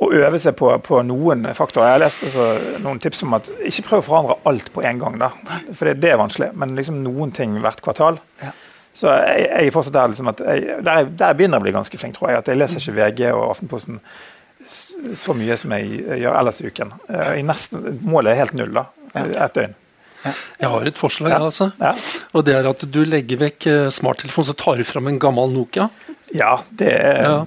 å 0.00 0.08
øve 0.16 0.38
seg 0.40 0.54
på, 0.56 0.70
på 0.86 1.02
noen 1.04 1.44
faktorer. 1.54 1.90
Jeg 1.90 1.96
har 1.98 2.02
lest 2.06 2.22
altså, 2.24 2.78
noen 2.80 2.98
tips 3.02 3.22
om 3.26 3.34
at 3.36 3.50
ikke 3.68 3.84
prøv 3.90 4.00
å 4.00 4.06
forandre 4.06 4.36
alt 4.48 4.70
på 4.72 4.82
en 4.88 4.98
gang. 5.02 5.18
da, 5.20 5.28
For 5.76 5.84
det, 5.90 5.98
det 6.00 6.12
er 6.14 6.20
vanskelig. 6.22 6.50
Men 6.56 6.72
liksom 6.78 7.02
noen 7.04 7.32
ting 7.36 7.58
hvert 7.60 7.82
kvartal. 7.84 8.18
Ja. 8.42 8.52
Så 8.96 9.12
jeg, 9.12 9.44
jeg 9.52 9.72
fortsatt 9.74 9.94
der 9.94 10.08
liksom 10.12 10.28
at 10.32 10.40
jeg, 10.40 10.78
der, 10.82 11.02
jeg- 11.02 11.12
der 11.20 11.34
begynner 11.38 11.58
jeg 11.58 11.62
å 11.62 11.66
bli 11.68 11.74
ganske 11.76 11.98
flink, 12.00 12.16
tror 12.16 12.30
jeg. 12.32 12.38
At 12.42 12.48
jeg 12.48 12.58
leser 12.58 12.80
ikke 12.80 12.96
VG 12.96 13.20
og 13.34 13.44
Aftenposten 13.50 14.00
så 15.16 15.32
mye 15.36 15.56
som 15.56 15.72
jeg 15.76 16.02
gjør 16.20 16.34
ellers 16.40 16.58
i 16.60 16.66
uken. 16.68 16.90
Eh, 17.08 17.30
I 17.40 17.44
nesten, 17.46 18.00
målet 18.04 18.32
er 18.34 18.40
helt 18.42 18.56
null, 18.58 18.72
da. 18.76 18.86
Ett 19.16 19.54
døgn. 19.56 19.76
Jeg 20.60 20.68
har 20.68 20.84
et 20.90 20.98
forslag, 21.00 21.32
Ja. 21.32 21.38
altså. 21.46 21.70
Ja. 21.80 21.94
Og 22.36 22.44
det 22.44 22.54
er 22.58 22.66
at 22.68 22.82
du 22.92 22.98
legger 23.08 23.38
vekk 23.40 23.66
eh, 23.70 23.86
smarttelefonen, 23.94 24.50
så 24.50 24.56
tar 24.60 24.76
du 24.76 24.84
fram 24.84 25.08
en 25.08 25.18
gammel 25.18 25.48
Nokia. 25.54 25.88
ja, 26.34 26.58
det 26.76 26.92
er 26.92 27.22
Ja. 27.24 27.38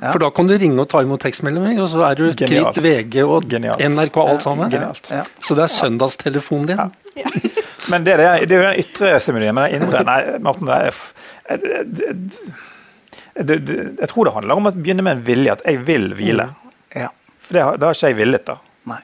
For 0.00 0.18
da 0.22 0.28
kan 0.34 0.48
du 0.50 0.54
ringe 0.58 0.80
og 0.82 0.88
ta 0.90 1.00
imot 1.04 1.22
tekstmeldinger, 1.24 1.78
og 1.82 1.88
så 1.92 2.02
er 2.08 2.18
du 2.18 2.24
Genialt. 2.36 2.74
kvitt 2.76 2.84
VG 2.84 3.22
og 3.24 3.46
Genialt. 3.50 3.80
NRK 3.94 4.16
alt 4.24 4.42
sammen. 4.44 4.72
Ja. 4.74 5.22
Så 5.44 5.54
det 5.58 5.64
er 5.66 5.72
søndagstelefonen 5.74 6.66
din. 6.72 6.82
Ja. 7.20 7.30
Men 7.92 8.04
det 8.06 8.14
er, 8.16 8.22
det, 8.24 8.48
det 8.48 8.56
er 8.56 8.62
jo 8.62 8.68
den 8.70 8.80
ytre 8.80 9.08
stimulien, 9.20 9.54
men 9.54 9.66
den 9.68 9.82
indre 9.84 10.00
Nei, 10.08 10.20
Morten, 10.40 10.64
det 10.70 10.76
er, 10.80 10.86
f- 10.88 11.12
det, 11.60 11.80
det, 11.84 12.14
det, 13.44 13.58
det, 13.68 13.76
jeg 14.00 14.08
tror 14.08 14.24
det 14.28 14.32
handler 14.38 14.56
om 14.60 14.70
å 14.70 14.72
begynne 14.72 15.04
med 15.04 15.18
en 15.18 15.24
vilje, 15.26 15.52
at 15.58 15.64
jeg 15.68 15.82
vil 15.84 16.06
hvile. 16.16 16.46
Ja. 16.96 17.10
For 17.44 17.58
det 17.58 17.64
har, 17.66 17.76
det 17.76 17.88
har 17.90 17.98
ikke 17.98 18.10
jeg 18.14 18.18
villet, 18.22 18.46
da. 18.48 18.56
Nei. 18.88 19.02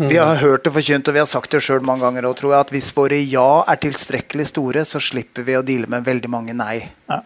Vi 0.00 0.16
har 0.20 0.36
hørt 0.40 0.64
det 0.68 0.72
forkynt, 0.76 1.08
og 1.08 1.16
vi 1.16 1.20
har 1.22 1.28
sagt 1.28 1.52
det 1.56 1.62
sjøl 1.64 1.80
mange 1.84 2.04
ganger. 2.04 2.28
Og 2.28 2.36
tror 2.38 2.54
jeg 2.54 2.66
at 2.66 2.70
Hvis 2.72 2.92
våre 2.96 3.18
ja 3.24 3.48
er 3.68 3.80
tilstrekkelig 3.82 4.46
store, 4.52 4.84
så 4.88 5.00
slipper 5.02 5.44
vi 5.48 5.56
å 5.58 5.64
deale 5.66 5.88
med 5.92 6.04
veldig 6.06 6.30
mange 6.32 6.54
nei. 6.56 6.78
Ja. 7.10 7.18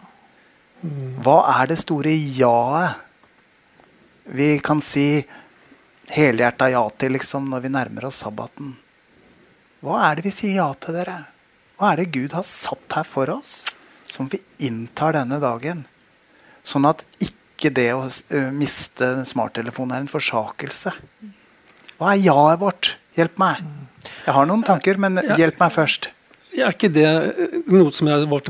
Hva 1.25 1.37
er 1.57 1.71
det 1.71 1.79
store 1.81 2.13
ja-et 2.13 3.01
vi 4.25 4.55
kan 4.65 4.79
si 4.81 5.21
helhjerta 6.09 6.71
ja 6.73 6.81
til 6.97 7.13
liksom, 7.13 7.45
når 7.51 7.63
vi 7.65 7.71
nærmer 7.73 8.07
oss 8.09 8.23
sabbaten? 8.23 8.73
Hva 9.85 9.99
er 10.07 10.17
det 10.17 10.25
vi 10.25 10.33
sier 10.33 10.55
ja 10.59 10.67
til, 10.81 10.97
dere? 10.97 11.17
Hva 11.77 11.91
er 11.91 12.01
det 12.01 12.13
Gud 12.15 12.33
har 12.33 12.45
satt 12.47 12.97
her 12.97 13.05
for 13.05 13.29
oss, 13.33 13.59
som 14.09 14.29
vi 14.31 14.41
inntar 14.65 15.13
denne 15.17 15.37
dagen? 15.43 15.85
Sånn 16.65 16.87
at 16.89 17.05
ikke 17.21 17.69
det 17.73 17.91
å 17.93 18.07
miste 18.55 19.11
smarttelefonen 19.29 19.93
er 19.93 20.05
en 20.05 20.11
forsakelse. 20.11 20.95
Hva 21.99 22.15
er 22.15 22.23
ja-et 22.25 22.61
vårt? 22.61 22.95
Hjelp 23.15 23.37
meg. 23.39 23.61
Jeg 24.25 24.33
har 24.35 24.49
noen 24.49 24.65
tanker, 24.65 24.97
men 25.01 25.21
hjelp 25.37 25.61
meg 25.61 25.73
først. 25.73 26.09
Er 26.55 26.71
ikke 26.71 26.91
det 26.93 27.05
eh, 27.05 27.55
noe 27.67 27.91
som 27.93 28.09
jeg 28.09 28.27
var 28.31 28.43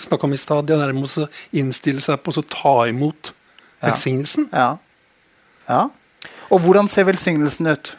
snakka 0.00 0.28
om 0.28 0.34
i 0.34 0.40
stad? 0.40 0.68
Det 0.68 0.76
er 0.76 0.84
nærmest 0.86 1.22
å 1.22 1.28
innstille 1.56 2.02
seg 2.04 2.20
på 2.24 2.32
å 2.32 2.44
ta 2.44 2.74
imot 2.88 3.32
velsignelsen? 3.84 4.48
Ja. 4.52 4.70
ja. 5.68 5.82
Og 6.48 6.62
hvordan 6.64 6.88
ser 6.88 7.04
velsignelsen 7.08 7.68
ut? 7.68 7.90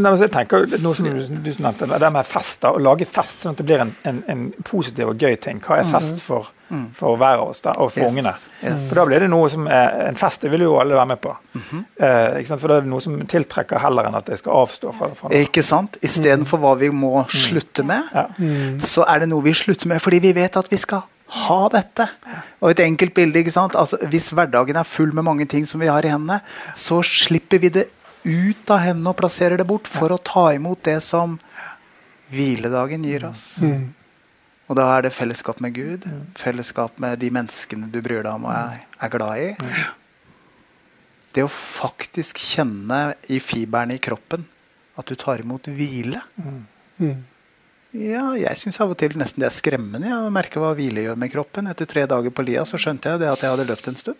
Nei, 0.00 0.14
jeg 0.16 0.32
tenker 0.32 0.64
noe 0.80 0.96
som 0.96 1.08
du, 1.08 1.20
du 1.20 1.50
nevnte, 1.60 1.88
det 1.92 2.12
med 2.14 2.28
fest. 2.28 2.62
da, 2.64 2.72
Å 2.72 2.80
lage 2.80 3.08
fest 3.08 3.44
sånn 3.44 3.52
at 3.52 3.60
det 3.60 3.66
blir 3.68 3.84
en, 3.84 3.92
en, 4.08 4.22
en 4.32 4.46
positiv 4.64 5.12
og 5.12 5.20
gøy 5.20 5.36
ting. 5.44 5.60
Hva 5.64 5.82
er 5.82 5.90
fest 5.92 6.22
for, 6.24 6.48
for 6.94 7.16
hver 7.16 7.38
av 7.40 7.48
oss 7.48 7.60
da, 7.64 7.72
og 7.80 7.90
for 7.92 8.00
Yes. 8.00 8.10
ungene? 8.12 8.32
Yes. 8.62 8.88
For 8.88 8.94
da 9.00 9.04
blir 9.06 9.20
det 9.20 9.30
noe 9.30 9.48
som 9.48 9.66
er 9.66 10.06
en 10.08 10.14
fest. 10.20 10.40
Det 10.42 10.50
vil 10.50 10.60
jo 10.66 10.74
alle 10.80 10.94
være 10.94 11.06
med 11.08 11.20
på. 11.20 11.34
eh, 12.00 12.38
ikke 12.40 12.46
sant? 12.48 12.60
For 12.60 12.68
det 12.68 12.76
er 12.82 12.88
noe 12.88 13.00
som 13.00 13.18
tiltrekker 13.26 13.80
heller 13.80 14.04
enn 14.06 14.14
at 14.14 14.26
jeg 14.28 14.38
skal 14.38 14.52
avstå 14.66 14.92
fra, 14.94 15.08
fra 15.14 15.28
noe. 15.30 15.38
Ikke 15.46 15.62
sant? 15.64 15.96
Istedenfor 16.02 16.58
hva 16.60 16.74
vi 16.78 16.90
må 16.90 17.24
slutte 17.28 17.84
med, 17.84 18.02
Ja. 18.14 18.26
så 18.84 19.04
er 19.08 19.20
det 19.20 19.28
noe 19.30 19.42
vi 19.42 19.52
slutter 19.52 19.86
med 19.88 20.00
fordi 20.02 20.20
vi 20.20 20.32
vet 20.32 20.56
at 20.56 20.68
vi 20.68 20.76
skal 20.76 21.02
Ha 21.30 21.68
dette. 21.68 22.08
Og 22.62 22.70
et 22.70 22.78
enkelt 22.80 23.12
bilde. 23.12 23.36
ikke 23.36 23.52
sant? 23.52 23.74
Altså, 23.76 23.98
hvis 24.08 24.30
hverdagen 24.32 24.76
er 24.76 24.82
full 24.84 25.12
med 25.12 25.24
mange 25.24 25.46
ting 25.46 25.66
som 25.66 25.78
vi 25.78 25.86
har 25.86 26.00
i 26.02 26.08
hendene, 26.08 26.40
så 26.74 27.02
slipper 27.04 27.58
vi 27.60 27.68
det 27.68 27.90
ut 28.24 28.70
av 28.70 28.78
hendene 28.80 29.08
og 29.10 29.16
plasserer 29.18 29.58
det 29.58 29.66
bort 29.66 29.86
for 29.86 30.08
å 30.08 30.16
ta 30.24 30.46
imot 30.56 30.82
det 30.84 31.02
som 31.02 31.38
hviledagen 32.32 33.04
gir 33.04 33.26
oss. 33.28 33.58
Mm. 33.60 33.94
Og 34.68 34.76
da 34.76 34.84
er 34.94 35.06
det 35.06 35.14
fellesskap 35.16 35.62
med 35.64 35.72
Gud, 35.76 36.04
fellesskap 36.36 36.98
med 37.00 37.16
de 37.22 37.30
menneskene 37.32 37.88
du 37.88 38.02
bryr 38.04 38.20
deg 38.20 38.34
om 38.34 38.44
og 38.50 38.52
er, 38.52 38.84
er 39.00 39.12
glad 39.14 39.40
i. 39.40 39.48
Det 41.32 41.44
å 41.44 41.50
faktisk 41.52 42.40
kjenne 42.40 43.14
i 43.32 43.40
fiberne 43.40 43.96
i 43.96 44.02
kroppen 44.02 44.44
at 44.98 45.08
du 45.08 45.16
tar 45.16 45.40
imot 45.40 45.70
hvile. 45.72 46.20
Mm. 46.36 47.24
Ja, 47.96 48.24
jeg 48.36 48.60
syns 48.60 48.76
av 48.84 48.92
og 48.92 48.98
til 49.00 49.14
nesten 49.16 49.40
det 49.40 49.48
er 49.48 49.56
skremmende 49.56 50.10
ja, 50.10 50.18
å 50.20 50.32
merke 50.34 50.60
hva 50.60 50.74
hvile 50.76 51.06
gjør 51.06 51.20
med 51.20 51.32
kroppen. 51.32 51.70
Etter 51.72 51.88
tre 51.88 52.04
dager 52.10 52.34
på 52.34 52.44
lia 52.44 52.66
så 52.68 52.80
skjønte 52.80 53.14
jeg 53.14 53.22
det 53.22 53.30
at 53.30 53.44
jeg 53.44 53.54
hadde 53.54 53.68
løpt 53.70 53.88
en 53.88 53.96
stund. 53.96 54.18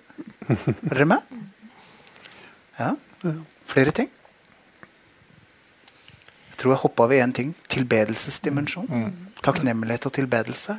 Er 0.48 0.94
dere 0.94 1.08
med? 1.10 1.34
Ja. 2.78 2.94
Flere 3.68 3.92
ting. 3.92 4.08
Jeg 6.48 6.62
tror 6.62 6.72
jeg 6.72 6.82
hoppa 6.86 7.04
over 7.04 7.20
én 7.20 7.34
ting. 7.36 7.52
Tilbedelsesdimensjon. 7.68 8.88
Takknemlighet 9.44 10.08
og 10.08 10.14
tilbedelse. 10.18 10.78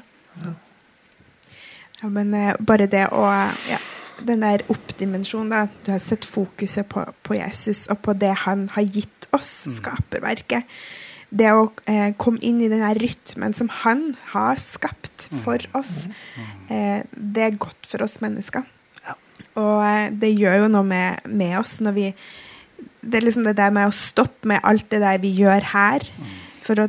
Ja, 1.99 2.09
men 2.09 2.33
eh, 2.37 2.55
bare 2.59 2.87
det 2.91 3.05
å 3.11 3.25
ja, 3.67 3.79
Den 4.23 4.43
der 4.43 4.65
oppdimensjonen, 4.71 5.51
da. 5.51 5.67
Du 5.85 5.93
har 5.93 6.01
sett 6.03 6.27
fokuset 6.27 6.87
på, 6.91 7.05
på 7.23 7.37
Jesus 7.37 7.85
og 7.91 8.01
på 8.03 8.15
det 8.19 8.33
han 8.43 8.67
har 8.75 8.83
gitt 8.83 9.29
oss, 9.35 9.63
skaperverket. 9.71 10.67
Det 11.29 11.51
å 11.53 11.67
eh, 11.85 12.11
komme 12.17 12.41
inn 12.45 12.59
i 12.63 12.69
den 12.71 12.81
her 12.81 12.97
rytmen 12.99 13.53
som 13.55 13.69
han 13.83 14.09
har 14.31 14.57
skapt 14.61 15.27
for 15.43 15.61
oss, 15.77 16.07
eh, 16.73 17.05
det 17.13 17.45
er 17.45 17.59
godt 17.61 17.85
for 17.87 18.03
oss 18.05 18.17
mennesker. 18.23 18.65
Ja. 19.05 19.15
Og 19.61 19.75
eh, 19.85 20.05
det 20.19 20.33
gjør 20.33 20.65
jo 20.65 20.71
noe 20.73 20.87
med, 20.87 21.29
med 21.29 21.59
oss 21.61 21.77
når 21.85 21.97
vi 21.97 22.07
Det 22.99 23.15
er 23.19 23.23
liksom 23.23 23.45
det 23.47 23.55
der 23.55 23.71
med 23.71 23.87
å 23.87 23.95
stoppe 23.95 24.47
med 24.49 24.59
alt 24.67 24.89
det 24.91 24.99
der 24.99 25.21
vi 25.23 25.29
gjør 25.37 25.63
her, 25.71 26.03
for 26.69 26.83
å 26.83 26.87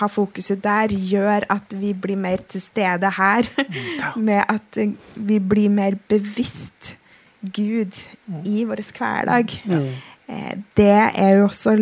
ha 0.00 0.08
fokuset 0.10 0.62
der, 0.64 0.92
gjør 0.92 1.46
at 1.52 1.76
vi 1.78 1.92
blir 1.94 2.18
mer 2.20 2.42
til 2.50 2.62
stede 2.64 3.12
her. 3.18 3.48
med 4.28 4.42
at 4.42 4.80
eh, 4.80 4.96
vi 5.14 5.38
blir 5.38 5.72
mer 5.72 5.98
bevisst 6.10 6.96
Gud 7.42 7.98
i 8.46 8.62
vår 8.68 8.82
hverdag. 8.94 9.54
Eh, 9.66 10.54
det 10.78 10.90
er 10.92 11.36
jo 11.38 11.46
også 11.48 11.76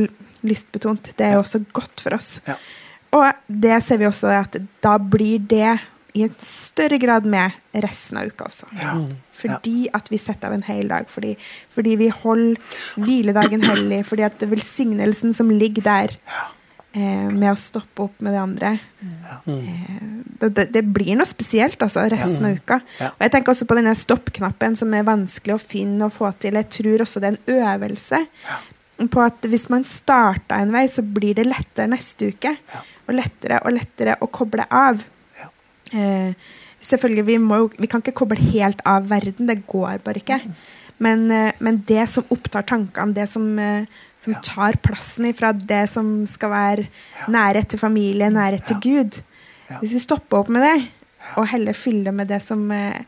lystbetont. 0.47 1.13
Det 1.17 1.27
er 1.27 1.37
jo 1.37 1.45
også 1.45 1.65
godt 1.73 2.05
for 2.05 2.17
oss. 2.17 2.37
Ja. 2.49 2.57
Og 3.17 3.27
det 3.49 3.81
ser 3.83 4.01
vi 4.01 4.09
også 4.09 4.31
at 4.33 4.61
da 4.85 4.95
blir 5.03 5.43
det 5.51 5.79
i 6.15 6.25
en 6.27 6.35
større 6.43 6.99
grad 6.99 7.27
med 7.27 7.55
resten 7.85 8.19
av 8.19 8.31
uka 8.31 8.49
også. 8.49 8.69
Ja. 8.79 8.95
Fordi 9.41 9.89
at 9.95 10.11
vi 10.11 10.19
setter 10.21 10.51
av 10.51 10.57
en 10.57 10.67
hel 10.67 10.91
dag. 10.91 11.09
Fordi, 11.11 11.37
fordi 11.75 11.97
vi 12.01 12.11
holder 12.15 12.81
hviledagen 12.99 13.63
hellig. 13.67 14.03
Fordi 14.09 14.27
at 14.27 14.43
velsignelsen 14.51 15.35
som 15.37 15.53
ligger 15.53 15.87
der, 15.87 16.17
med 16.91 17.47
å 17.53 17.59
stoppe 17.59 18.03
opp 18.03 18.17
med 18.19 18.35
det 18.35 18.41
andre 18.43 18.71
eh, 19.47 19.99
det, 20.41 20.49
det, 20.57 20.65
det 20.75 20.83
blir 20.83 21.15
noe 21.15 21.29
spesielt 21.29 21.79
altså, 21.85 22.03
resten 22.11 22.49
av 22.49 22.57
uka. 22.57 22.81
Ja. 22.99 23.13
Og 23.13 23.23
jeg 23.23 23.33
tenker 23.35 23.53
også 23.53 23.69
på 23.71 23.77
denne 23.79 23.93
stoppknappen 23.95 24.75
som 24.79 24.97
er 24.97 25.07
vanskelig 25.07 25.55
å 25.55 25.63
finne 25.63 26.09
og 26.09 26.17
få 26.17 26.33
til. 26.43 26.59
Jeg 26.59 26.71
tror 26.81 27.05
også 27.05 27.23
det 27.23 27.31
er 27.31 27.39
en 27.39 27.61
øvelse 27.61 28.25
på 29.09 29.23
at 29.25 29.47
hvis 29.49 29.69
man 29.73 29.85
starter 29.87 30.61
en 30.61 30.73
vei, 30.75 30.85
så 30.91 31.05
blir 31.05 31.39
det 31.39 31.47
lettere 31.49 31.89
neste 31.93 32.33
uke. 32.35 32.57
Og 33.07 33.15
lettere 33.17 33.61
og 33.65 33.77
lettere 33.77 34.19
å 34.21 34.29
koble 34.33 34.67
av. 34.67 35.01
Ja. 35.39 35.49
Eh, 35.95 36.51
selvfølgelig, 36.85 37.27
vi, 37.29 37.39
må 37.41 37.63
vi 37.79 37.89
kan 37.91 38.05
ikke 38.05 38.19
koble 38.23 38.41
helt 38.51 38.83
av 38.89 39.09
verden. 39.11 39.49
Det 39.49 39.63
går 39.71 40.03
bare 40.05 40.23
ikke. 40.23 40.41
Men, 41.01 41.31
eh, 41.33 41.53
men 41.65 41.81
det 41.89 42.07
som 42.13 42.29
opptar 42.29 42.67
tankene, 42.69 43.17
det 43.17 43.29
som, 43.31 43.47
eh, 43.59 43.87
som 44.21 44.37
tar 44.45 44.77
plassen 44.85 45.31
ifra 45.31 45.53
det 45.57 45.87
som 45.93 46.13
skal 46.29 46.53
være 46.53 46.87
nærhet 47.33 47.73
til 47.73 47.81
familie, 47.81 48.29
nærhet 48.33 48.67
til 48.69 48.81
Gud 48.85 49.21
Ja. 49.71 49.79
Hvis 49.79 49.95
vi 49.95 50.03
stopper 50.03 50.41
opp 50.41 50.49
med 50.51 50.65
det, 50.67 50.79
og 51.39 51.47
heller 51.53 51.77
fyller 51.79 52.15
med 52.15 52.31
det 52.31 52.41
som 52.43 52.65
eh, 52.75 53.05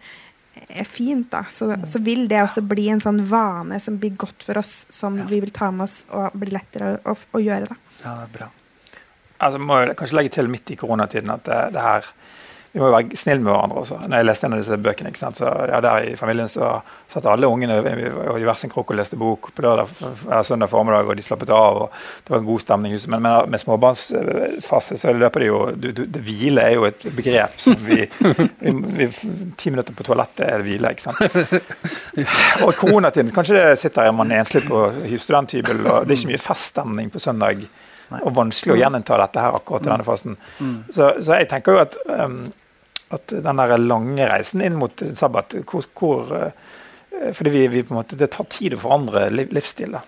er 0.68 0.86
fint, 0.86 1.26
da, 1.32 1.42
så, 1.50 1.72
så 1.88 1.98
vil 2.04 2.28
det 2.30 2.42
også 2.44 2.62
bli 2.66 2.86
en 2.92 3.02
sånn 3.02 3.18
vane 3.26 3.80
som 3.82 3.96
blir 3.98 4.14
godt 4.20 4.46
for 4.46 4.60
oss, 4.60 4.84
som 4.92 5.16
vi 5.26 5.40
vil 5.42 5.50
ta 5.54 5.72
med 5.74 5.88
oss 5.88 6.02
og 6.14 6.36
bli 6.38 6.52
lettere 6.54 6.94
å, 7.00 7.14
å, 7.14 7.16
å 7.34 7.42
gjøre. 7.42 7.72
da. 7.72 7.78
Ja, 8.04 8.14
det 8.20 8.28
er 8.28 8.34
bra. 8.36 8.50
Altså, 9.42 9.58
må 9.58 9.80
jeg 9.80 9.96
kanskje 9.98 10.18
legge 10.20 10.34
til 10.36 10.52
midt 10.52 10.70
i 10.70 10.78
koronatiden 10.78 11.34
at 11.34 11.48
det, 11.48 11.60
det 11.74 11.82
her 11.82 12.12
vi 12.72 12.80
må 12.80 12.88
jo 12.88 12.94
være 12.94 13.16
snille 13.20 13.44
med 13.44 13.52
hverandre 13.52 13.80
også. 13.82 13.98
Når 14.08 14.16
jeg 14.16 14.26
leste 14.26 14.46
en 14.48 14.54
av 14.56 14.60
disse 14.62 14.76
bøkene, 14.80 15.10
ikke 15.12 15.20
sant? 15.20 15.36
så 15.36 15.50
ja, 15.68 15.80
der 15.84 16.06
i 16.08 16.14
familien 16.16 16.48
så 16.48 16.78
satt 17.12 17.26
alle 17.28 17.50
ungene 17.50 17.74
i 17.76 18.44
hver 18.46 18.56
sin 18.56 18.72
krok 18.72 18.94
og 18.94 18.96
leste 18.96 19.18
bok 19.20 19.50
på 19.52 19.64
lørdag 19.66 19.90
søndag 20.48 20.70
formiddag, 20.72 21.04
og 21.04 21.18
de 21.18 21.24
slappet 21.26 21.52
av. 21.52 21.82
og 21.82 22.24
Det 22.24 22.32
var 22.32 22.40
en 22.40 22.46
god 22.46 22.62
stemning 22.64 22.94
i 22.94 22.96
huset. 22.96 23.10
Men, 23.12 23.26
men 23.26 23.50
med 23.52 23.60
småbarnsfase 23.60 24.96
så 24.96 25.12
løper 25.12 25.44
det 25.44 25.50
jo 25.50 25.58
du, 25.76 25.90
du, 25.92 26.02
det 26.08 26.22
Hvile 26.24 26.64
er 26.64 26.78
jo 26.78 26.86
et 26.88 27.04
begrep 27.12 27.60
som 27.60 27.76
vi, 27.84 28.06
vi, 28.62 28.72
vi 28.72 29.10
Ti 29.60 29.74
minutter 29.74 29.92
på 29.92 30.06
toalettet 30.06 30.46
er 30.46 30.62
det 30.62 30.70
hvile, 30.70 30.94
ikke 30.94 31.10
sant. 31.10 31.76
Og 32.64 32.72
koronatiden, 32.80 33.34
kanskje 33.36 33.58
det 33.58 33.76
sitter 33.82 34.08
man 34.16 34.32
enslig 34.32 34.64
på 34.64 34.86
studenthybel, 35.20 35.84
og 35.84 36.06
det 36.06 36.14
er 36.14 36.22
ikke 36.22 36.32
mye 36.32 36.40
feststemning 36.40 37.12
på 37.12 37.20
søndag. 37.20 37.60
Og 38.22 38.32
vanskelig 38.36 38.74
å 38.74 38.80
gjeninnta 38.80 39.20
dette 39.20 39.44
her 39.44 39.60
akkurat 39.60 39.86
i 39.86 39.92
denne 39.92 40.08
fasen. 40.08 40.40
Så, 40.92 41.14
så 41.20 41.38
jeg 41.40 41.48
tenker 41.52 41.76
jo 41.76 41.84
at 41.84 41.96
um, 42.08 42.42
at 43.12 43.34
den 43.44 43.56
der 43.62 43.78
lange 43.78 44.26
reisen 44.30 44.62
inn 44.64 44.76
mot 44.80 45.02
sabbat 45.18 45.54
hvor, 45.68 45.84
hvor 45.98 46.32
eh, 46.38 46.52
fordi 47.36 47.50
vi, 47.54 47.66
vi 47.68 47.82
på 47.84 47.92
en 47.92 47.98
måte, 48.00 48.16
Det 48.18 48.30
tar 48.32 48.46
tid 48.50 48.72
å 48.74 48.78
forandre 48.80 49.26
liv, 49.30 49.50
livsstil. 49.52 49.92
da. 49.92 50.00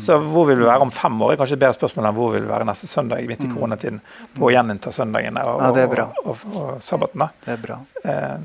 Så 0.00 0.16
hvor 0.22 0.46
vil 0.48 0.60
vi 0.62 0.68
være 0.68 0.86
om 0.86 0.92
fem 0.94 1.16
år? 1.26 1.32
er 1.34 1.40
kanskje 1.40 1.56
et 1.58 1.64
bedre 1.64 1.76
spørsmål 1.76 2.06
enn 2.08 2.14
hvor 2.16 2.30
vil 2.32 2.44
vi 2.46 2.52
være 2.52 2.64
neste 2.68 2.86
søndag 2.88 3.26
midt 3.28 3.42
i 3.44 3.50
koronatiden 3.50 3.98
på 4.38 4.46
å 4.46 4.52
gjeninnta 4.54 4.92
søndagene 4.94 5.42
og, 5.50 5.60
Ja, 5.60 5.72
det 5.74 5.82
er 5.88 6.04
og, 6.04 6.22
og, 6.24 6.46
og 6.62 6.70
sabbaten. 6.86 7.24
da. 7.24 7.28
Det 7.44 7.52
er 7.56 7.60
bra. 7.66 7.80
Eh, 8.04 8.38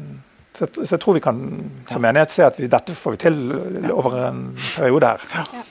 så, 0.58 0.68
så 0.74 0.90
jeg 0.98 1.00
tror 1.06 1.16
vi 1.20 1.24
kan 1.24 1.40
som 1.94 2.10
enighet 2.10 2.34
se 2.34 2.44
at 2.50 2.58
vi, 2.60 2.68
dette 2.68 2.98
får 2.98 3.16
vi 3.16 3.22
til 3.22 3.38
over 3.94 4.18
en 4.32 4.42
periode 4.58 5.14
her. 5.14 5.64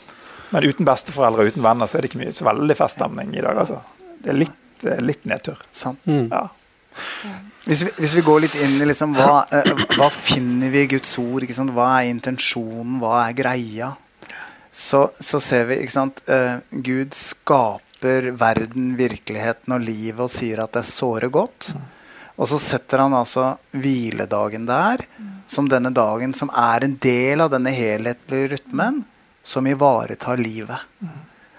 Men 0.54 0.64
uten 0.70 0.86
besteforeldre 0.88 1.42
og 1.44 1.50
uten 1.52 1.66
venner 1.66 1.90
så 1.90 1.98
er 1.98 2.06
det 2.06 2.12
ikke 2.14 2.22
mye 2.22 2.32
så 2.38 2.46
veldig 2.48 2.76
feststemning 2.78 3.34
i 3.36 3.42
dag. 3.44 3.58
altså. 3.66 3.82
Det 4.22 4.30
er 4.32 4.38
litt, 4.46 4.86
litt 5.04 5.26
nedtur. 5.28 5.58
Sant. 5.76 6.06
Ja. 6.06 6.46
Hvis 7.68 7.82
vi, 7.84 7.90
hvis 8.00 8.14
vi 8.16 8.22
går 8.24 8.46
litt 8.46 8.54
inn 8.56 8.78
i 8.80 8.86
liksom, 8.88 9.12
hva, 9.12 9.42
eh, 9.52 9.66
hva 9.98 10.06
finner 10.08 10.70
vi 10.72 10.86
i 10.86 10.88
Guds 10.94 11.10
ord? 11.20 11.44
Hva 11.44 11.88
er 11.98 12.08
intensjonen? 12.08 12.94
Hva 13.02 13.26
er 13.26 13.34
greia? 13.36 13.90
Så, 14.72 15.02
så 15.20 15.40
ser 15.42 15.68
vi 15.68 15.76
ikke 15.82 15.92
sant? 15.92 16.22
Eh, 16.32 16.62
Gud 16.72 17.12
skaper 17.18 18.30
verden, 18.40 18.94
virkeligheten 18.96 19.76
og 19.76 19.84
livet 19.84 20.24
og 20.24 20.32
sier 20.32 20.64
at 20.64 20.72
det 20.72 20.80
er 20.80 20.88
såre 20.94 21.28
godt. 21.28 21.68
Og 22.38 22.48
så 22.48 22.56
setter 22.62 23.04
han 23.04 23.16
altså 23.18 23.50
hviledagen 23.76 24.64
der 24.64 25.04
som 25.50 25.68
denne 25.68 25.92
dagen 25.92 26.32
som 26.38 26.48
er 26.56 26.86
en 26.86 26.96
del 27.02 27.44
av 27.44 27.52
denne 27.52 27.74
helhetlige 27.76 28.54
rytmen 28.54 29.02
som 29.44 29.68
ivaretar 29.68 30.40
livet. 30.40 30.88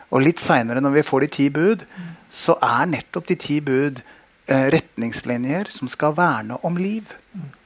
Og 0.09 0.23
litt 0.25 0.41
seinere, 0.41 0.81
når 0.81 0.97
vi 0.97 1.05
får 1.05 1.25
de 1.25 1.35
ti 1.35 1.51
bud, 1.53 1.85
så 2.33 2.57
er 2.65 2.89
nettopp 2.97 3.29
de 3.29 3.37
ti 3.37 3.59
bud 3.61 4.01
retningslinjer 4.49 5.69
som 5.69 5.87
skal 5.91 6.15
verne 6.17 6.57
om 6.65 6.77
liv. 6.77 7.13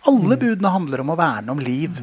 Alle 0.10 0.38
budene 0.38 0.72
handler 0.74 1.04
om 1.04 1.14
å 1.14 1.18
verne 1.20 1.56
om 1.56 1.62
liv. 1.64 2.02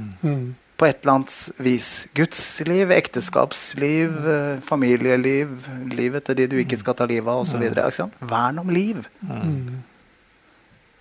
På 0.81 0.87
et 0.89 1.03
eller 1.03 1.19
annet 1.19 1.35
vis. 1.61 2.07
Guds 2.17 2.41
liv, 2.65 2.93
ekteskapsliv, 2.95 4.15
eh, 4.29 4.61
familieliv, 4.65 5.69
livet 5.93 6.25
til 6.25 6.39
de 6.39 6.47
du 6.47 6.57
ikke 6.63 6.79
skal 6.81 6.97
ta 6.97 7.05
livet 7.05 7.29
av, 7.29 7.43
osv. 7.45 7.61
Vern 8.21 8.63
om 8.63 8.71
liv. 8.73 9.05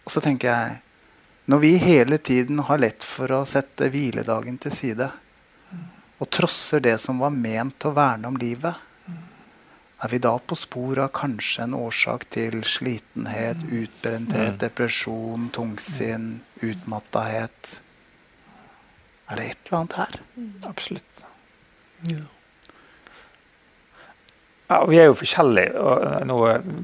Og 0.04 0.12
så 0.12 0.22
tenker 0.26 0.50
jeg 0.50 0.78
Når 1.50 1.60
vi 1.60 1.78
hele 1.82 2.18
tiden 2.18 2.60
har 2.60 2.78
lett 2.78 3.02
for 3.04 3.32
å 3.34 3.46
sette 3.48 3.88
hviledagen 3.90 4.60
til 4.62 4.72
side, 4.72 5.08
og 6.20 6.30
trosser 6.30 6.80
det 6.80 7.00
som 7.02 7.18
var 7.18 7.32
ment 7.34 7.88
å 7.88 7.94
verne 7.96 8.30
om 8.30 8.38
livet, 8.38 8.76
er 10.00 10.12
vi 10.14 10.20
da 10.24 10.38
på 10.40 10.56
sporet 10.56 11.04
av 11.04 11.12
kanskje 11.18 11.66
en 11.66 11.76
årsak 11.76 12.26
til 12.32 12.62
slitenhet, 12.64 13.60
utbrenthet, 13.68 14.58
depresjon, 14.62 15.50
tungsinn, 15.56 16.42
utmattahet? 16.64 17.80
Er 19.30 19.36
det 19.40 19.48
et 19.52 19.68
eller 19.68 19.80
annet 19.82 19.98
her? 20.00 20.20
Absolutt. 20.70 21.26
Ja. 22.08 22.24
Ja, 24.70 24.86
Vi 24.86 25.00
er 25.02 25.10
jo 25.10 25.18
forskjellige. 25.18 25.74
og 25.82 26.28
nå 26.28 26.38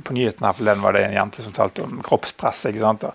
På 0.03 0.13
nyheten 0.13 0.45
her 0.45 0.53
forleden 0.57 0.81
var 0.81 0.91
det 0.93 1.05
en 1.05 1.13
jente 1.19 1.43
som 1.43 1.53
talte 1.53 1.83
om 1.83 2.01
kroppspress. 2.03 2.65
ikke 2.65 2.79
sant? 2.81 3.03
Og 3.03 3.13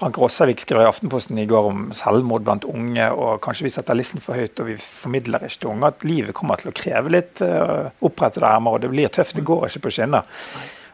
Frank 0.00 0.16
Rossavik 0.18 0.60
skrev 0.60 0.80
i 0.80 0.88
Aftenposten 0.88 1.38
i 1.38 1.44
går 1.44 1.66
om 1.68 1.80
selvmord 1.92 2.46
blant 2.46 2.64
unge. 2.64 3.04
og 3.12 3.42
Kanskje 3.44 3.66
vi 3.66 3.72
setter 3.74 3.98
listen 3.98 4.22
for 4.24 4.38
høyt 4.38 4.60
og 4.62 4.70
vi 4.70 4.76
formidler 4.80 5.44
ikke 5.44 5.60
til 5.60 5.72
unge 5.74 5.90
at 5.92 6.06
livet 6.08 6.36
kommer 6.38 6.56
til 6.56 6.70
å 6.70 6.76
kreve 6.76 7.12
litt 7.12 7.42
uh, 7.44 7.92
opprettede 8.00 8.48
ermer. 8.48 8.78
og 8.78 8.80
Det 8.80 8.88
blir 8.94 9.12
tøft, 9.12 9.36
det 9.36 9.44
går 9.44 9.66
ikke 9.68 9.84
på 9.84 9.92
skinner. 9.98 10.24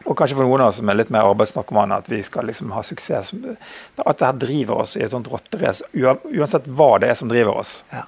og 0.03 0.17
kanskje 0.19 0.35
for 0.35 0.43
noen 0.43 0.65
av 0.65 0.73
oss 0.73 0.81
som 0.81 0.91
er 0.91 0.99
litt 0.99 1.13
mer 1.15 1.29
arbeidsnarkomane, 1.29 2.01
at 2.03 2.11
vi 2.11 2.19
skal 2.23 2.51
liksom 2.51 2.75
ha 2.75 2.83
suksess. 2.83 3.31
At 4.03 4.19
det 4.19 4.27
her 4.27 4.37
driver 4.43 4.83
oss 4.83 4.99
i 4.99 5.05
et 5.07 5.15
sånt 5.15 5.31
rotterace, 5.31 5.87
uansett 5.95 6.67
hva 6.67 6.93
det 6.99 7.13
er 7.13 7.19
som 7.19 7.31
driver 7.31 7.63
oss. 7.63 7.77
Ja. 7.95 8.03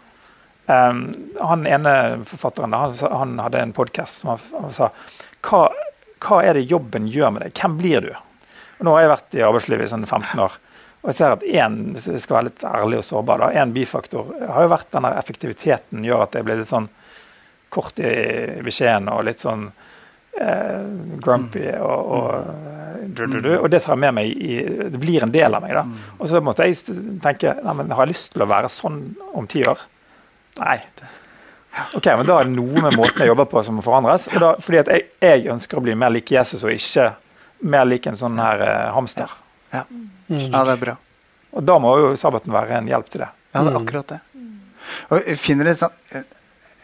Um, 0.68 1.06
han 1.40 1.64
ene 1.66 1.94
forfatteren 2.28 2.76
han, 2.76 3.00
han 3.00 3.38
hadde 3.42 3.64
en 3.64 3.72
podkast 3.74 4.20
som 4.20 4.36
han, 4.36 4.44
han 4.54 4.74
sa 4.76 4.92
hva, 5.48 5.64
hva, 6.22 6.44
er 6.44 6.60
det 6.60 6.68
jobben 6.70 7.08
gjør 7.10 7.32
med 7.34 7.48
deg? 7.48 7.56
Hvem 7.56 7.80
blir 7.80 8.04
du? 8.04 8.12
Og 8.80 8.84
nå 8.86 8.94
har 8.98 9.08
jeg 9.08 9.12
vært 9.16 9.38
i 9.40 9.48
arbeidslivet 9.48 9.88
i 9.88 9.94
sånn 9.96 10.06
15 10.06 10.44
år. 10.44 10.60
Og 11.00 11.12
jeg 11.12 11.18
ser 11.20 11.36
at 11.38 11.44
en, 11.48 11.78
hvis 11.96 12.08
jeg 12.12 12.24
skal 12.24 12.40
være 12.40 12.50
litt 12.50 12.64
ærlig 12.68 12.98
og 13.00 13.06
sårbar, 13.08 13.44
da, 13.44 13.52
en 13.62 13.76
bifaktor 13.76 14.34
har 14.52 14.66
jo 14.66 14.72
vært 14.74 14.90
denne 14.92 15.14
effektiviteten 15.22 16.04
gjør 16.04 16.26
at 16.26 16.36
jeg 16.36 16.48
blir 16.48 16.60
litt 16.60 16.72
sånn 16.72 16.90
kort 17.72 18.02
i 18.04 18.12
beskjeden 18.66 19.08
og 19.14 19.24
litt 19.28 19.44
sånn 19.46 19.70
eh, 19.70 20.82
grumpy. 21.24 21.64
Og, 21.78 22.12
og, 22.18 22.34
og, 23.62 23.70
det 23.72 23.84
tar 23.86 23.96
jeg 23.96 24.02
med 24.04 24.18
meg 24.20 24.34
i, 24.34 24.60
Det 24.92 25.00
blir 25.00 25.24
en 25.24 25.34
del 25.34 25.56
av 25.56 25.64
meg. 25.64 25.78
da. 25.78 25.86
Og 26.18 26.28
så 26.32 26.44
måtte 26.44 26.68
jeg 26.68 26.82
tenke 27.24 27.56
nei, 27.64 27.78
men 27.80 27.96
har 27.96 28.04
jeg 28.04 28.16
lyst 28.16 28.34
til 28.34 28.44
å 28.44 28.50
være 28.50 28.72
sånn 28.74 29.00
om 29.38 29.48
ti 29.50 29.64
år? 29.70 29.86
Nei. 30.60 30.78
Ok, 31.96 32.06
men 32.06 32.26
Da 32.28 32.42
er 32.42 32.50
det 32.50 32.58
noe 32.58 32.84
med 32.84 32.98
måten 32.98 33.22
jeg 33.22 33.32
jobber 33.32 33.48
på 33.48 33.64
som 33.64 33.78
må 33.80 33.86
forandres. 33.86 34.28
Og 34.34 34.42
da, 34.42 34.56
fordi 34.60 34.82
at 34.82 34.92
jeg, 34.92 35.10
jeg, 35.24 35.48
ønsker 35.54 35.80
å 35.80 35.86
bli 35.86 35.96
mer 35.96 36.12
lik 36.12 36.32
Jesus 36.34 36.66
og 36.66 36.74
ikke 36.74 37.14
mer 37.70 37.88
lik 37.88 38.08
en 38.10 38.20
sånn 38.20 38.40
her 38.42 38.66
eh, 38.66 38.90
hamster. 38.96 39.32
Ja. 39.72 39.84
ja. 40.28 40.64
det 40.66 40.74
er 40.76 40.82
bra. 40.82 40.96
Og 41.58 41.66
da 41.66 41.78
må 41.82 41.96
jo 41.98 42.12
sabbaten 42.20 42.54
være 42.54 42.78
en 42.78 42.90
hjelp 42.90 43.10
til 43.10 43.24
det. 43.26 43.30
Ja, 43.54 43.64
det 43.66 43.72
er 43.72 43.80
akkurat 43.80 44.14
det. 44.14 44.20
Og 45.10 45.28
jeg 45.28 45.40
finner 45.42 45.72
et, 45.72 45.84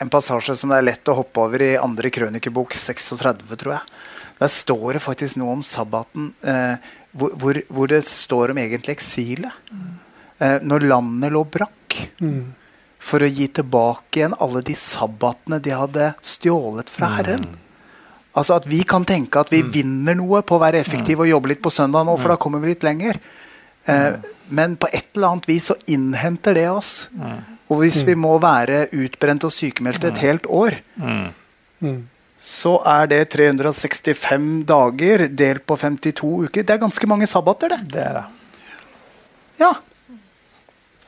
en 0.01 0.11
passasje 0.11 0.55
som 0.59 0.73
det 0.73 0.81
er 0.81 0.87
lett 0.89 1.11
å 1.11 1.17
hoppe 1.19 1.45
over 1.45 1.63
i 1.63 1.75
andre 1.79 2.11
krønikebok 2.13 2.75
36, 2.77 3.55
tror 3.61 3.77
jeg. 3.77 3.95
Der 4.41 4.51
står 4.51 4.97
det 4.97 5.03
faktisk 5.05 5.39
noe 5.39 5.55
om 5.55 5.63
sabbaten, 5.63 6.33
eh, 6.43 6.75
hvor, 7.15 7.35
hvor, 7.39 7.61
hvor, 7.71 7.87
det 7.87 8.01
står 8.09 8.51
om 8.51 8.59
egentlig 8.59 8.97
eksilet. 8.97 9.53
Eh, 10.43 10.57
når 10.61 10.89
landet 10.89 11.31
lå 11.31 11.45
brakk. 11.47 11.99
Mm. 12.19 12.55
For 13.05 13.21
å 13.21 13.29
gi 13.29 13.47
tilbake 13.53 14.19
igjen 14.19 14.35
alle 14.41 14.63
de 14.65 14.73
sabbatene 14.79 15.61
de 15.63 15.75
hadde 15.77 16.09
stjålet 16.25 16.89
fra 16.91 17.13
Herren. 17.19 17.45
Mm. 17.45 17.61
Altså 18.35 18.57
At 18.59 18.67
vi 18.67 18.81
kan 18.87 19.05
tenke 19.07 19.39
at 19.39 19.51
vi 19.53 19.61
mm. 19.63 19.71
vinner 19.71 20.17
noe 20.19 20.41
på 20.43 20.57
å 20.57 20.63
være 20.63 20.81
effektive 20.83 21.23
og 21.23 21.31
jobbe 21.31 21.53
litt 21.53 21.63
på 21.63 21.71
søndag 21.71 22.07
nå, 22.07 22.17
for 22.19 22.33
da 22.33 22.39
kommer 22.41 22.59
vi 22.63 22.73
litt 22.73 22.83
lenger. 22.83 23.19
Eh, 23.87 24.17
men 24.55 24.75
på 24.81 24.89
et 24.91 25.07
eller 25.15 25.35
annet 25.35 25.47
vis 25.49 25.69
så 25.71 25.77
innhenter 25.89 26.57
det 26.57 26.67
oss. 26.69 26.91
Og 27.65 27.79
hvis 27.81 28.01
vi 28.05 28.17
må 28.19 28.35
være 28.43 28.89
utbrent 28.93 29.47
og 29.47 29.53
sykemeldte 29.53 30.11
et 30.11 30.21
helt 30.21 30.45
år, 30.51 30.77
så 32.45 32.75
er 32.85 33.07
det 33.09 33.21
365 33.33 34.49
dager 34.69 35.25
delt 35.33 35.65
på 35.65 35.77
52 35.81 36.33
uker. 36.45 36.61
Det 36.61 36.75
er 36.75 36.83
ganske 36.83 37.09
mange 37.09 37.27
sabbater, 37.29 37.73
det. 37.73 37.93
Det 37.95 38.03
er 38.03 38.19
det. 38.19 38.25
Ja. 39.63 39.71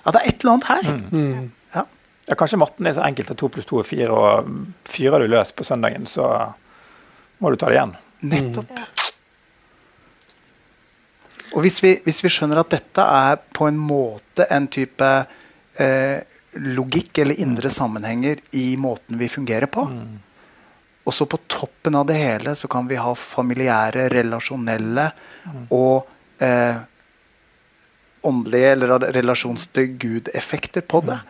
ja 0.06 0.16
det 0.16 0.22
er 0.22 0.32
et 0.32 0.42
eller 0.42 0.56
annet 0.56 0.72
her. 0.72 0.90
Mm. 1.12 1.52
Ja. 1.76 1.84
ja. 2.32 2.38
Kanskje 2.40 2.62
matten 2.64 2.90
er 2.90 2.98
så 2.98 3.06
enkelt 3.06 3.36
at 3.36 3.38
to 3.38 3.52
pluss 3.54 3.70
to 3.70 3.84
er 3.84 3.86
fire, 3.86 4.10
og 4.10 4.50
fyrer 4.90 5.22
du 5.22 5.30
løs 5.36 5.54
på 5.54 5.68
søndagen, 5.68 6.10
så 6.10 6.32
må 7.38 7.52
du 7.52 7.58
ta 7.60 7.70
det 7.70 7.78
igjen. 7.78 7.96
Nettopp. 8.32 8.72
Og 11.56 11.64
hvis 11.64 11.80
vi, 11.84 11.94
hvis 12.06 12.24
vi, 12.26 12.32
skjønner 12.32 12.62
at 12.62 12.74
dette 12.74 13.04
er 13.04 13.38
på 13.56 13.70
en 13.70 13.78
måte 13.80 14.46
en 14.54 14.68
type 14.70 15.08
eh, 15.80 16.18
logikk 16.58 17.22
eller 17.24 17.40
indre 17.42 17.72
sammenhenger 17.74 18.42
i 18.58 18.70
måten 18.82 19.20
vi 19.22 19.30
fungerer 19.32 19.70
på. 19.72 19.86
Mm. 19.90 20.18
Og 21.08 21.16
så 21.16 21.26
på 21.30 21.40
toppen 21.48 21.96
av 21.96 22.08
det 22.10 22.18
hele 22.20 22.54
så 22.58 22.68
kan 22.68 22.90
vi 22.90 23.00
ha 23.00 23.14
familiære, 23.16 24.10
relasjonelle 24.12 25.08
mm. 25.46 25.66
og 25.72 26.44
eh, 26.44 26.82
åndelige 28.28 28.72
eller 28.76 29.08
relasjons 29.16 29.70
til 29.72 29.94
Gud-effekter 30.02 30.84
på 30.84 31.02
det. 31.08 31.22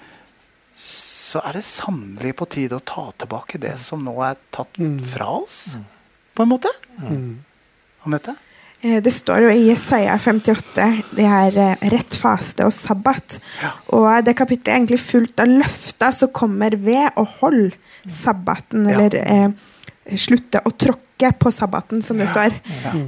Så 0.78 1.43
er 1.46 1.60
det 1.60 1.67
sannelig 1.67 2.34
på 2.39 2.48
tide 2.50 2.80
å 2.80 2.88
ta 2.88 3.10
tilbake 3.22 3.62
det 3.62 3.76
som 3.84 4.02
nå 4.06 4.15
er 4.26 4.39
tatt 4.56 4.80
fra 5.12 5.30
oss, 5.43 5.76
på 6.38 6.45
en 6.45 6.54
måte. 6.54 6.71
Anette? 8.06 8.38
Eh, 8.82 9.02
det 9.04 9.12
står 9.13 9.47
jo 9.47 9.54
i 9.54 9.65
Jesaja 9.71 10.17
58 10.21 10.86
det 11.17 11.26
er 11.26 11.58
eh, 11.63 11.88
rett 11.93 12.17
faste 12.17 12.67
og 12.67 12.76
sabbat. 12.76 13.39
Ja. 13.63 13.71
Og 13.97 14.10
det 14.26 14.38
kapittelet 14.38 14.73
er 14.73 14.78
egentlig 14.82 15.02
fullt 15.02 15.41
av 15.41 15.50
løfter 15.50 16.13
som 16.13 16.34
kommer 16.34 16.78
ved 16.78 17.17
å 17.17 17.26
holde 17.39 17.73
sabbaten, 18.06 18.86
ja. 18.86 18.93
eller 18.93 19.17
eh, 19.23 20.17
slutte 20.17 20.62
å 20.62 20.71
tråkke 20.78 21.34
på 21.41 21.50
sabbaten, 21.52 22.04
som 22.06 22.21
det 22.21 22.28
ja. 22.28 22.36
står. 22.36 22.54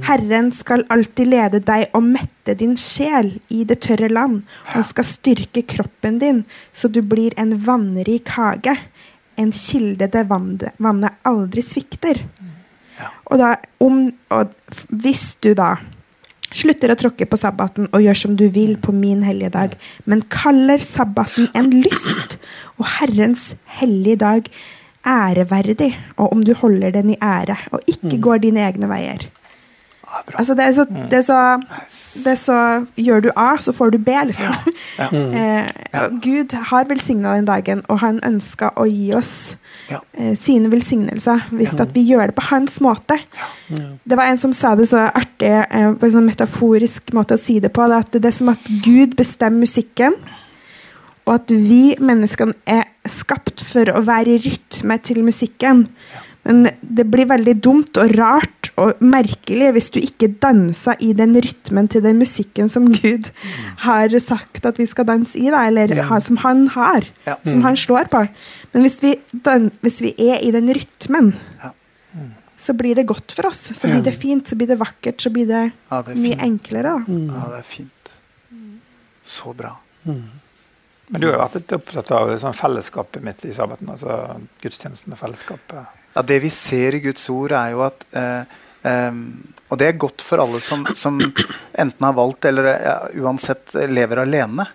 Herren 0.08 0.50
skal 0.52 0.82
alltid 0.90 1.30
lede 1.30 1.60
deg 1.62 1.94
og 1.94 2.02
mette 2.02 2.56
din 2.58 2.74
sjel 2.74 3.36
i 3.54 3.62
det 3.64 3.78
tørre 3.86 4.10
land. 4.10 4.42
Han 4.74 4.84
skal 4.84 5.06
styrke 5.06 5.62
kroppen 5.70 6.18
din, 6.18 6.42
så 6.74 6.90
du 6.90 6.98
blir 7.06 7.36
en 7.38 7.54
vannrik 7.54 8.34
hage. 8.34 8.74
En 9.38 9.54
kilde 9.54 10.10
der 10.10 10.26
vannet 10.26 11.22
aldri 11.30 11.62
svikter. 11.64 12.18
Og, 13.30 13.38
da, 13.40 13.54
om, 13.82 14.04
og 14.34 14.52
hvis 15.02 15.34
du 15.44 15.52
da 15.58 15.76
slutter 16.50 16.90
å 16.90 16.98
tråkke 16.98 17.28
på 17.30 17.38
sabbaten 17.38 17.88
og 17.94 18.02
gjør 18.02 18.18
som 18.18 18.36
du 18.38 18.48
vil 18.50 18.74
på 18.82 18.94
min 18.94 19.22
hellige 19.22 19.52
dag, 19.54 19.76
men 20.10 20.24
kaller 20.32 20.82
sabbaten 20.82 21.50
en 21.54 21.70
lyst 21.84 22.40
og 22.78 22.86
Herrens 22.98 23.52
hellige 23.78 24.20
dag 24.24 24.50
æreverdig, 25.06 25.94
og 26.18 26.34
om 26.34 26.42
du 26.44 26.52
holder 26.58 26.92
den 26.92 27.14
i 27.14 27.20
ære 27.22 27.56
og 27.72 27.80
ikke 27.86 28.16
mm. 28.16 28.22
går 28.26 28.42
dine 28.42 28.64
egne 28.66 28.90
veier. 28.90 29.28
Altså, 30.34 30.54
det 30.54 30.64
er, 30.64 30.72
så, 30.72 30.84
det, 30.84 31.18
er 31.18 31.22
så, 31.22 31.38
det 32.24 32.32
er 32.32 32.38
så, 32.38 32.58
Gjør 33.00 33.24
du 33.24 33.28
A, 33.36 33.56
så 33.60 33.72
får 33.72 33.94
du 33.94 33.98
B, 33.98 34.14
liksom. 34.30 34.54
Eh, 35.00 35.66
Gud 36.20 36.52
har 36.52 36.84
velsigna 36.88 37.32
den 37.38 37.46
dagen, 37.48 37.80
og 37.88 38.02
han 38.02 38.18
ønska 38.26 38.68
å 38.76 38.84
gi 38.84 39.14
oss 39.16 39.56
eh, 39.88 40.34
sine 40.36 40.68
velsignelser 40.68 41.46
hvis 41.56 41.72
at 41.80 41.94
vi 41.96 42.02
gjør 42.10 42.30
det 42.30 42.36
på 42.36 42.44
hans 42.50 42.76
måte. 42.84 43.16
Det 43.70 44.18
var 44.18 44.28
en 44.28 44.40
som 44.40 44.52
sa 44.56 44.74
det 44.76 44.90
så 44.90 45.06
artig, 45.08 45.48
eh, 45.48 45.88
på 45.96 46.08
en 46.08 46.14
sånn 46.18 46.28
metaforisk 46.28 47.14
måte 47.16 47.38
å 47.38 47.40
si 47.40 47.56
det 47.64 47.72
på, 47.72 47.86
at 47.88 48.12
det 48.12 48.28
er 48.28 48.36
som 48.36 48.52
at 48.52 48.70
Gud 48.84 49.16
bestemmer 49.18 49.64
musikken, 49.64 50.18
og 51.24 51.36
at 51.38 51.52
vi 51.54 51.96
menneskene 52.02 52.56
er 52.68 52.84
skapt 53.08 53.64
for 53.64 53.88
å 53.94 54.04
være 54.04 54.36
i 54.36 54.42
rytme 54.44 54.98
til 55.06 55.22
musikken. 55.24 55.86
Men 56.44 56.66
det 56.80 57.06
blir 57.12 57.28
veldig 57.30 57.56
dumt 57.62 58.00
og 58.00 58.14
rart 58.18 58.59
og 58.80 59.02
merkelig 59.04 59.70
hvis 59.76 59.90
du 59.94 59.98
ikke 60.00 60.30
danser 60.40 61.00
i 61.04 61.12
den 61.16 61.36
rytmen 61.36 61.88
til 61.90 62.02
den 62.04 62.20
musikken 62.20 62.70
som 62.72 62.88
Gud 62.88 63.28
har 63.84 64.14
sagt 64.22 64.66
at 64.68 64.80
vi 64.80 64.86
skal 64.88 65.08
danse 65.08 65.38
i, 65.38 65.50
da, 65.52 65.66
eller 65.68 65.92
ja. 65.98 66.08
som 66.24 66.40
han 66.44 66.66
har. 66.76 67.06
Ja. 67.26 67.36
Som 67.44 67.62
han 67.66 67.76
slår 67.76 68.10
på. 68.12 68.24
Men 68.72 68.86
hvis 68.86 69.00
vi, 69.04 69.14
dan, 69.44 69.70
hvis 69.84 70.00
vi 70.04 70.14
er 70.30 70.40
i 70.46 70.52
den 70.54 70.72
rytmen, 70.76 71.32
ja. 71.62 71.72
så 72.56 72.74
blir 72.76 72.96
det 72.98 73.08
godt 73.10 73.36
for 73.36 73.50
oss. 73.50 73.66
Så 73.74 73.90
blir 73.90 74.04
det 74.06 74.16
fint, 74.16 74.48
så 74.48 74.58
blir 74.58 74.72
det 74.72 74.80
vakkert, 74.80 75.20
så 75.20 75.32
blir 75.34 75.48
det, 75.50 75.64
det 75.90 76.16
mye 76.16 76.36
fint. 76.36 76.46
enklere. 76.48 76.94
Da. 76.94 77.04
Mm. 77.06 77.26
Ja, 77.34 77.48
det 77.54 77.62
er 77.62 77.68
fint. 77.68 78.14
Så 79.30 79.52
bra. 79.56 79.76
Mm. 80.08 80.24
Men 81.10 81.22
du 81.22 81.26
har 81.26 81.40
vært 81.42 81.58
litt 81.58 81.72
opptatt 81.74 82.10
av 82.14 82.30
sånn 82.38 82.54
fellesskapet 82.54 83.22
mitt 83.26 83.42
i 83.44 83.52
sabbaten. 83.54 83.88
altså 83.90 84.38
Gudstjenesten 84.62 85.14
og 85.14 85.18
fellesskapet. 85.18 85.96
Ja, 86.14 86.22
Det 86.22 86.38
vi 86.42 86.50
ser 86.54 86.94
i 86.94 87.02
Guds 87.02 87.28
ord, 87.30 87.52
er 87.52 87.72
jo 87.74 87.82
at 87.86 88.04
eh, 88.14 88.58
eh, 88.82 89.12
Og 89.70 89.78
det 89.78 89.88
er 89.88 90.02
godt 90.02 90.24
for 90.26 90.42
alle 90.42 90.60
som, 90.64 90.84
som 90.96 91.20
enten 91.20 92.06
har 92.06 92.16
valgt 92.16 92.48
eller 92.50 92.72
ja, 92.74 92.98
uansett 93.22 93.74
lever 93.90 94.24
alene. 94.24 94.66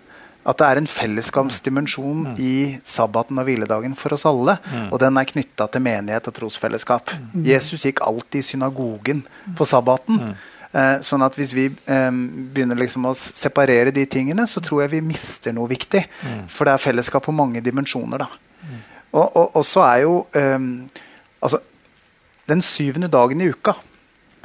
At 0.46 0.60
det 0.60 0.66
er 0.66 0.78
en 0.78 0.86
fellesskapsdimensjon 0.86 2.18
mm. 2.28 2.34
i 2.38 2.56
sabbaten 2.86 3.38
og 3.40 3.48
hviledagen 3.48 3.96
for 3.98 4.14
oss 4.14 4.26
alle. 4.28 4.56
Mm. 4.70 4.90
Og 4.94 5.00
den 5.02 5.18
er 5.18 5.26
knytta 5.26 5.66
til 5.72 5.82
menighet 5.82 6.28
og 6.30 6.36
trosfellesskap. 6.36 7.10
Mm. 7.32 7.40
Jesus 7.48 7.82
gikk 7.88 8.02
alltid 8.06 8.44
i 8.44 8.46
synagogen 8.52 9.24
på 9.58 9.66
sabbaten. 9.66 10.20
Mm. 10.22 10.36
Eh, 10.76 10.92
sånn 11.06 11.24
at 11.26 11.38
hvis 11.38 11.54
vi 11.56 11.66
eh, 11.66 12.10
begynner 12.54 12.78
liksom 12.78 13.08
å 13.10 13.14
separere 13.16 13.94
de 13.94 14.06
tingene, 14.10 14.46
så 14.46 14.62
tror 14.62 14.84
jeg 14.84 14.94
vi 14.94 15.02
mister 15.08 15.54
noe 15.56 15.70
viktig. 15.70 16.04
Mm. 16.22 16.44
For 16.52 16.68
det 16.68 16.76
er 16.76 16.84
fellesskap 16.84 17.26
på 17.26 17.34
mange 17.34 17.62
dimensjoner. 17.64 18.22
da. 18.22 18.62
Mm. 18.62 18.78
Og, 19.16 19.26
og, 19.26 19.50
og, 19.50 19.66
så 19.66 19.82
er 19.88 20.04
jo 20.06 20.14
eh, 20.36 20.70
Altså, 21.46 21.60
den 22.48 22.62
syvende 22.64 23.10
dagen 23.12 23.42
i 23.44 23.50
uka 23.52 23.74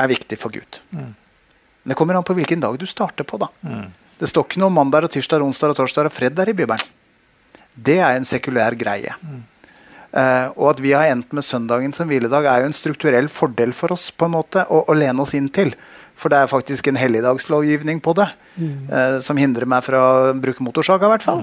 er 0.04 0.12
viktig 0.12 0.38
for 0.40 0.54
Gud. 0.54 0.80
Mm. 0.96 1.14
Det 1.92 1.98
kommer 1.98 2.18
an 2.18 2.26
på 2.26 2.36
hvilken 2.38 2.62
dag 2.62 2.78
du 2.80 2.86
starter 2.90 3.28
på. 3.28 3.40
da. 3.42 3.50
Mm. 3.66 3.88
Det 4.20 4.30
står 4.30 4.46
ikke 4.48 4.62
noe 4.62 4.74
mandag, 4.74 5.08
og 5.08 5.14
tirsdag, 5.14 5.42
onsdag, 5.42 5.74
og 5.74 5.80
torsdag 5.82 6.12
og 6.12 6.14
fredag 6.14 6.52
i 6.52 6.58
Bibelen. 6.58 6.92
Det 7.76 7.98
er 8.04 8.18
en 8.18 8.28
sekulær 8.28 8.76
greie. 8.78 9.16
Mm. 9.22 9.42
Uh, 10.12 10.48
og 10.60 10.66
at 10.74 10.82
vi 10.84 10.92
har 10.92 11.08
endt 11.08 11.32
med 11.32 11.46
søndagen 11.48 11.94
som 11.96 12.10
hviledag, 12.10 12.46
er 12.46 12.62
jo 12.62 12.70
en 12.70 12.76
strukturell 12.76 13.32
fordel 13.32 13.72
for 13.74 13.96
oss 13.96 14.10
på 14.12 14.28
en 14.28 14.36
måte 14.36 14.66
å, 14.68 14.84
å 14.92 14.96
lene 14.98 15.24
oss 15.24 15.34
inn 15.38 15.48
til. 15.54 15.72
For 16.20 16.30
det 16.30 16.42
er 16.42 16.52
faktisk 16.52 16.92
en 16.92 17.00
helligdagslovgivning 17.00 18.02
på 18.04 18.14
det 18.20 18.28
mm. 18.60 18.76
uh, 18.92 19.18
som 19.24 19.40
hindrer 19.40 19.66
meg 19.72 19.88
fra 19.88 20.04
å 20.04 20.34
bruke 20.38 20.62
motorsaga, 20.68 21.08
i 21.08 21.14
hvert 21.16 21.26
fall. 21.26 21.42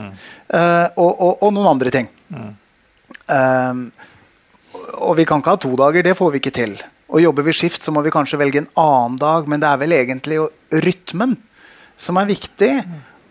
Uh, 0.53 0.87
og, 1.01 1.09
og, 1.09 1.33
og, 1.41 1.51
noen 1.57 1.73
andre 1.73 1.95
ting. 1.95 2.13
Mm 2.29 2.53
og 4.99 5.17
vi 5.19 5.27
kan 5.29 5.43
ikke 5.43 5.55
ha 5.55 5.61
to 5.61 5.75
dager, 5.79 6.05
det 6.05 6.17
får 6.19 6.33
vi 6.35 6.41
ikke 6.43 6.55
til. 6.55 6.77
Og 7.09 7.23
jobber 7.23 7.47
vi 7.47 7.55
skift, 7.57 7.83
så 7.83 7.93
må 7.95 8.03
vi 8.05 8.13
kanskje 8.13 8.41
velge 8.41 8.63
en 8.63 8.73
annen 8.79 9.17
dag, 9.21 9.47
men 9.49 9.63
det 9.63 9.69
er 9.69 9.81
vel 9.81 9.95
egentlig 9.97 10.41
jo 10.41 10.49
rytmen 10.85 11.37
som 11.99 12.21
er 12.21 12.29
viktig. 12.29 12.73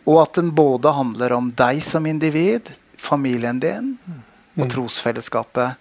Og 0.08 0.22
at 0.24 0.40
den 0.40 0.54
både 0.56 0.94
handler 0.96 1.36
om 1.36 1.52
deg 1.58 1.82
som 1.86 2.06
individ, 2.10 2.72
familien 2.98 3.60
din, 3.62 3.98
og 4.58 4.70
trosfellesskapet, 4.72 5.78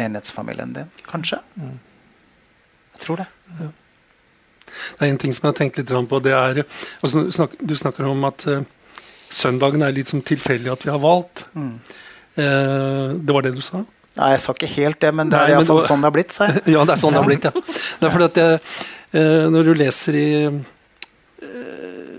menighetsfamilien 0.00 0.72
din. 0.74 0.88
Kanskje? 1.06 1.38
Jeg 2.96 3.04
tror 3.04 3.22
det. 3.22 3.28
Det 4.68 5.04
er 5.04 5.12
en 5.12 5.20
ting 5.20 5.34
som 5.34 5.46
jeg 5.46 5.52
har 5.52 5.58
tenkt 5.60 5.78
litt 5.80 5.92
på. 6.10 6.20
det 6.20 6.34
er, 6.34 6.64
altså, 7.02 7.48
Du 7.60 7.76
snakker 7.76 8.08
om 8.08 8.24
at 8.28 8.44
uh, 8.48 8.64
søndagen 9.30 9.82
er 9.82 9.94
litt 9.94 10.08
som 10.08 10.22
tilfeldig 10.22 10.72
at 10.72 10.84
vi 10.84 10.90
har 10.90 11.00
valgt. 11.02 11.46
Mm. 11.54 11.78
Uh, 12.38 13.14
det 13.20 13.34
var 13.34 13.46
det 13.46 13.54
du 13.56 13.62
sa? 13.64 13.84
Nei, 14.18 14.32
jeg 14.34 14.42
sa 14.42 14.54
ikke 14.56 14.70
helt 14.74 14.98
det, 15.04 15.12
men 15.14 15.30
det 15.30 15.38
er 15.38 15.54
iallfall 15.54 15.84
sånn 15.86 16.02
det 16.02 16.10
har 16.10 16.16
blitt. 16.16 16.34
Seg. 16.34 16.58
ja, 16.74 16.82
det 16.84 16.96
er 16.96 17.02
sånn 17.02 17.14
det 17.14 17.22
har 17.22 17.30
blitt, 17.30 17.46
ja. 17.46 17.52
Det 18.00 18.08
er 18.08 18.14
fordi 18.14 18.28
at 18.28 18.42
jeg, 18.42 18.58
uh, 19.14 19.46
Når 19.54 19.70
du 19.70 19.72
leser 19.78 20.18
i 20.18 20.28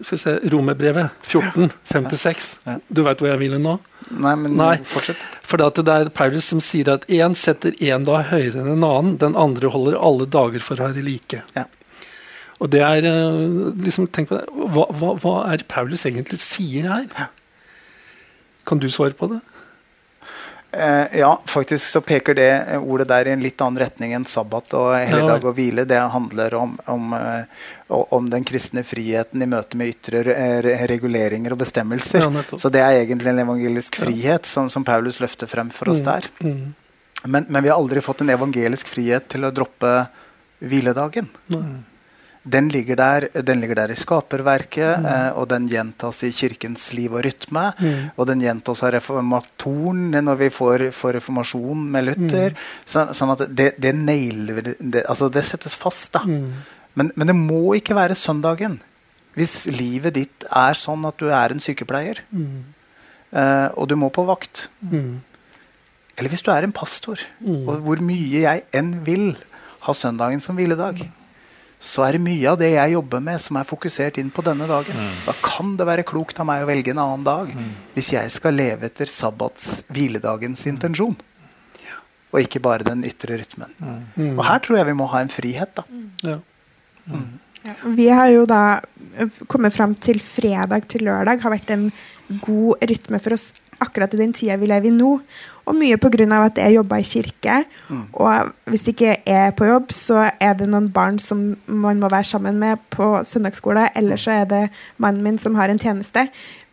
skal 0.04 0.16
vi 0.16 0.22
se, 0.22 0.50
Romerbrevet 0.50 1.10
14, 1.28 1.72
5-6. 1.90 2.46
Du 2.88 3.02
veit 3.04 3.20
hvor 3.20 3.30
jeg 3.30 3.40
vil 3.42 3.58
nå? 3.62 3.76
Nei, 4.10 4.36
men 4.40 4.56
Nei. 4.58 4.76
fortsett. 4.88 5.20
For 5.46 5.60
det 5.60 5.92
er 5.92 6.12
Paulus 6.16 6.48
som 6.52 6.62
sier 6.64 6.92
at 6.94 7.08
én 7.12 7.36
setter 7.38 7.76
én 7.84 8.06
dag 8.08 8.30
høyere 8.30 8.62
enn 8.62 8.72
en 8.78 8.86
annen, 8.86 9.18
den 9.22 9.36
andre 9.40 9.72
holder 9.74 9.98
alle 10.00 10.28
dager 10.30 10.64
for 10.64 10.80
å 10.80 10.90
være 10.90 11.04
like. 11.06 11.42
Ja. 11.58 11.66
Og 12.60 12.72
det 12.74 12.84
er 12.84 13.06
liksom, 13.80 14.10
tenk 14.12 14.32
på 14.32 14.40
det. 14.40 14.46
Hva, 14.76 14.88
hva, 15.00 15.14
hva 15.24 15.36
er 15.54 15.64
Paulus 15.72 16.06
egentlig 16.08 16.42
sier 16.44 16.90
her? 16.92 17.30
Kan 18.68 18.82
du 18.84 18.90
svare 18.92 19.16
på 19.18 19.32
det? 19.32 19.40
Eh, 20.72 21.20
ja, 21.20 21.42
faktisk 21.46 21.86
så 21.86 22.02
peker 22.02 22.36
det 22.38 22.78
ordet 22.78 23.08
der 23.10 23.28
i 23.28 23.32
en 23.34 23.42
litt 23.42 23.62
annen 23.62 23.82
retning 23.82 24.14
enn 24.14 24.26
sabbat 24.30 24.76
og 24.78 24.92
helligdag 24.98 25.48
og 25.50 25.56
hvile. 25.58 25.86
Det 25.90 25.98
handler 26.14 26.54
om, 26.60 26.76
om, 26.86 27.14
eh, 27.18 27.70
om, 27.88 28.30
den 28.30 28.46
kristne 28.46 28.84
friheten 28.86 29.42
i 29.42 29.50
møte 29.50 29.80
med 29.80 29.96
ytre 29.96 30.22
reguleringer 30.92 31.56
og 31.56 31.64
bestemmelser. 31.64 32.22
Ja, 32.22 32.46
så 32.54 32.70
det 32.70 32.86
er 32.86 33.00
egentlig 33.02 33.34
en 33.34 33.44
evangelisk 33.48 33.98
frihet 34.04 34.46
som, 34.46 34.70
som 34.70 34.86
Paulus 34.86 35.18
løfter 35.24 35.50
frem 35.50 35.74
for 35.74 35.90
oss 35.90 36.04
mm, 36.06 36.10
der. 36.12 36.30
Mm. 36.46 36.66
Men, 37.26 37.50
men, 37.50 37.64
vi 37.66 37.74
har 37.74 37.80
aldri 37.80 38.06
fått 38.06 38.22
en 38.22 38.36
evangelisk 38.38 38.94
frihet 38.94 39.26
til 39.34 39.50
å 39.50 39.54
droppe 39.56 40.04
hviledagen. 40.62 41.32
Mm 41.50 41.80
den 42.44 42.70
ligger 42.72 42.96
der, 42.96 43.28
den 43.44 43.60
ligger 43.60 43.76
der 43.76 43.92
i 43.92 43.98
skaperverket, 44.00 45.02
mm. 45.04 45.06
eh, 45.06 45.38
og 45.38 45.50
den 45.52 45.68
gjentas 45.68 46.22
i 46.24 46.32
kirkens 46.32 46.88
liv 46.96 47.12
og 47.12 47.26
rytme. 47.26 47.66
Mm. 47.76 48.06
Og 48.16 48.28
den 48.30 48.44
gjentas 48.46 48.84
av 48.86 48.94
reformatoren 48.96 50.16
når 50.24 50.40
vi 50.46 50.50
får, 50.56 50.86
får 50.96 51.18
reformasjon 51.20 51.84
med 51.92 52.08
Luther. 52.08 52.56
Mm. 52.56 52.64
Så, 52.88 53.06
sånn 53.18 53.36
at 53.36 53.44
det, 53.52 53.74
det 53.82 53.94
nailer 53.98 54.62
det, 54.80 55.04
altså 55.04 55.30
det 55.34 55.44
settes 55.50 55.76
fast, 55.80 56.14
da. 56.16 56.24
Mm. 56.24 56.64
Men, 56.96 57.12
men, 57.16 57.30
det 57.30 57.38
må 57.38 57.76
ikke 57.78 57.98
være 58.00 58.18
søndagen. 58.18 58.80
Hvis 59.36 59.66
livet 59.72 60.16
ditt 60.16 60.48
er 60.48 60.80
sånn 60.80 61.06
at 61.08 61.20
du 61.20 61.30
er 61.30 61.52
en 61.52 61.62
sykepleier, 61.64 62.24
mm. 62.32 62.58
eh, 63.36 63.68
og 63.76 63.92
du 63.92 64.00
må 64.00 64.14
på 64.16 64.24
vakt. 64.32 64.70
Mm. 64.80 65.20
Eller 66.16 66.32
hvis 66.32 66.44
du 66.44 66.50
er 66.56 66.64
en 66.64 66.76
pastor, 66.76 67.20
og 67.46 67.78
hvor 67.84 68.02
mye 68.04 68.48
jeg 68.48 68.66
enn 68.76 68.98
vil 69.06 69.32
ha 69.86 69.94
søndagen 69.96 70.42
som 70.44 70.58
hviledag 70.60 71.06
så 71.80 72.04
er 72.04 72.18
det 72.18 72.24
mye 72.26 72.44
av 72.52 72.58
det 72.60 72.74
jeg 72.74 72.92
jobber 72.92 73.22
med, 73.24 73.40
som 73.40 73.56
er 73.56 73.68
fokusert 73.68 74.18
inn 74.20 74.30
på 74.36 74.44
denne 74.44 74.68
dagen. 74.68 74.98
Mm. 75.00 75.20
Da 75.30 75.36
kan 75.40 75.78
det 75.80 75.88
være 75.88 76.04
klokt 76.08 76.40
av 76.44 76.48
meg 76.50 76.66
å 76.66 76.68
velge 76.68 76.92
en 76.92 77.00
annen 77.00 77.24
dag 77.24 77.54
mm. 77.56 77.70
hvis 77.96 78.12
jeg 78.18 78.34
skal 78.34 78.58
leve 78.60 78.90
etter 78.90 79.12
sabbats, 79.12 79.86
hviledagens 79.88 80.66
intensjon. 80.68 81.16
Ja. 81.86 82.02
Og 82.34 82.44
ikke 82.44 82.60
bare 82.68 82.88
den 82.88 83.06
ytre 83.08 83.40
rytmen. 83.40 83.72
Mm. 83.80 84.34
Og 84.34 84.44
her 84.50 84.60
tror 84.66 84.82
jeg 84.82 84.90
vi 84.92 84.98
må 85.00 85.08
ha 85.14 85.24
en 85.24 85.32
frihet, 85.32 85.72
da. 85.80 85.88
Ja. 86.28 86.38
Mm. 87.08 87.30
Ja, 87.64 87.76
vi 87.96 88.10
har 88.12 88.30
jo 88.32 88.44
da 88.48 88.62
kommet 89.52 89.76
fram 89.76 89.96
til 89.96 90.20
fredag 90.24 90.88
til 90.92 91.08
lørdag 91.08 91.42
har 91.44 91.56
vært 91.56 91.72
en 91.76 91.90
god 92.44 92.84
rytme 92.92 93.20
for 93.24 93.36
oss 93.36 93.50
akkurat 93.80 94.14
i 94.14 94.22
den 94.22 94.34
tida 94.36 94.58
vi 94.60 94.70
lever 94.70 94.90
i 94.90 94.94
nå. 94.96 95.16
Og 95.70 95.76
mye 95.78 95.98
pga. 96.02 96.26
at 96.44 96.58
jeg 96.58 96.76
jobber 96.76 96.98
i 96.98 97.04
kirke. 97.04 97.66
Mm. 97.90 98.06
Og 98.14 98.54
hvis 98.66 98.88
jeg 98.88 98.96
ikke 98.96 99.18
er 99.26 99.52
på 99.52 99.66
jobb, 99.66 99.92
så 99.92 100.32
er 100.40 100.54
det 100.54 100.70
noen 100.70 100.90
barn 100.92 101.20
som 101.20 101.56
man 101.68 102.00
må 102.00 102.10
være 102.10 102.24
sammen 102.24 102.58
med 102.58 102.78
på 102.90 103.24
søndagsskole. 103.24 103.90
Eller 103.96 104.18
så 104.18 104.32
er 104.32 104.46
det 104.46 104.70
mannen 104.98 105.24
min 105.24 105.38
som 105.38 105.56
har 105.56 105.70
en 105.70 105.80
tjeneste 105.80 106.28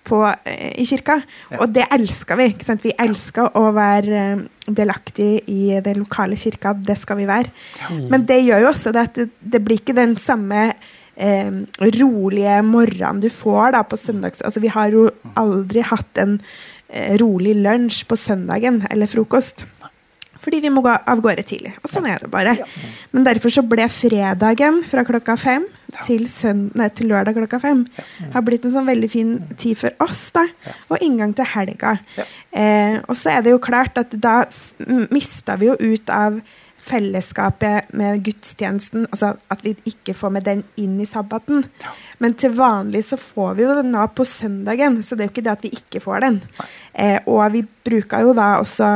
på, 0.06 0.22
eh, 0.44 0.72
i 0.80 0.86
kirka. 0.86 1.20
Ja. 1.50 1.60
Og 1.60 1.72
det 1.74 1.86
elsker 1.92 2.36
vi. 2.36 2.48
Vi 2.82 2.94
elsker 2.98 3.50
å 3.58 3.72
være 3.74 4.48
delaktig 4.66 4.76
delaktige 4.76 5.42
i 5.46 5.80
den 5.80 6.04
lokale 6.04 6.36
kirka. 6.36 6.74
Det 6.74 6.98
skal 6.98 7.16
vi 7.16 7.26
være. 7.26 7.50
Mm. 7.90 8.08
Men 8.10 8.26
det 8.26 8.44
gjør 8.44 8.60
jo 8.60 8.68
også 8.68 8.92
det 8.92 9.08
at 9.08 9.14
det, 9.14 9.30
det 9.40 9.64
blir 9.64 9.80
ikke 9.80 9.96
den 9.96 10.16
samme 10.16 10.72
eh, 11.16 11.50
rolige 11.80 12.62
morgenen 12.62 13.20
du 13.20 13.28
får 13.30 13.72
da 13.72 13.82
på 13.82 13.96
søndags... 13.96 14.42
Altså, 14.42 14.60
vi 14.60 14.68
har 14.68 14.90
jo 14.90 15.10
aldri 15.36 15.80
hatt 15.80 16.22
en 16.22 16.40
Eh, 16.40 16.75
rolig 17.20 17.56
lunsj 17.61 18.04
på 18.09 18.18
søndagen 18.20 18.82
eller 18.90 19.11
frokost. 19.11 19.66
Fordi 20.46 20.61
vi 20.62 20.70
må 20.70 20.82
gå 20.85 20.92
av 20.94 21.20
gårde 21.24 21.42
tidlig. 21.48 21.72
Og 21.82 21.90
sånn 21.90 22.06
er 22.06 22.20
det 22.22 22.28
bare. 22.30 22.52
Men 23.11 23.24
derfor 23.26 23.50
så 23.50 23.64
ble 23.66 23.88
fredagen 23.90 24.82
fra 24.87 25.02
klokka 25.06 25.35
fem 25.40 25.64
til, 26.04 26.26
nei, 26.76 26.87
til 26.94 27.11
lørdag 27.11 27.35
klokka 27.38 27.59
fem 27.62 27.82
har 28.35 28.44
blitt 28.46 28.66
en 28.68 28.74
sånn 28.76 28.87
veldig 28.87 29.11
fin 29.11 29.32
tid 29.59 29.80
for 29.80 30.06
oss. 30.06 30.28
da, 30.37 30.44
Og 30.92 31.02
inngang 31.02 31.35
til 31.35 31.48
helga. 31.50 31.96
Eh, 32.52 33.00
og 33.09 33.16
så 33.18 33.35
er 33.35 33.42
det 33.42 33.56
jo 33.56 33.62
klart 33.64 33.98
at 33.98 34.14
da 34.22 34.44
mista 35.11 35.56
vi 35.59 35.72
jo 35.72 35.78
ut 35.80 36.14
av 36.14 36.38
fellesskapet 36.87 37.92
med 37.96 38.22
gudstjenesten. 38.27 39.07
Altså 39.11 39.35
at 39.53 39.64
vi 39.64 39.75
ikke 39.90 40.14
får 40.16 40.35
med 40.37 40.46
den 40.46 40.64
inn 40.81 40.99
i 41.03 41.09
sabbaten. 41.09 41.64
Ja. 41.83 41.94
Men 42.22 42.37
til 42.38 42.55
vanlig 42.57 43.05
så 43.11 43.18
får 43.20 43.57
vi 43.59 43.66
jo 43.66 43.77
den 43.79 43.94
da 43.96 44.07
på 44.07 44.27
søndagen, 44.29 45.03
så 45.03 45.16
det 45.16 45.27
er 45.27 45.31
jo 45.31 45.35
ikke 45.35 45.46
det 45.46 45.57
at 45.57 45.66
vi 45.66 45.75
ikke 45.77 46.05
får 46.05 46.27
den. 46.27 46.40
Eh, 46.94 47.18
og 47.27 47.53
vi 47.53 47.64
bruker 47.64 48.27
jo 48.27 48.37
da 48.37 48.55
også 48.62 48.92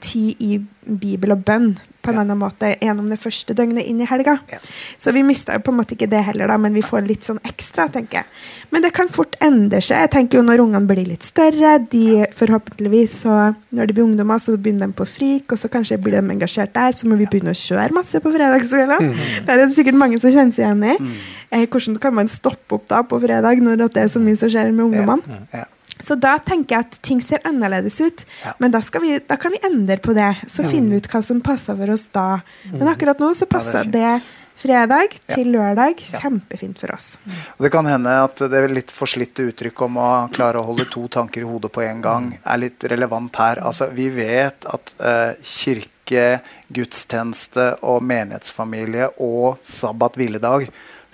tid 0.00 0.42
i 0.42 0.58
Bibel 0.86 1.34
og 1.34 1.44
bønn 1.46 1.72
på 2.02 2.10
en 2.10 2.18
ja. 2.18 2.24
annen 2.24 2.40
måte 2.40 2.72
gjennom 2.80 3.08
det 3.10 3.18
første 3.22 3.54
døgnet 3.56 3.86
inn 3.88 4.02
i 4.02 4.08
helga. 4.08 4.36
Ja. 4.50 4.58
Så 4.98 5.14
vi 5.14 5.22
mista 5.26 5.58
på 5.62 5.72
en 5.72 5.78
måte 5.80 5.96
ikke 5.96 6.10
det 6.10 6.22
heller, 6.26 6.50
da, 6.50 6.58
men 6.60 6.74
vi 6.74 6.82
får 6.84 7.06
litt 7.06 7.26
sånn 7.26 7.40
ekstra, 7.46 7.86
tenker 7.92 8.22
jeg. 8.22 8.30
Men 8.74 8.84
det 8.84 8.92
kan 8.96 9.10
fort 9.12 9.36
endre 9.44 9.80
seg. 9.82 10.02
Jeg 10.06 10.12
tenker 10.16 10.40
jo 10.40 10.44
Når 10.46 10.64
ungene 10.64 10.88
blir 10.88 11.06
litt 11.06 11.24
større, 11.24 11.76
de 11.92 12.24
forhåpentligvis 12.36 13.14
så 13.22 13.36
når 13.72 13.88
de 13.88 13.96
blir 13.96 14.04
ungdommer, 14.04 14.40
så 14.42 14.56
begynner 14.56 14.90
de 14.90 14.96
på 14.98 15.06
FRIK, 15.08 15.54
og 15.54 15.60
så 15.60 15.70
kanskje 15.72 16.00
blir 16.02 16.18
de 16.18 16.34
engasjert 16.34 16.74
der. 16.74 16.96
Så 16.96 17.08
må 17.08 17.16
vi 17.20 17.28
begynne 17.30 17.54
å 17.54 17.58
kjøre 17.58 17.94
masse 17.96 18.20
på 18.22 18.32
fredagskveldene. 18.34 19.12
Mm. 19.12 19.22
Det 19.46 19.54
er 19.54 19.62
det 19.62 19.68
sikkert 19.76 20.00
mange 20.00 20.18
som 20.22 20.34
kjenner 20.34 20.56
seg 20.56 20.66
igjen 20.66 20.84
i. 20.84 20.96
Mm. 20.98 21.14
Eh, 21.52 21.68
hvordan 21.68 22.00
kan 22.02 22.16
man 22.16 22.30
stoppe 22.32 22.78
opp 22.78 22.88
da 22.90 23.02
på 23.06 23.20
fredag 23.22 23.62
når 23.62 23.86
det 23.86 24.04
er 24.04 24.10
så 24.12 24.22
mye 24.22 24.38
som 24.40 24.50
skjer 24.52 24.72
med 24.72 24.88
ungdommene? 24.90 25.42
Ja. 25.54 25.68
Så 26.02 26.18
da 26.18 26.36
tenker 26.42 26.76
jeg 26.76 26.88
at 26.88 27.00
ting 27.06 27.22
ser 27.24 27.42
annerledes 27.48 28.00
ut. 28.02 28.24
Ja. 28.42 28.54
Men 28.62 28.74
da, 28.74 28.82
vi, 29.02 29.16
da, 29.22 29.38
kan 29.40 29.54
vi 29.54 29.62
endre 29.66 29.98
på 30.02 30.14
det. 30.16 30.34
Så 30.50 30.64
mm. 30.66 30.70
finner 30.70 30.94
vi 30.94 31.02
ut 31.02 31.10
hva 31.12 31.22
som 31.24 31.42
passer 31.44 31.78
for 31.78 31.94
oss 31.94 32.08
da. 32.12 32.28
Men 32.70 32.84
mm. 32.84 32.92
akkurat 32.94 33.22
nå 33.22 33.32
så 33.38 33.48
passer 33.50 33.86
ja, 33.86 33.92
det, 33.94 34.42
fredag 34.62 35.16
til 35.30 35.50
lørdag 35.54 36.02
kjempefint 36.06 36.80
for 36.82 36.94
oss. 36.94 37.14
Og 37.56 37.66
det 37.66 37.72
kan 37.74 37.88
hende 37.88 38.12
at 38.24 38.42
det 38.42 38.60
er 38.60 38.72
litt 38.72 38.92
forslitte 38.94 39.48
uttrykk 39.50 39.84
om 39.88 39.98
å 40.02 40.10
klare 40.34 40.60
å 40.60 40.66
holde 40.68 40.86
to 40.92 41.06
tanker 41.12 41.42
i 41.42 41.48
hodet 41.48 41.72
på 41.74 41.84
en 41.86 42.02
gang, 42.04 42.30
mm. 42.32 42.44
er 42.44 42.62
litt 42.62 42.86
relevant 42.92 43.42
her. 43.42 43.62
Altså, 43.64 43.90
vi 43.94 44.08
vet 44.14 44.66
at 44.70 44.94
uh, 45.02 45.32
kirke, 45.42 46.42
gudstjeneste 46.72 47.68
og 47.88 48.02
menighetsfamilie 48.06 49.12
og 49.22 49.62
sabbat 49.66 50.18
hviledag 50.20 50.68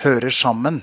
hører 0.04 0.34
sammen. 0.34 0.82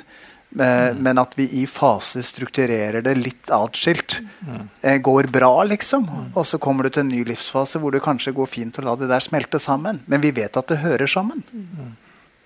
Mm. 0.55 1.01
Men 1.03 1.19
at 1.19 1.33
vi 1.35 1.49
i 1.59 1.65
fase 1.67 2.21
strukturerer 2.23 3.03
det 3.03 3.15
litt 3.19 3.49
atskilt. 3.51 4.21
Mm. 4.39 5.01
Går 5.03 5.27
bra, 5.33 5.51
liksom. 5.67 6.05
Mm. 6.07 6.29
Og 6.31 6.47
så 6.47 6.59
kommer 6.63 6.87
du 6.87 6.93
til 6.95 7.03
en 7.03 7.11
ny 7.11 7.25
livsfase 7.27 7.81
hvor 7.83 7.91
det 7.91 8.03
kanskje 8.05 8.31
går 8.37 8.47
fint 8.47 8.79
å 8.79 8.85
la 8.87 8.93
det 8.99 9.09
der 9.11 9.23
smelte 9.23 9.59
sammen. 9.59 9.99
Men 10.07 10.23
vi 10.23 10.31
vet 10.35 10.55
at 10.55 10.71
det 10.71 10.79
hører 10.85 11.11
sammen. 11.11 11.43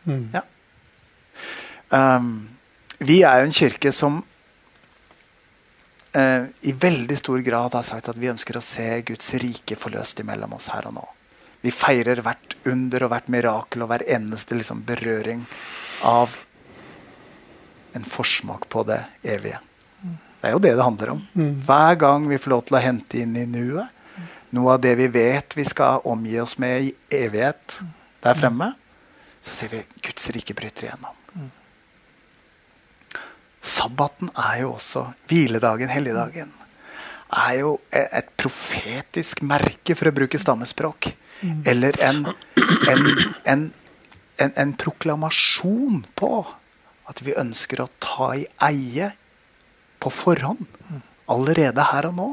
Mm. 0.09 0.25
Ja. 0.33 0.41
Um, 1.89 2.49
vi 2.99 3.21
er 3.23 3.39
jo 3.39 3.47
en 3.47 3.55
kirke 3.55 3.91
som 3.95 4.19
uh, 6.17 6.43
i 6.61 6.73
veldig 6.73 7.17
stor 7.17 7.39
grad 7.45 7.77
har 7.77 7.85
sagt 7.87 8.09
at 8.11 8.19
vi 8.19 8.29
ønsker 8.33 8.57
å 8.59 8.63
se 8.63 8.89
Guds 9.07 9.33
rike 9.41 9.77
forløst 9.79 10.19
imellom 10.21 10.53
oss 10.57 10.69
her 10.73 10.89
og 10.89 10.97
nå. 10.99 11.05
Vi 11.61 11.71
feirer 11.75 12.21
hvert 12.23 12.55
under 12.69 13.03
og 13.05 13.13
hvert 13.13 13.31
mirakel 13.31 13.83
og 13.83 13.91
hver 13.91 14.05
eneste 14.07 14.55
liksom, 14.55 14.85
berøring 14.87 15.43
av 16.07 16.37
en 17.93 18.05
forsmak 18.05 18.67
på 18.69 18.83
det 18.87 19.01
evige. 19.23 19.59
Det 20.39 20.47
er 20.47 20.55
jo 20.55 20.61
det 20.63 20.75
det 20.77 20.83
handler 20.83 21.15
om. 21.15 21.23
Hver 21.67 21.95
gang 21.99 22.27
vi 22.29 22.37
får 22.39 22.53
lov 22.53 22.61
til 22.67 22.77
å 22.79 22.83
hente 22.83 23.19
inn 23.19 23.35
i 23.35 23.47
nuet 23.49 23.95
noe 24.55 24.73
av 24.73 24.81
det 24.81 24.95
vi 24.97 25.05
vet 25.13 25.53
vi 25.57 25.65
skal 25.67 26.01
omgi 26.09 26.39
oss 26.41 26.55
med 26.57 26.87
i 26.87 26.93
evighet 27.13 27.79
der 28.23 28.37
fremme, 28.39 28.71
så 29.41 29.59
ser 29.59 29.73
vi 29.73 29.81
Guds 30.01 30.25
rike 30.33 30.55
bryter 30.57 30.87
igjennom. 30.87 31.15
Sabbaten 33.61 34.31
er 34.33 34.63
jo 34.63 34.73
også 34.73 35.05
hviledagen, 35.29 35.91
helligdagen. 35.91 36.49
Er 37.29 37.59
jo 37.59 37.75
e- 37.93 38.07
et 38.17 38.31
profetisk 38.39 39.43
merke, 39.45 39.93
for 39.95 40.09
å 40.09 40.15
bruke 40.15 40.39
stammespråk. 40.41 41.11
Eller 41.69 41.95
en, 42.03 42.25
en 42.89 43.69
en, 44.39 44.51
en 44.55 44.73
proklamasjon 44.73 46.05
på 46.15 46.31
at 47.09 47.21
vi 47.25 47.37
ønsker 47.37 47.81
å 47.81 47.89
ta 48.01 48.33
i 48.37 48.45
eie 48.69 49.11
på 49.99 50.11
forhånd, 50.13 50.65
allerede 51.29 51.85
her 51.91 52.09
og 52.09 52.15
nå, 52.17 52.29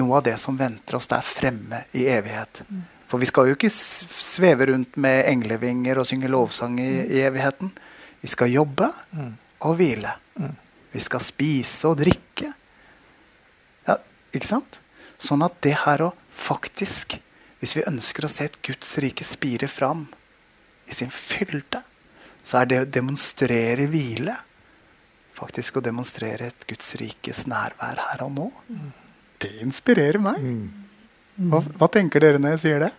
noe 0.00 0.16
av 0.18 0.24
det 0.26 0.36
som 0.40 0.58
venter 0.58 0.96
oss 0.98 1.08
der 1.10 1.24
fremme 1.24 1.84
i 1.96 2.06
evighet. 2.10 2.62
For 3.10 3.18
vi 3.18 3.26
skal 3.26 3.50
jo 3.50 3.56
ikke 3.56 3.72
sveve 3.72 4.70
rundt 4.70 4.96
med 5.02 5.24
englevinger 5.26 5.98
og 5.98 6.06
synge 6.06 6.30
lovsang 6.30 6.78
i, 6.78 6.90
i 7.10 7.24
evigheten. 7.26 7.72
Vi 8.22 8.30
skal 8.30 8.52
jobbe 8.52 8.90
og 9.66 9.76
hvile. 9.80 10.14
Vi 10.92 11.02
skal 11.02 11.22
spise 11.24 11.90
og 11.90 11.98
drikke. 12.02 12.52
Ja, 13.88 13.98
ikke 14.34 14.46
sant? 14.46 14.78
Sånn 15.20 15.42
at 15.44 15.58
det 15.64 15.74
her 15.84 16.06
å 16.06 16.14
faktisk 16.40 17.18
Hvis 17.60 17.74
vi 17.76 17.82
ønsker 17.84 18.24
å 18.24 18.28
se 18.32 18.46
et 18.48 18.54
Guds 18.64 18.94
rike 19.04 19.20
spire 19.28 19.66
fram 19.68 20.06
i 20.88 20.94
sin 20.96 21.10
fylde, 21.12 21.82
så 22.50 22.62
er 22.62 22.70
det 22.70 22.82
å 22.82 22.92
demonstrere 22.98 23.86
hvile 23.90 24.34
faktisk 25.40 25.78
å 25.78 25.84
demonstrere 25.84 26.50
et 26.50 26.66
Guds 26.68 26.94
rikes 27.00 27.46
nærvær 27.50 28.00
her 28.10 28.24
og 28.26 28.32
nå. 28.36 28.48
Det 29.40 29.52
inspirerer 29.64 30.20
meg. 30.22 30.42
Hva, 31.40 31.62
hva 31.80 31.88
tenker 31.92 32.20
dere 32.20 32.40
når 32.42 32.56
jeg 32.56 32.62
sier 32.66 32.82
det? 32.84 32.90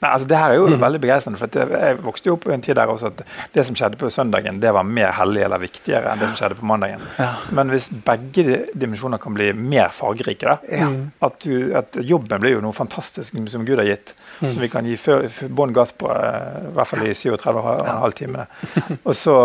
Nei, 0.00 0.10
altså 0.14 0.26
Det 0.28 0.36
her 0.38 0.50
er 0.50 0.54
jo 0.56 0.66
veldig 0.80 1.00
begeistrende. 1.02 1.38
for 1.38 1.46
jeg- 1.52 1.98
vokste 2.02 2.26
jo 2.30 2.32
opp 2.38 2.46
i 2.48 2.52
en 2.54 2.62
tid 2.62 2.74
der 2.76 2.86
også 2.88 3.06
at 3.06 3.22
det 3.52 3.66
som 3.66 3.74
skjedde 3.76 3.98
på 4.00 4.08
søndagen, 4.10 4.60
det 4.60 4.72
var 4.72 4.82
mer 4.82 5.12
hellig 5.12 5.42
eller 5.44 5.58
viktigere 5.58 6.10
enn 6.12 6.18
det 6.18 6.28
som 6.28 6.36
skjedde 6.36 6.56
på 6.58 6.64
mandagen. 6.64 7.00
Ja. 7.18 7.34
Men 7.52 7.68
hvis 7.68 7.88
begge 7.90 8.66
dimensjoner 8.74 9.18
kan 9.20 9.34
bli 9.34 9.52
mer 9.52 9.88
fargerike, 9.90 10.58
Ja. 10.70 10.88
at, 11.22 11.38
du, 11.40 11.74
at 11.76 11.92
jobben 12.00 12.40
blir 12.40 12.52
jo 12.56 12.60
noe 12.60 12.72
fantastisk 12.72 13.34
som 13.50 13.64
Gud 13.66 13.76
har 13.78 13.84
gitt, 13.84 14.14
som 14.40 14.56
vi 14.60 14.68
kan 14.68 14.84
gi 14.86 14.96
bånn 15.48 15.72
gass 15.74 15.92
på, 15.92 16.08
eh, 16.10 16.70
i 16.70 16.72
hvert 16.72 16.86
fall 16.86 17.06
i 17.06 17.12
37 17.12 17.56
og 17.60 17.86
en. 17.86 18.46
Og 19.04 19.14
så, 19.14 19.36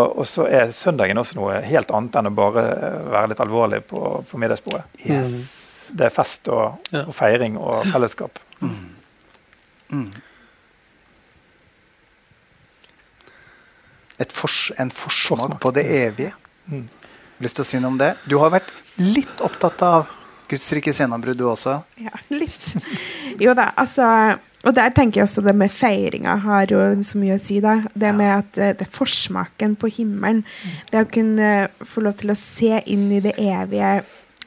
er 0.48 0.72
søndagen 0.72 1.18
også 1.18 1.36
noe 1.36 1.60
helt 1.60 1.90
annet 1.90 2.16
enn 2.16 2.26
å 2.30 2.34
bare 2.34 2.64
være 3.12 3.28
litt 3.28 3.40
alvorlig 3.44 3.82
på, 3.84 4.24
på 4.24 4.38
middagsbordet. 4.38 4.84
Yes. 5.04 5.88
Det 5.92 6.06
er 6.06 6.10
fest 6.10 6.48
og, 6.48 6.78
og 6.94 7.14
feiring 7.14 7.58
og 7.58 7.84
fellesskap. 7.92 8.38
Mm. 8.62 8.88
Et 9.92 10.25
fors, 14.32 14.72
en 14.78 14.90
forsmak 14.90 15.40
Forsmak. 15.40 15.60
på 15.60 15.70
det 15.76 15.84
evige. 15.84 16.32
Mm. 16.70 16.88
Lyst 17.40 17.58
til 17.58 17.64
å 17.64 17.68
si 17.68 17.80
noe 17.80 17.92
om 17.92 17.98
det? 18.00 18.14
Du 18.24 18.38
har 18.40 18.50
vært 18.54 18.72
litt 18.96 19.40
opptatt 19.44 19.82
av 19.84 20.06
Guds 20.48 20.66
rikes 20.72 21.00
gjennombrudd, 21.00 21.36
du 21.36 21.44
også. 21.50 21.80
Ja, 22.00 22.14
litt. 22.30 22.76
Jo 23.42 23.52
da, 23.58 23.72
altså 23.76 24.06
Og 24.66 24.74
der 24.74 24.90
tenker 24.90 25.20
jeg 25.20 25.28
også 25.28 25.42
det 25.46 25.52
med 25.54 25.70
feiringa 25.70 26.36
har 26.42 26.70
jo 26.72 26.80
så 27.06 27.18
mye 27.20 27.36
å 27.36 27.42
si, 27.42 27.60
da. 27.62 27.76
Det 27.94 28.08
med 28.16 28.32
at 28.32 28.56
eh, 28.58 28.72
det 28.74 28.86
er 28.86 28.94
forsmaken 28.96 29.76
på 29.78 29.90
himmelen. 29.98 30.40
Det 30.90 31.04
å 31.04 31.10
kunne 31.12 31.50
få 31.86 32.02
lov 32.02 32.16
til 32.18 32.32
å 32.32 32.38
se 32.38 32.80
inn 32.90 33.04
i 33.14 33.20
det 33.22 33.36
evige 33.38 34.00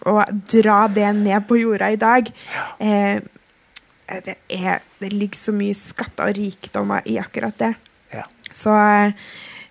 og 0.10 0.24
dra 0.52 0.88
det 0.92 1.08
ned 1.16 1.46
på 1.48 1.60
jorda 1.62 1.92
i 1.94 2.00
dag. 2.00 2.32
Eh, 2.80 3.22
det, 4.26 4.36
er, 4.50 4.82
det 5.00 5.14
ligger 5.14 5.40
så 5.40 5.54
mye 5.56 5.78
skatter 5.78 6.32
og 6.34 6.40
rikdommer 6.40 7.06
i 7.08 7.16
akkurat 7.22 7.56
det. 7.62 7.74
Ja. 8.16 8.26
Så 8.52 8.76
eh, 8.76 9.14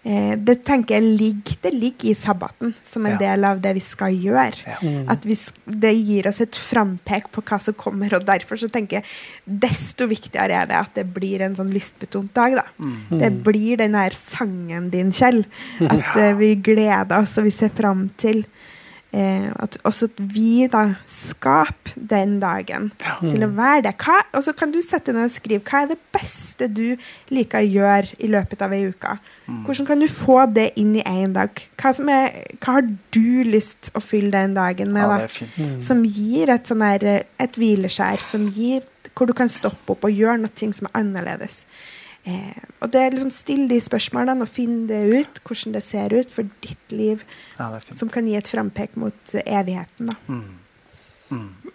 det 0.08 0.54
tenker 0.64 0.94
jeg 0.96 1.04
ligger, 1.18 1.56
det 1.62 1.72
ligger 1.74 2.08
i 2.10 2.14
sabbaten 2.16 2.70
som 2.86 3.04
en 3.06 3.12
Ja. 3.12 3.18
del 3.18 3.44
av 3.44 3.60
det 3.60 3.74
vi 3.76 3.80
skal 3.84 4.14
gjøre. 4.16 4.54
Ja. 4.64 4.78
At 5.12 5.26
vi, 5.28 5.36
det 5.66 5.90
gir 5.98 6.28
oss 6.30 6.40
et 6.40 6.56
frampek 6.56 7.28
på 7.34 7.42
hva 7.44 7.58
som 7.60 7.74
kommer, 7.74 8.14
og 8.16 8.24
derfor 8.24 8.56
så 8.56 8.70
tenker 8.72 9.02
jeg 9.02 9.04
desto 9.44 10.06
viktigere 10.08 10.62
er 10.62 10.66
det 10.70 10.78
at 10.80 10.94
det 10.94 11.04
blir 11.12 11.42
en 11.44 11.56
sånn 11.58 11.72
lystbetont 11.74 12.32
dag. 12.34 12.56
da. 12.56 12.64
Det 13.10 13.32
blir 13.44 13.76
den 13.76 13.94
her 13.94 14.10
sangen 14.16 14.88
din, 14.90 15.12
Kjell. 15.12 15.44
At 15.80 16.16
ja. 16.16 16.32
vi 16.38 16.54
gleder 16.56 17.18
oss 17.20 17.36
og 17.38 17.44
vi 17.44 17.50
ser 17.50 17.70
fram 17.76 18.08
til 18.16 18.46
eh, 19.12 19.48
at 19.56 19.78
også 19.88 20.08
at 20.10 20.20
vi 20.34 20.66
da 20.70 20.84
skaper 21.08 21.96
den 22.10 22.38
dagen 22.42 22.90
til 23.22 23.44
å 23.46 23.50
være 23.56 23.86
det. 23.88 23.94
Hva, 24.02 24.20
og 24.36 24.44
så 24.44 24.54
kan 24.56 24.72
du 24.74 24.80
sette 24.84 25.14
ned 25.16 25.28
og 25.28 25.34
skrive 25.34 25.64
hva 25.68 25.84
er 25.84 25.92
det 25.94 25.98
beste 26.14 26.68
du 26.68 26.86
liker 27.34 27.64
å 27.64 27.72
gjøre 27.78 28.18
i 28.18 28.30
løpet 28.30 28.64
av 28.64 28.74
ei 28.76 28.84
uke. 28.90 29.16
Hvordan 29.64 29.88
kan 29.88 30.02
du 30.02 30.08
få 30.12 30.42
det 30.52 30.70
inn 30.80 30.92
i 30.98 31.04
én 31.08 31.32
dag? 31.36 31.56
Hva, 31.80 31.92
som 31.96 32.10
er, 32.12 32.34
hva 32.60 32.78
har 32.78 32.88
du 33.16 33.48
lyst 33.48 33.92
å 33.96 34.02
fylle 34.04 34.34
den 34.34 34.56
dagen 34.58 34.92
med? 34.92 35.06
ja, 35.06 35.16
da? 35.16 35.24
er 35.24 35.80
som 35.80 36.04
gir 36.04 36.52
et, 36.52 36.68
sånn 36.68 36.84
her, 36.84 37.04
eh, 37.08 37.24
et 37.40 37.56
hvileskjær, 37.56 38.20
som 38.24 38.48
gir 38.52 38.84
hvor 39.18 39.26
du 39.26 39.34
kan 39.34 39.50
stoppe 39.50 39.94
opp 39.94 40.04
og 40.06 40.14
gjøre 40.14 40.38
noe 40.42 40.52
ting 40.54 40.74
som 40.76 40.86
er 40.90 41.00
annerledes. 41.00 41.62
Eh, 42.28 42.62
og 42.84 42.90
det 42.92 43.00
er 43.00 43.14
liksom 43.14 43.30
Still 43.32 43.64
de 43.70 43.78
spørsmålene 43.80 44.44
og 44.44 44.50
finn 44.52 44.82
det 44.90 45.00
ut, 45.14 45.40
hvordan 45.48 45.76
det 45.78 45.82
ser 45.86 46.12
ut 46.12 46.32
for 46.34 46.48
ditt 46.64 46.92
liv, 46.92 47.24
Ja, 47.58 47.70
som 47.96 48.10
kan 48.12 48.28
gi 48.28 48.36
et 48.36 48.50
frampek 48.50 48.96
mot 49.00 49.34
eh, 49.34 49.46
evigheten. 49.46 50.10
da. 50.12 50.40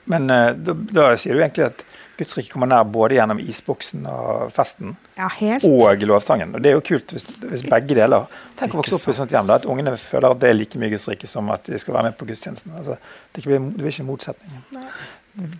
Men 0.05 0.29
eh, 0.33 0.51
da, 0.57 0.73
da 0.73 1.09
sier 1.17 1.37
du 1.37 1.41
egentlig 1.43 1.67
at 1.71 1.83
Guds 2.17 2.35
rike 2.37 2.51
kommer 2.53 2.69
nær 2.69 2.85
både 2.93 3.17
gjennom 3.17 3.39
isboksen 3.41 4.05
og 4.09 4.51
festen 4.53 4.93
Ja, 5.17 5.29
helt. 5.39 5.65
og 5.65 6.03
lovsangen. 6.05 6.53
Og 6.53 6.61
det 6.61 6.69
er 6.71 6.77
jo 6.77 6.83
kult 6.85 7.13
hvis, 7.15 7.25
hvis 7.41 7.65
begge 7.65 7.97
deler. 7.97 8.27
Tenk 8.59 8.75
å 8.75 8.81
vokse 8.83 8.99
opp 8.99 9.07
i 9.07 9.13
et 9.15 9.19
sånt 9.23 9.33
hjem 9.33 9.49
da, 9.49 9.57
at 9.57 9.65
ungene 9.69 9.95
føler 9.97 10.35
at 10.35 10.41
det 10.43 10.51
er 10.51 10.59
like 10.59 10.81
mye 10.81 10.93
Guds 10.93 11.07
rike 11.09 11.29
som 11.29 11.49
at 11.53 11.65
de 11.69 11.81
skal 11.81 11.97
være 11.97 12.11
med 12.11 12.17
på 12.19 12.29
gudstjenesten. 12.29 12.75
Altså, 12.77 12.99
det, 13.33 13.41
er 13.47 13.57
det 13.57 13.71
blir 13.81 13.89
ikke 13.89 14.05
en 14.05 14.11
motsetning. 14.11 14.61
Nei. 14.77 14.85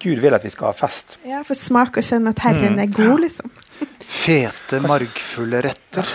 Gud 0.04 0.20
vil 0.22 0.38
at 0.38 0.44
vi 0.46 0.52
skal 0.54 0.70
ha 0.70 0.76
fest. 0.78 1.16
Ja, 1.26 1.40
For 1.48 1.58
smak 1.58 1.98
og 1.98 2.06
kjenne 2.06 2.36
at 2.36 2.42
Herren 2.46 2.78
er 2.78 2.92
god, 2.94 3.24
liksom. 3.26 3.50
Fete, 4.24 4.80
margfulle 4.84 5.62
retter 5.66 6.08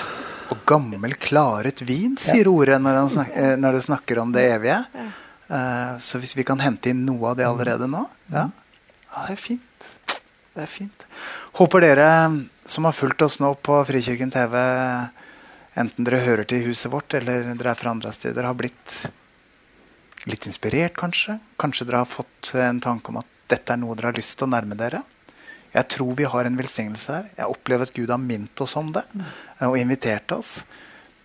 og 0.53 0.61
gammel, 0.69 1.13
klaret 1.21 1.83
vin, 1.85 2.15
sier 2.21 2.49
ordet 2.49 2.79
når, 2.81 3.01
han 3.03 3.11
snak 3.13 3.33
eh, 3.37 3.55
når 3.61 3.77
det 3.77 3.83
snakker 3.85 4.21
om 4.23 4.33
det 4.33 4.45
evige. 4.55 4.79
Eh, 5.49 5.93
så 6.01 6.21
hvis 6.21 6.37
vi 6.39 6.47
kan 6.49 6.61
hente 6.63 6.93
inn 6.93 7.05
noe 7.09 7.33
av 7.33 7.39
det 7.39 7.47
allerede 7.49 7.89
nå 7.89 8.03
Ja, 8.33 8.49
ja 8.49 9.27
det 9.29 9.37
er 9.37 9.43
fint. 9.43 9.89
Det 10.55 10.65
er 10.65 10.73
fint. 10.73 11.05
Håper 11.61 11.85
dere 11.85 12.09
som 12.69 12.89
har 12.89 12.97
fulgt 12.97 13.23
oss 13.25 13.39
nå 13.43 13.53
på 13.65 13.77
Frikirken 13.89 14.33
TV, 14.33 14.57
enten 15.79 16.09
dere 16.09 16.25
hører 16.25 16.49
til 16.49 16.65
huset 16.67 16.93
vårt 16.93 17.17
eller 17.19 17.53
dere 17.53 17.73
er 17.73 17.79
fra 17.79 17.93
andre 17.95 18.13
steder, 18.15 18.49
har 18.49 18.57
blitt 18.59 18.99
litt 20.29 20.49
inspirert, 20.49 20.97
kanskje. 20.99 21.39
Kanskje 21.61 21.87
dere 21.89 22.03
har 22.03 22.11
fått 22.11 22.53
en 22.59 22.81
tanke 22.85 23.13
om 23.13 23.21
at 23.21 23.29
dette 23.49 23.73
er 23.73 23.81
noe 23.81 23.97
dere 23.97 24.11
har 24.11 24.19
lyst 24.19 24.37
til 24.37 24.49
å 24.49 24.53
nærme 24.53 24.77
dere. 24.79 25.05
Jeg 25.75 25.89
tror 25.93 26.15
vi 26.17 26.27
har 26.29 26.49
en 26.49 26.59
velsignelse 26.59 27.13
her. 27.13 27.27
Jeg 27.37 27.53
opplever 27.53 27.89
at 27.89 27.95
Gud 27.97 28.11
har 28.11 28.21
minnet 28.23 28.65
oss 28.65 28.77
om 28.81 28.93
det 28.95 29.05
eh, 29.15 29.67
og 29.69 29.79
invitert 29.81 30.33
oss 30.37 30.63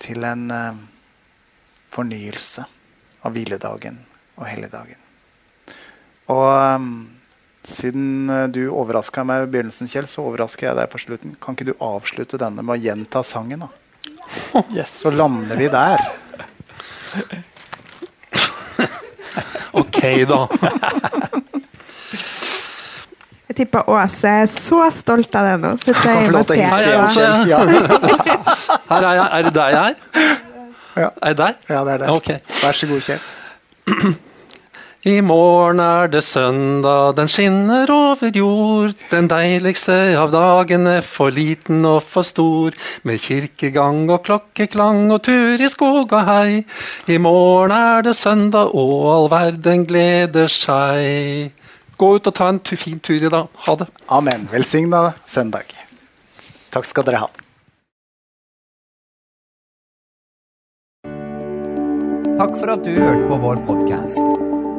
til 0.04 0.24
en 0.28 0.50
eh, 0.52 0.82
fornyelse 1.94 2.66
av 3.24 3.36
hviledagen 3.36 4.02
og 4.36 4.48
helligdagen. 4.50 5.00
Og 6.34 6.48
eh, 6.52 6.80
siden 7.64 8.30
eh, 8.30 8.48
du 8.52 8.66
overraska 8.72 9.24
meg 9.28 9.46
i 9.46 9.52
begynnelsen, 9.54 9.88
Kjell, 9.92 10.08
så 10.10 10.26
overrasker 10.28 10.70
jeg 10.70 10.80
deg 10.80 10.92
på 10.92 11.02
slutten. 11.06 11.38
Kan 11.40 11.56
ikke 11.56 11.72
du 11.72 11.76
avslutte 11.84 12.40
denne 12.42 12.66
med 12.66 12.76
å 12.76 12.84
gjenta 12.84 13.24
sangen, 13.28 13.66
da? 13.68 13.72
Så 15.00 15.12
lander 15.14 15.60
vi 15.60 15.68
der. 15.72 16.04
OK, 19.84 20.02
da. 20.30 20.48
Jeg 23.54 23.68
tipper 23.68 23.90
Åse 23.94 24.30
er 24.34 24.48
så 24.50 24.80
stolt 24.90 25.36
av 25.38 25.46
det 25.46 25.58
nå. 25.62 25.72
Sitter 25.78 26.08
jeg 26.10 26.30
og 26.34 26.48
ser 26.50 26.72
på. 26.74 27.68
Her 28.90 29.06
er 29.06 29.14
jeg. 29.20 29.28
Er 29.28 29.46
det 29.46 29.52
deg 29.54 29.76
jeg 29.76 29.92
er? 29.92 30.32
Ja. 31.04 31.10
Er 31.22 31.36
det 31.36 31.38
deg? 31.38 31.60
ja, 31.70 31.84
det 31.86 31.94
er 31.94 32.02
det. 32.02 32.08
Okay. 32.16 32.40
Vær 32.64 32.80
så 32.80 32.90
god, 32.90 33.04
Kjell. 33.06 34.18
I 35.14 35.16
morgen 35.22 35.84
er 35.86 36.10
det 36.10 36.24
søndag, 36.26 37.14
den 37.20 37.30
skinner 37.30 37.94
over 37.94 38.34
jord. 38.34 38.98
Den 39.14 39.30
deiligste 39.30 40.00
av 40.18 40.34
dagene, 40.34 40.98
for 41.06 41.30
liten 41.30 41.86
og 41.86 42.02
for 42.10 42.26
stor. 42.26 42.74
Med 43.06 43.22
kirkegang 43.22 44.08
og 44.10 44.24
klokkeklang 44.26 45.12
og 45.14 45.28
tur 45.30 45.62
i 45.62 45.70
skog 45.70 46.10
og 46.10 46.26
hei. 46.26 46.64
I 47.06 47.22
morgen 47.22 47.78
er 47.78 48.02
det 48.10 48.18
søndag, 48.18 48.74
og 48.74 49.12
all 49.14 49.30
verden 49.38 49.86
gleder 49.86 50.50
seg. 50.50 51.54
Gå 51.98 52.16
ut 52.18 52.28
og 52.28 52.36
ta 52.36 52.50
en 52.50 52.60
fin 52.60 53.00
tur 53.00 53.22
i 53.22 53.30
dag. 53.30 53.48
Ha 53.68 53.76
det. 53.76 53.88
Amen. 54.10 54.48
Velsigna 54.52 55.14
søndag. 55.26 55.70
Takk 56.74 56.86
skal 56.90 57.06
dere 57.06 57.26
ha. 57.26 57.30
Takk 62.40 62.58
for 62.58 62.74
at 62.74 62.82
du 62.84 62.96
hørte 62.98 63.28
på 63.30 63.38
vår 63.44 63.62
podkast. 63.68 64.26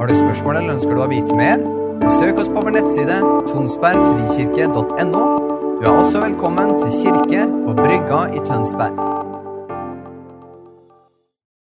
Har 0.00 0.10
du 0.10 0.14
spørsmål 0.18 0.58
eller 0.58 0.74
ønsker 0.74 0.96
du 0.96 1.04
å 1.04 1.08
vite 1.08 1.36
mer? 1.38 1.62
Søk 2.10 2.40
oss 2.42 2.50
på 2.50 2.64
vår 2.66 2.74
nettside 2.80 3.20
tonsbergfrikirke.no. 3.52 5.22
Du 5.78 5.86
er 5.86 5.94
også 5.94 6.24
velkommen 6.24 6.74
til 6.82 6.90
kirke 6.98 7.46
på 7.46 7.76
Brygga 7.78 8.24
i 8.34 8.42
Tønsberg. 8.44 8.98